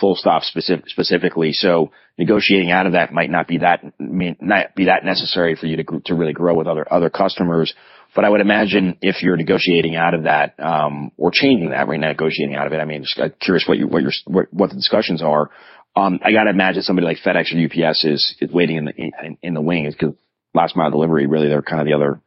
full 0.00 0.14
stop 0.16 0.42
specific, 0.42 0.88
specifically. 0.88 1.52
So 1.52 1.90
negotiating 2.18 2.70
out 2.70 2.86
of 2.86 2.92
that 2.92 3.12
might 3.12 3.30
not 3.30 3.46
be 3.46 3.58
that, 3.58 3.82
not 3.98 4.74
be 4.74 4.86
that 4.86 5.04
necessary 5.04 5.56
for 5.56 5.66
you 5.66 5.76
to, 5.76 6.00
to 6.06 6.14
really 6.14 6.32
grow 6.32 6.54
with 6.54 6.66
other, 6.66 6.90
other 6.90 7.10
customers. 7.10 7.74
But 8.14 8.24
I 8.24 8.28
would 8.28 8.40
imagine 8.40 8.98
if 9.00 9.22
you're 9.22 9.36
negotiating 9.36 9.96
out 9.96 10.14
of 10.14 10.24
that, 10.24 10.54
um, 10.58 11.12
or 11.16 11.30
changing 11.32 11.70
that, 11.70 11.88
right, 11.88 11.98
negotiating 11.98 12.54
out 12.54 12.66
of 12.66 12.72
it, 12.72 12.76
I 12.80 12.84
mean, 12.84 13.04
just 13.04 13.18
curious 13.40 13.64
what 13.66 13.78
you, 13.78 13.86
what 13.86 14.02
your, 14.02 14.12
what, 14.26 14.46
what 14.52 14.70
the 14.70 14.76
discussions 14.76 15.22
are. 15.22 15.50
Um, 15.94 16.20
I 16.22 16.32
gotta 16.32 16.50
imagine 16.50 16.82
somebody 16.82 17.06
like 17.06 17.18
FedEx 17.24 17.54
or 17.54 17.88
UPS 17.88 18.04
is, 18.04 18.36
is 18.40 18.50
waiting 18.50 18.76
in 18.76 18.84
the, 18.86 18.94
in, 18.96 19.38
in 19.42 19.54
the 19.54 19.60
wings 19.60 19.94
because 19.94 20.14
last 20.54 20.76
mile 20.76 20.90
delivery, 20.90 21.26
really, 21.26 21.48
they're 21.48 21.62
kind 21.62 21.80
of 21.80 21.86
the 21.86 21.94
other, 21.94 22.20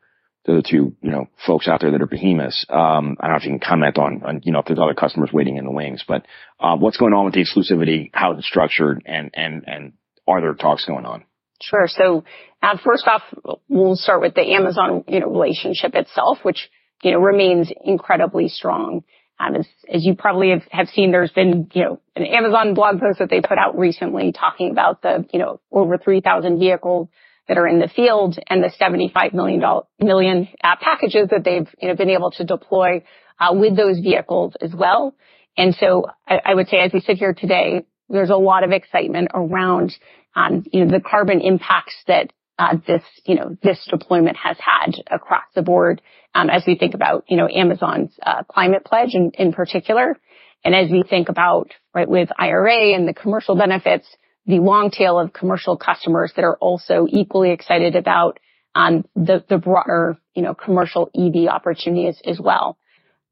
they're 0.45 0.57
the 0.57 0.63
two, 0.63 0.95
you 1.01 1.11
know, 1.11 1.27
folks 1.45 1.67
out 1.67 1.81
there 1.81 1.91
that 1.91 2.01
are 2.01 2.07
behemoths. 2.07 2.65
Um, 2.69 3.17
I 3.19 3.27
don't 3.27 3.31
know 3.31 3.37
if 3.37 3.43
you 3.45 3.51
can 3.51 3.59
comment 3.59 3.97
on, 3.97 4.21
on, 4.23 4.41
you 4.43 4.51
know, 4.51 4.59
if 4.59 4.65
there's 4.65 4.79
other 4.79 4.93
customers 4.93 5.31
waiting 5.33 5.57
in 5.57 5.65
the 5.65 5.71
wings, 5.71 6.03
but, 6.07 6.25
uh, 6.59 6.75
what's 6.75 6.97
going 6.97 7.13
on 7.13 7.25
with 7.25 7.33
the 7.33 7.41
exclusivity, 7.41 8.11
how 8.13 8.33
it's 8.33 8.45
structured, 8.45 9.01
and, 9.05 9.31
and, 9.33 9.63
and 9.67 9.93
are 10.27 10.41
there 10.41 10.53
talks 10.53 10.85
going 10.85 11.05
on? 11.05 11.23
Sure. 11.61 11.87
So, 11.87 12.23
uh, 12.61 12.77
first 12.83 13.07
off, 13.07 13.21
we'll 13.69 13.95
start 13.95 14.21
with 14.21 14.35
the 14.35 14.53
Amazon, 14.53 15.03
you 15.07 15.19
know, 15.19 15.29
relationship 15.29 15.95
itself, 15.95 16.39
which, 16.43 16.69
you 17.01 17.11
know, 17.11 17.19
remains 17.19 17.71
incredibly 17.83 18.49
strong. 18.49 19.03
Um, 19.39 19.55
as, 19.55 19.67
as 19.91 20.05
you 20.05 20.15
probably 20.15 20.51
have, 20.51 20.63
have 20.71 20.87
seen, 20.89 21.11
there's 21.11 21.31
been, 21.31 21.69
you 21.73 21.83
know, 21.83 21.99
an 22.15 22.25
Amazon 22.25 22.73
blog 22.73 22.99
post 22.99 23.19
that 23.19 23.29
they 23.29 23.41
put 23.41 23.57
out 23.57 23.77
recently 23.77 24.31
talking 24.31 24.71
about 24.71 25.01
the, 25.01 25.25
you 25.33 25.39
know, 25.39 25.59
over 25.71 25.97
3,000 25.97 26.59
vehicles 26.59 27.09
that 27.47 27.57
are 27.57 27.67
in 27.67 27.79
the 27.79 27.87
field 27.87 28.37
and 28.47 28.63
the 28.63 28.71
$75 28.79 29.33
million, 29.33 29.61
million 29.99 30.47
uh, 30.63 30.75
packages 30.81 31.29
that 31.29 31.43
they've 31.43 31.67
you 31.81 31.89
know, 31.89 31.95
been 31.95 32.09
able 32.09 32.31
to 32.31 32.43
deploy 32.43 33.03
uh, 33.39 33.53
with 33.53 33.75
those 33.75 33.99
vehicles 33.99 34.53
as 34.61 34.73
well. 34.73 35.15
And 35.57 35.75
so 35.75 36.05
I, 36.27 36.53
would 36.53 36.67
say 36.67 36.77
as 36.77 36.91
we 36.91 36.99
sit 36.99 37.17
here 37.17 37.33
today, 37.33 37.85
there's 38.09 38.29
a 38.29 38.35
lot 38.35 38.63
of 38.63 38.71
excitement 38.71 39.29
around 39.33 39.93
um, 40.35 40.65
you 40.71 40.83
know, 40.83 40.91
the 40.91 41.01
carbon 41.01 41.39
impacts 41.39 41.95
that 42.07 42.31
uh, 42.59 42.77
this, 42.85 43.01
you 43.25 43.35
know, 43.35 43.55
this 43.63 43.87
deployment 43.89 44.37
has 44.37 44.57
had 44.59 44.95
across 45.09 45.43
the 45.55 45.61
board 45.61 46.01
um, 46.33 46.49
as 46.49 46.63
we 46.67 46.75
think 46.75 46.93
about, 46.93 47.23
you 47.27 47.37
know, 47.37 47.47
Amazon's 47.47 48.11
climate 48.49 48.83
pledge 48.85 49.13
in, 49.13 49.31
in 49.35 49.53
particular. 49.53 50.17
And 50.63 50.73
as 50.73 50.89
we 50.89 51.03
think 51.07 51.29
about, 51.29 51.71
right, 51.93 52.09
with 52.09 52.29
IRA 52.37 52.95
and 52.95 53.07
the 53.07 53.13
commercial 53.13 53.55
benefits, 53.55 54.07
the 54.45 54.59
long 54.59 54.91
tail 54.91 55.19
of 55.19 55.33
commercial 55.33 55.77
customers 55.77 56.31
that 56.35 56.43
are 56.43 56.57
also 56.57 57.07
equally 57.09 57.51
excited 57.51 57.95
about 57.95 58.39
um, 58.75 59.05
the, 59.15 59.41
broader, 59.57 60.17
you 60.33 60.43
know, 60.43 60.53
commercial 60.53 61.09
EV 61.17 61.47
opportunities 61.47 62.19
as 62.25 62.39
well. 62.39 62.77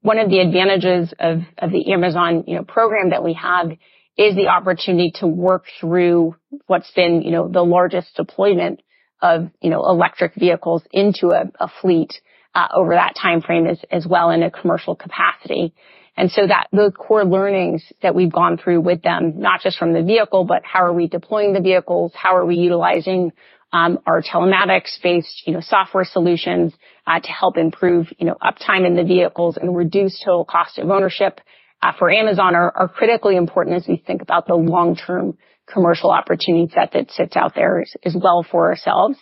One 0.00 0.18
of 0.18 0.28
the 0.28 0.40
advantages 0.40 1.12
of, 1.18 1.40
the 1.70 1.92
Amazon, 1.92 2.44
you 2.46 2.56
know, 2.56 2.64
program 2.64 3.10
that 3.10 3.22
we 3.22 3.34
have 3.34 3.70
is 4.16 4.36
the 4.36 4.48
opportunity 4.48 5.12
to 5.16 5.26
work 5.26 5.64
through 5.80 6.36
what's 6.66 6.90
been, 6.92 7.22
you 7.22 7.30
know, 7.30 7.48
the 7.48 7.64
largest 7.64 8.14
deployment 8.16 8.80
of, 9.20 9.50
you 9.60 9.70
know, 9.70 9.82
electric 9.84 10.34
vehicles 10.34 10.82
into 10.92 11.30
a, 11.30 11.68
fleet 11.80 12.12
uh, 12.54 12.68
over 12.74 12.94
that 12.94 13.14
time 13.20 13.40
frame 13.40 13.66
as, 13.66 13.80
as 13.90 14.06
well 14.06 14.30
in 14.30 14.42
a 14.42 14.50
commercial 14.50 14.94
capacity. 14.94 15.74
And 16.16 16.30
so 16.30 16.46
that 16.46 16.68
the 16.70 16.92
core 16.92 17.24
learnings 17.24 17.82
that 18.02 18.14
we've 18.14 18.32
gone 18.32 18.56
through 18.56 18.80
with 18.82 19.02
them, 19.02 19.40
not 19.40 19.60
just 19.60 19.78
from 19.78 19.92
the 19.92 20.02
vehicle, 20.02 20.44
but 20.44 20.62
how 20.64 20.84
are 20.84 20.92
we 20.92 21.08
deploying 21.08 21.52
the 21.52 21.60
vehicles? 21.60 22.12
How 22.14 22.36
are 22.36 22.46
we 22.46 22.56
utilizing 22.56 23.32
um, 23.72 23.98
our 24.06 24.22
telematics-based, 24.22 25.42
you 25.46 25.52
know, 25.52 25.60
software 25.60 26.04
solutions 26.04 26.72
uh, 27.08 27.18
to 27.18 27.28
help 27.28 27.56
improve, 27.56 28.06
you 28.18 28.26
know, 28.26 28.36
uptime 28.40 28.86
in 28.86 28.94
the 28.94 29.02
vehicles 29.02 29.56
and 29.56 29.76
reduce 29.76 30.22
total 30.24 30.44
cost 30.44 30.78
of 30.78 30.88
ownership 30.88 31.40
uh, 31.82 31.92
for 31.98 32.10
Amazon 32.10 32.54
are, 32.54 32.72
are, 32.74 32.88
critically 32.88 33.36
important 33.36 33.76
as 33.76 33.86
we 33.86 33.96
think 33.96 34.22
about 34.22 34.46
the 34.46 34.54
long-term 34.54 35.36
commercial 35.66 36.10
opportunity 36.10 36.72
set 36.72 36.92
that 36.92 37.10
sits 37.10 37.36
out 37.36 37.54
there 37.54 37.80
as, 37.80 37.92
as 38.04 38.16
well 38.18 38.46
for 38.48 38.70
ourselves. 38.70 39.18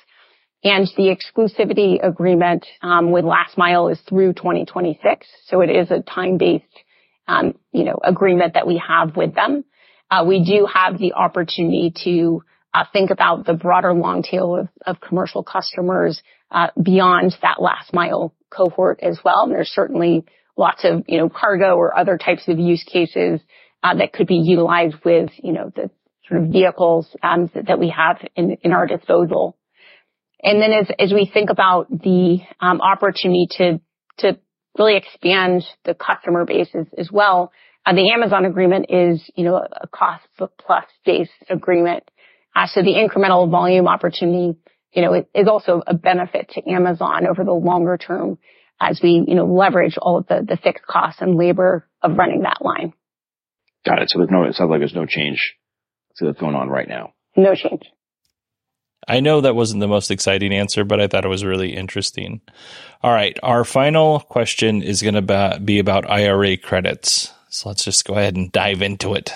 And 0.64 0.88
the 0.96 1.14
exclusivity 1.14 1.98
agreement 2.00 2.66
um, 2.82 3.10
with 3.10 3.24
Last 3.24 3.58
Mile 3.58 3.88
is 3.88 4.00
through 4.08 4.34
2026, 4.34 5.26
so 5.46 5.60
it 5.60 5.70
is 5.70 5.90
a 5.90 6.02
time-based, 6.02 6.64
um, 7.26 7.54
you 7.72 7.84
know, 7.84 7.98
agreement 8.04 8.54
that 8.54 8.66
we 8.66 8.80
have 8.86 9.16
with 9.16 9.34
them. 9.34 9.64
Uh, 10.08 10.24
we 10.24 10.44
do 10.44 10.68
have 10.72 10.98
the 10.98 11.14
opportunity 11.14 11.92
to 12.04 12.44
uh, 12.74 12.84
think 12.92 13.10
about 13.10 13.44
the 13.44 13.54
broader 13.54 13.92
long 13.92 14.22
tail 14.22 14.68
of, 14.86 15.00
commercial 15.00 15.42
customers 15.42 16.22
uh, 16.52 16.68
beyond 16.80 17.34
that 17.42 17.60
last 17.60 17.92
mile 17.92 18.32
cohort 18.48 19.00
as 19.02 19.18
well. 19.24 19.42
And 19.44 19.52
there's 19.52 19.68
certainly 19.68 20.24
lots 20.56 20.84
of, 20.84 21.04
you 21.08 21.18
know, 21.18 21.28
cargo 21.28 21.74
or 21.74 21.96
other 21.98 22.18
types 22.18 22.46
of 22.46 22.58
use 22.58 22.84
cases 22.84 23.40
that 23.82 24.12
could 24.12 24.28
be 24.28 24.36
utilized 24.36 24.96
with, 25.04 25.30
you 25.42 25.52
know, 25.52 25.72
the 25.74 25.90
sort 26.28 26.42
of 26.42 26.50
vehicles 26.50 27.08
um, 27.22 27.50
that 27.54 27.80
we 27.80 27.88
have 27.88 28.18
in 28.36 28.72
our 28.72 28.86
disposal. 28.86 29.56
And 30.42 30.60
then 30.60 30.72
as, 30.72 30.88
as 30.98 31.12
we 31.12 31.30
think 31.32 31.50
about 31.50 31.88
the 31.90 32.38
um, 32.60 32.80
opportunity 32.80 33.46
to, 33.58 33.80
to 34.18 34.38
really 34.78 34.96
expand 34.96 35.62
the 35.84 35.94
customer 35.94 36.44
base 36.44 36.68
as, 36.98 37.10
well, 37.12 37.52
uh, 37.86 37.94
the 37.94 38.10
Amazon 38.10 38.44
agreement 38.44 38.86
is, 38.88 39.22
you 39.36 39.44
know, 39.44 39.56
a 39.56 39.86
cost 39.88 40.24
plus 40.36 40.84
based 41.04 41.30
agreement. 41.48 42.04
Uh, 42.54 42.66
so 42.66 42.82
the 42.82 42.94
incremental 42.94 43.50
volume 43.50 43.86
opportunity, 43.86 44.58
you 44.92 45.02
know, 45.02 45.14
is 45.14 45.48
also 45.48 45.82
a 45.86 45.94
benefit 45.94 46.50
to 46.50 46.70
Amazon 46.70 47.26
over 47.26 47.44
the 47.44 47.52
longer 47.52 47.96
term 47.96 48.38
as 48.80 49.00
we, 49.02 49.24
you 49.26 49.34
know, 49.34 49.46
leverage 49.46 49.96
all 50.00 50.18
of 50.18 50.26
the, 50.26 50.44
the 50.46 50.56
fixed 50.56 50.84
costs 50.86 51.20
and 51.20 51.36
labor 51.36 51.88
of 52.02 52.16
running 52.16 52.42
that 52.42 52.58
line. 52.60 52.92
Got 53.86 54.02
it. 54.02 54.10
So 54.10 54.18
there's 54.18 54.30
no, 54.30 54.44
it 54.44 54.54
sounds 54.54 54.70
like 54.70 54.80
there's 54.80 54.94
no 54.94 55.06
change 55.06 55.54
to 56.16 56.26
what's 56.26 56.40
going 56.40 56.54
on 56.54 56.68
right 56.68 56.88
now. 56.88 57.14
No 57.36 57.54
change. 57.54 57.82
I 59.08 59.20
know 59.20 59.40
that 59.40 59.56
wasn't 59.56 59.80
the 59.80 59.88
most 59.88 60.10
exciting 60.10 60.52
answer, 60.52 60.84
but 60.84 61.00
I 61.00 61.08
thought 61.08 61.24
it 61.24 61.28
was 61.28 61.44
really 61.44 61.74
interesting. 61.74 62.40
All 63.02 63.12
right. 63.12 63.36
Our 63.42 63.64
final 63.64 64.20
question 64.20 64.82
is 64.82 65.02
going 65.02 65.14
to 65.14 65.60
be 65.62 65.78
about 65.78 66.08
IRA 66.08 66.56
credits. 66.56 67.32
So 67.48 67.68
let's 67.68 67.84
just 67.84 68.04
go 68.04 68.14
ahead 68.14 68.36
and 68.36 68.52
dive 68.52 68.80
into 68.80 69.14
it. 69.14 69.32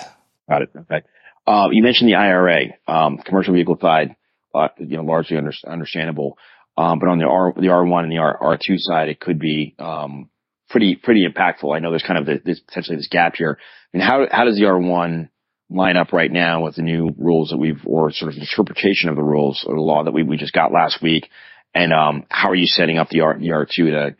Got 0.49 0.63
it. 0.63 0.69
Okay. 0.75 1.01
Uh, 1.45 1.69
you 1.71 1.83
mentioned 1.83 2.09
the 2.09 2.15
IRA, 2.15 2.73
um, 2.87 3.17
commercial 3.17 3.53
vehicle 3.53 3.77
side, 3.79 4.15
uh, 4.55 4.69
you 4.79 4.97
know, 4.97 5.03
largely 5.03 5.37
under, 5.37 5.53
understandable. 5.65 6.37
Um, 6.77 6.99
but 6.99 7.09
on 7.09 7.19
the 7.19 7.25
R, 7.25 7.53
the 7.55 7.67
R1 7.67 8.03
and 8.03 8.11
the 8.11 8.17
R, 8.17 8.57
R2 8.57 8.79
side, 8.79 9.09
it 9.09 9.19
could 9.19 9.39
be, 9.39 9.75
um, 9.79 10.29
pretty, 10.69 10.95
pretty 10.95 11.25
impactful. 11.27 11.75
I 11.75 11.79
know 11.79 11.89
there's 11.89 12.03
kind 12.03 12.19
of 12.19 12.25
this, 12.25 12.41
this 12.43 12.59
potentially 12.59 12.97
this 12.97 13.07
gap 13.07 13.35
here. 13.35 13.57
I 13.93 13.97
mean, 13.97 14.05
how, 14.05 14.27
how 14.29 14.45
does 14.45 14.57
the 14.57 14.63
R1 14.63 15.29
line 15.69 15.97
up 15.97 16.13
right 16.13 16.31
now 16.31 16.63
with 16.63 16.75
the 16.75 16.81
new 16.81 17.13
rules 17.17 17.49
that 17.49 17.57
we've, 17.57 17.81
or 17.85 18.11
sort 18.11 18.31
of 18.31 18.37
interpretation 18.37 19.09
of 19.09 19.15
the 19.15 19.23
rules 19.23 19.63
or 19.67 19.75
the 19.75 19.81
law 19.81 20.03
that 20.03 20.13
we, 20.13 20.23
we 20.23 20.37
just 20.37 20.53
got 20.53 20.71
last 20.71 21.01
week? 21.01 21.29
And, 21.73 21.93
um, 21.93 22.25
how 22.29 22.49
are 22.49 22.55
you 22.55 22.67
setting 22.67 22.97
up 22.97 23.09
the 23.09 23.21
R, 23.21 23.37
the 23.37 23.49
R2 23.49 23.75
to 23.75 24.15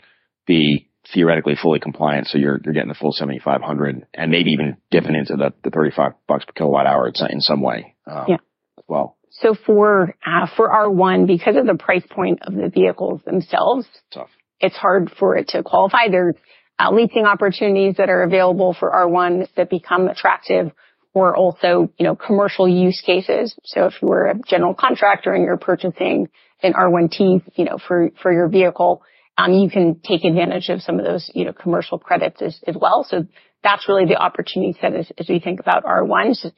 be 0.46 0.90
theoretically 1.14 1.56
fully 1.56 1.80
compliant? 1.80 2.28
So 2.28 2.38
you're, 2.38 2.60
you're 2.64 2.74
getting 2.74 2.90
the 2.90 2.96
full 2.96 3.14
7,500 3.14 4.06
and 4.14 4.32
maybe 4.32 4.52
even 4.52 4.78
dipping 4.92 5.16
into 5.16 5.36
the, 5.36 5.54
the 5.64 5.70
35 5.70 6.14
bucks 6.28 6.46
per 6.46 6.54
kilowatt 6.54 6.86
hour 6.86 7.12
in 7.30 7.42
some 7.42 7.62
way, 7.62 7.96
um, 8.06 8.26
yeah. 8.28 8.38
as 8.78 8.84
well. 8.88 9.18
So 9.42 9.56
for 9.66 10.16
uh, 10.26 10.48
for 10.56 10.70
R1, 10.70 11.28
because 11.28 11.56
of 11.58 11.66
the 11.68 11.76
price 11.76 12.04
point 12.10 12.40
of 12.42 12.54
the 12.56 12.70
vehicles 12.70 13.22
themselves, 13.26 13.86
Tough. 14.12 14.30
it's 14.60 14.76
hard 14.76 15.12
for 15.20 15.36
it 15.36 15.50
to 15.50 15.64
qualify. 15.64 16.10
There's 16.10 16.36
uh, 16.80 16.92
leasing 16.92 17.26
opportunities 17.26 17.96
that 17.98 18.10
are 18.10 18.24
available 18.24 18.76
for 18.78 18.92
R1 18.92 19.48
that 19.56 19.70
become 19.70 20.08
attractive, 20.08 20.72
or 21.14 21.36
also 21.36 21.92
you 21.98 22.06
know 22.06 22.16
commercial 22.16 22.68
use 22.68 23.02
cases. 23.06 23.56
So 23.66 23.86
if 23.86 23.94
you 24.02 24.08
were 24.08 24.28
a 24.28 24.36
general 24.48 24.74
contractor 24.74 25.34
and 25.34 25.44
you're 25.44 25.58
purchasing 25.58 26.30
an 26.62 26.74
R1T, 26.74 27.44
you 27.56 27.66
know 27.66 27.78
for 27.88 28.10
for 28.22 28.32
your 28.32 28.48
vehicle, 28.48 29.04
um, 29.38 29.54
you 29.54 29.70
can 29.70 30.00
take 30.00 30.24
advantage 30.24 30.70
of 30.70 30.82
some 30.82 31.00
of 31.00 31.06
those 31.06 31.30
you 31.34 31.46
know 31.46 31.54
commercial 31.54 32.00
credits 32.00 32.42
as, 32.42 32.60
as 32.68 32.76
well. 32.80 33.06
So 33.08 33.26
that's 33.64 33.88
really 33.90 34.06
the 34.06 34.18
opportunity 34.18 34.78
set 34.80 34.94
as, 34.94 35.12
as 35.18 35.28
we 35.28 35.40
think 35.40 35.60
about 35.60 35.84
R1s. 35.84 36.52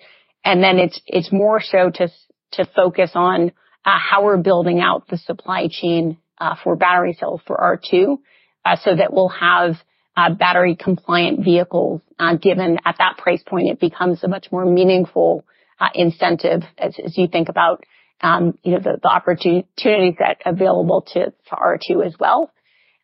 And 0.43 0.63
then 0.63 0.79
it's 0.79 0.99
it's 1.05 1.31
more 1.31 1.61
so 1.61 1.89
to 1.89 2.09
to 2.53 2.65
focus 2.75 3.11
on 3.15 3.51
uh, 3.85 3.97
how 3.97 4.23
we're 4.23 4.37
building 4.37 4.79
out 4.79 5.07
the 5.07 5.17
supply 5.17 5.67
chain 5.69 6.17
uh, 6.39 6.55
for 6.63 6.75
battery 6.75 7.15
cells 7.19 7.41
for 7.45 7.57
R2, 7.57 8.17
uh, 8.65 8.75
so 8.83 8.95
that 8.95 9.13
we'll 9.13 9.29
have 9.29 9.75
battery 10.15 10.75
compliant 10.75 11.43
vehicles, 11.43 12.01
given 12.41 12.77
at 12.85 12.97
that 12.97 13.17
price 13.17 13.41
point, 13.43 13.69
it 13.69 13.79
becomes 13.79 14.23
a 14.23 14.27
much 14.27 14.51
more 14.51 14.65
meaningful 14.65 15.45
incentive 15.93 16.61
as 16.77 17.17
you 17.17 17.27
think 17.27 17.49
about, 17.49 17.83
um, 18.21 18.57
you 18.63 18.73
know, 18.73 18.79
the 18.79 19.07
opportunities 19.07 20.15
that 20.19 20.37
available 20.45 21.03
to 21.13 21.33
R2 21.51 22.05
as 22.05 22.15
well. 22.19 22.51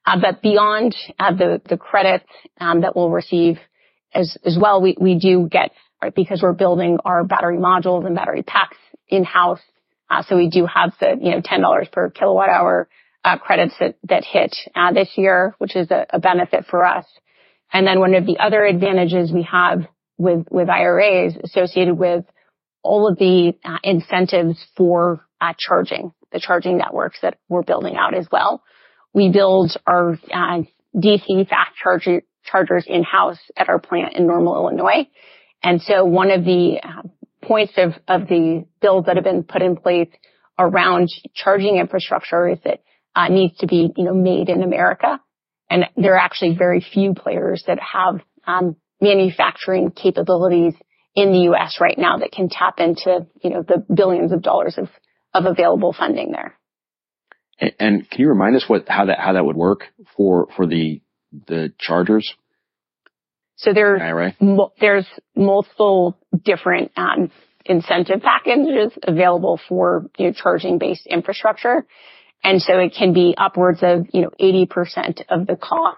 But 0.06 0.42
beyond 0.42 0.96
the 1.18 1.62
the 1.68 1.78
credits 1.78 2.26
um, 2.60 2.82
that 2.82 2.96
we'll 2.96 3.10
receive 3.10 3.58
as 4.14 4.38
as 4.46 4.58
well, 4.60 4.82
we 4.82 5.18
do 5.20 5.48
get, 5.50 5.72
right, 6.02 6.14
because 6.14 6.42
we're 6.42 6.54
building 6.54 7.00
our 7.04 7.24
battery 7.24 7.58
modules 7.58 8.06
and 8.06 8.16
battery 8.16 8.44
packs 8.44 8.78
in-house. 9.08 9.62
Uh, 10.10 10.22
so 10.28 10.38
we 10.38 10.50
do 10.50 10.68
have 10.68 10.94
the, 11.00 11.18
you 11.20 11.32
know, 11.32 11.42
$10 11.42 11.92
per 11.92 12.12
kilowatt 12.12 12.50
hour 12.50 12.88
uh, 13.26 13.38
credits 13.38 13.74
that, 13.80 13.96
that 14.08 14.24
hit 14.24 14.56
uh, 14.76 14.94
this 14.94 15.10
year, 15.16 15.56
which 15.58 15.76
is 15.76 15.90
a, 15.90 16.06
a, 16.12 16.20
benefit 16.20 16.66
for 16.70 16.86
us. 16.86 17.06
And 17.74 17.86
then 17.88 18.00
one 18.00 18.14
of 18.14 18.28
the 18.28 18.38
other 18.38 18.64
advantages 18.64 19.32
we 19.34 19.48
have 19.52 19.88
with, 20.18 20.46
with 20.52 20.70
IRAs 20.70 21.36
associated 21.44 21.98
with 21.98 22.24
all 22.84 23.10
of 23.10 23.18
the 23.18 23.54
uh, 23.66 23.78
incentives 23.84 24.64
for 24.78 25.26
uh, 25.42 25.54
charging, 25.58 26.14
the 26.32 26.40
charging 26.40 26.78
networks 26.78 27.18
that 27.24 27.40
we're 27.50 27.64
building 27.64 27.96
out 27.98 28.14
as 28.14 28.28
well. 28.32 28.62
We 29.12 29.32
build 29.32 29.76
our 29.88 30.20
uh, 30.32 30.62
DC 30.96 31.50
fast 31.50 31.72
charger, 31.82 32.22
chargers 32.46 32.86
in-house 32.88 33.40
at 33.58 33.70
our 33.70 33.80
plant 33.80 34.14
in 34.14 34.28
Normal, 34.28 34.56
Illinois. 34.56 35.08
And 35.64 35.82
so 35.82 36.06
one 36.06 36.30
of 36.30 36.46
the 36.46 36.78
points 37.42 37.74
of, 37.78 37.94
of 38.08 38.28
the 38.28 38.66
bills 38.82 39.06
that 39.08 39.16
have 39.16 39.26
been 39.26 39.44
put 39.44 39.64
in 39.64 39.76
place 39.76 40.10
around 40.60 41.10
charging 41.34 41.78
infrastructure 41.78 42.48
is 42.48 42.60
that 42.64 42.82
uh, 43.16 43.30
needs 43.30 43.58
to 43.58 43.68
be, 43.68 43.92
you 43.96 44.04
know, 44.04 44.14
made 44.14 44.50
in 44.50 44.64
America. 44.64 45.20
And 45.70 45.86
there 45.96 46.16
are 46.16 46.20
actually 46.20 46.56
very 46.56 46.82
few 46.82 47.14
players 47.14 47.64
that 47.68 47.80
have 47.80 48.22
um, 48.46 48.76
manufacturing 49.02 49.92
capabilities 49.92 50.74
in 51.16 51.32
the 51.32 51.40
U.S. 51.40 51.78
right 51.80 51.98
now 51.98 52.18
that 52.18 52.32
can 52.32 52.50
tap 52.50 52.80
into, 52.80 53.26
you 53.42 53.50
know, 53.50 53.64
the 53.64 53.84
billions 53.94 54.32
of 54.32 54.42
dollars 54.42 54.78
of, 54.78 54.90
of 55.34 55.46
available 55.46 55.94
funding 55.98 56.32
there. 56.32 56.58
And, 57.60 57.74
and 57.80 58.10
can 58.10 58.22
you 58.22 58.30
remind 58.30 58.56
us 58.56 58.66
what 58.68 58.88
how 58.88 59.06
that 59.06 59.20
how 59.20 59.34
that 59.34 59.46
would 59.46 59.56
work 59.56 59.86
for 60.16 60.48
for 60.56 60.68
the 60.68 61.02
the 61.48 61.74
chargers? 61.80 62.34
So 63.56 63.74
there's 63.74 64.02
there's 64.82 65.08
multiple 65.36 66.18
different 66.44 66.92
um, 66.98 67.32
incentive 67.66 68.22
packages 68.22 68.92
available 69.04 69.60
for 69.70 70.10
you 70.18 70.28
know, 70.28 70.34
charging 70.34 70.78
based 70.78 71.08
infrastructure, 71.08 71.86
and 72.46 72.62
so 72.62 72.78
it 72.78 72.94
can 72.94 73.12
be 73.12 73.34
upwards 73.38 73.80
of 73.82 74.08
you 74.14 74.22
know 74.22 74.30
80% 74.40 75.24
of 75.30 75.48
the 75.48 75.56
cost 75.56 75.98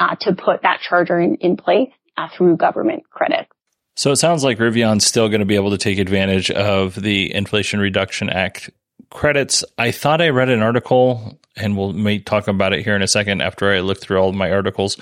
uh, 0.00 0.16
to 0.22 0.34
put 0.34 0.62
that 0.62 0.80
charger 0.80 1.20
in, 1.20 1.36
in 1.36 1.56
place 1.56 1.90
uh, 2.16 2.28
through 2.36 2.56
government 2.56 3.04
credit. 3.10 3.46
So 3.94 4.10
it 4.10 4.16
sounds 4.16 4.42
like 4.42 4.58
Rivian's 4.58 5.06
still 5.06 5.28
going 5.28 5.40
to 5.40 5.46
be 5.46 5.54
able 5.54 5.70
to 5.70 5.78
take 5.78 5.98
advantage 5.98 6.50
of 6.50 6.94
the 6.94 7.32
Inflation 7.32 7.80
Reduction 7.80 8.28
Act 8.28 8.70
credits. 9.10 9.64
I 9.78 9.90
thought 9.90 10.20
I 10.20 10.30
read 10.30 10.48
an 10.48 10.62
article, 10.62 11.38
and 11.56 11.76
we'll 11.76 11.92
may 11.92 12.18
talk 12.18 12.48
about 12.48 12.72
it 12.72 12.82
here 12.82 12.96
in 12.96 13.02
a 13.02 13.08
second 13.08 13.42
after 13.42 13.70
I 13.70 13.80
look 13.80 14.00
through 14.00 14.18
all 14.18 14.30
of 14.30 14.34
my 14.34 14.50
articles. 14.50 14.96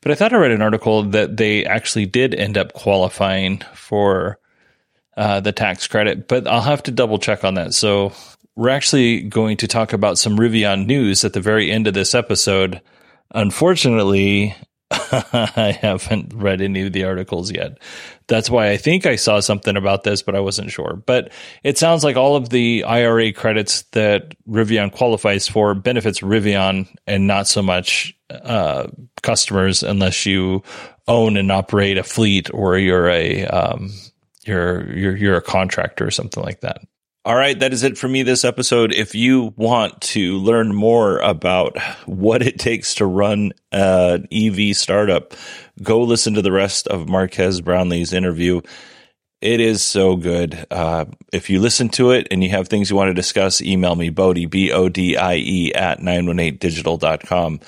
But 0.00 0.12
I 0.12 0.14
thought 0.14 0.32
I 0.32 0.36
read 0.36 0.52
an 0.52 0.62
article 0.62 1.02
that 1.10 1.36
they 1.36 1.64
actually 1.64 2.06
did 2.06 2.34
end 2.34 2.56
up 2.56 2.72
qualifying 2.72 3.62
for 3.74 4.38
uh, 5.16 5.40
the 5.40 5.52
tax 5.52 5.86
credit, 5.86 6.28
but 6.28 6.46
I'll 6.46 6.60
have 6.60 6.84
to 6.84 6.92
double 6.92 7.18
check 7.18 7.44
on 7.44 7.54
that. 7.54 7.74
So 7.74 8.12
we're 8.56 8.68
actually 8.68 9.22
going 9.22 9.56
to 9.58 9.68
talk 9.68 9.92
about 9.92 10.18
some 10.18 10.36
Rivian 10.36 10.86
news 10.86 11.24
at 11.24 11.32
the 11.32 11.40
very 11.40 11.70
end 11.70 11.86
of 11.86 11.94
this 11.94 12.14
episode. 12.14 12.80
Unfortunately, 13.32 14.54
I 14.90 15.78
haven't 15.80 16.34
read 16.34 16.60
any 16.60 16.82
of 16.82 16.92
the 16.92 17.04
articles 17.04 17.52
yet. 17.52 17.78
That's 18.26 18.50
why 18.50 18.70
I 18.70 18.76
think 18.76 19.06
I 19.06 19.16
saw 19.16 19.38
something 19.38 19.76
about 19.76 20.02
this, 20.02 20.22
but 20.22 20.34
I 20.34 20.40
wasn't 20.40 20.72
sure. 20.72 21.00
But 21.06 21.32
it 21.62 21.78
sounds 21.78 22.02
like 22.02 22.16
all 22.16 22.34
of 22.34 22.48
the 22.48 22.84
IRA 22.84 23.32
credits 23.32 23.82
that 23.92 24.34
Rivian 24.48 24.90
qualifies 24.90 25.46
for 25.46 25.74
benefits 25.74 26.20
Rivian 26.20 26.88
and 27.06 27.28
not 27.28 27.46
so 27.46 27.62
much 27.62 28.16
uh, 28.30 28.88
customers 29.22 29.84
unless 29.84 30.26
you 30.26 30.62
own 31.06 31.36
and 31.36 31.52
operate 31.52 31.98
a 31.98 32.02
fleet 32.02 32.50
or 32.52 32.76
you're 32.76 33.08
a 33.08 33.46
um, 33.46 33.90
you're 34.44 34.92
you're 34.92 35.16
you're 35.16 35.36
a 35.36 35.42
contractor 35.42 36.06
or 36.06 36.10
something 36.10 36.42
like 36.42 36.60
that. 36.60 36.80
All 37.30 37.36
right, 37.36 37.56
that 37.60 37.72
is 37.72 37.84
it 37.84 37.96
for 37.96 38.08
me 38.08 38.24
this 38.24 38.44
episode. 38.44 38.92
If 38.92 39.14
you 39.14 39.54
want 39.56 40.00
to 40.00 40.38
learn 40.38 40.74
more 40.74 41.20
about 41.20 41.78
what 42.04 42.42
it 42.42 42.58
takes 42.58 42.96
to 42.96 43.06
run 43.06 43.52
an 43.70 44.26
EV 44.32 44.74
startup, 44.76 45.34
go 45.80 46.02
listen 46.02 46.34
to 46.34 46.42
the 46.42 46.50
rest 46.50 46.88
of 46.88 47.08
Marques 47.08 47.60
Brownlee's 47.60 48.12
interview. 48.12 48.62
It 49.40 49.60
is 49.60 49.80
so 49.80 50.16
good. 50.16 50.66
Uh, 50.72 51.04
if 51.32 51.48
you 51.48 51.60
listen 51.60 51.88
to 51.90 52.10
it 52.10 52.26
and 52.32 52.42
you 52.42 52.50
have 52.50 52.66
things 52.66 52.90
you 52.90 52.96
want 52.96 53.10
to 53.10 53.14
discuss, 53.14 53.62
email 53.62 53.94
me, 53.94 54.10
Bodie, 54.10 54.46
B 54.46 54.72
O 54.72 54.88
D 54.88 55.16
I 55.16 55.36
E, 55.36 55.72
at 55.72 56.00
918digital.com. 56.00 57.60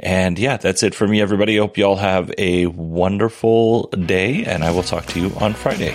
And 0.00 0.38
yeah, 0.38 0.56
that's 0.56 0.82
it 0.82 0.94
for 0.94 1.06
me, 1.06 1.20
everybody. 1.20 1.58
Hope 1.58 1.76
you 1.76 1.84
all 1.84 1.96
have 1.96 2.32
a 2.38 2.64
wonderful 2.64 3.88
day, 3.88 4.46
and 4.46 4.64
I 4.64 4.70
will 4.70 4.82
talk 4.82 5.04
to 5.08 5.20
you 5.20 5.34
on 5.36 5.52
Friday. 5.52 5.94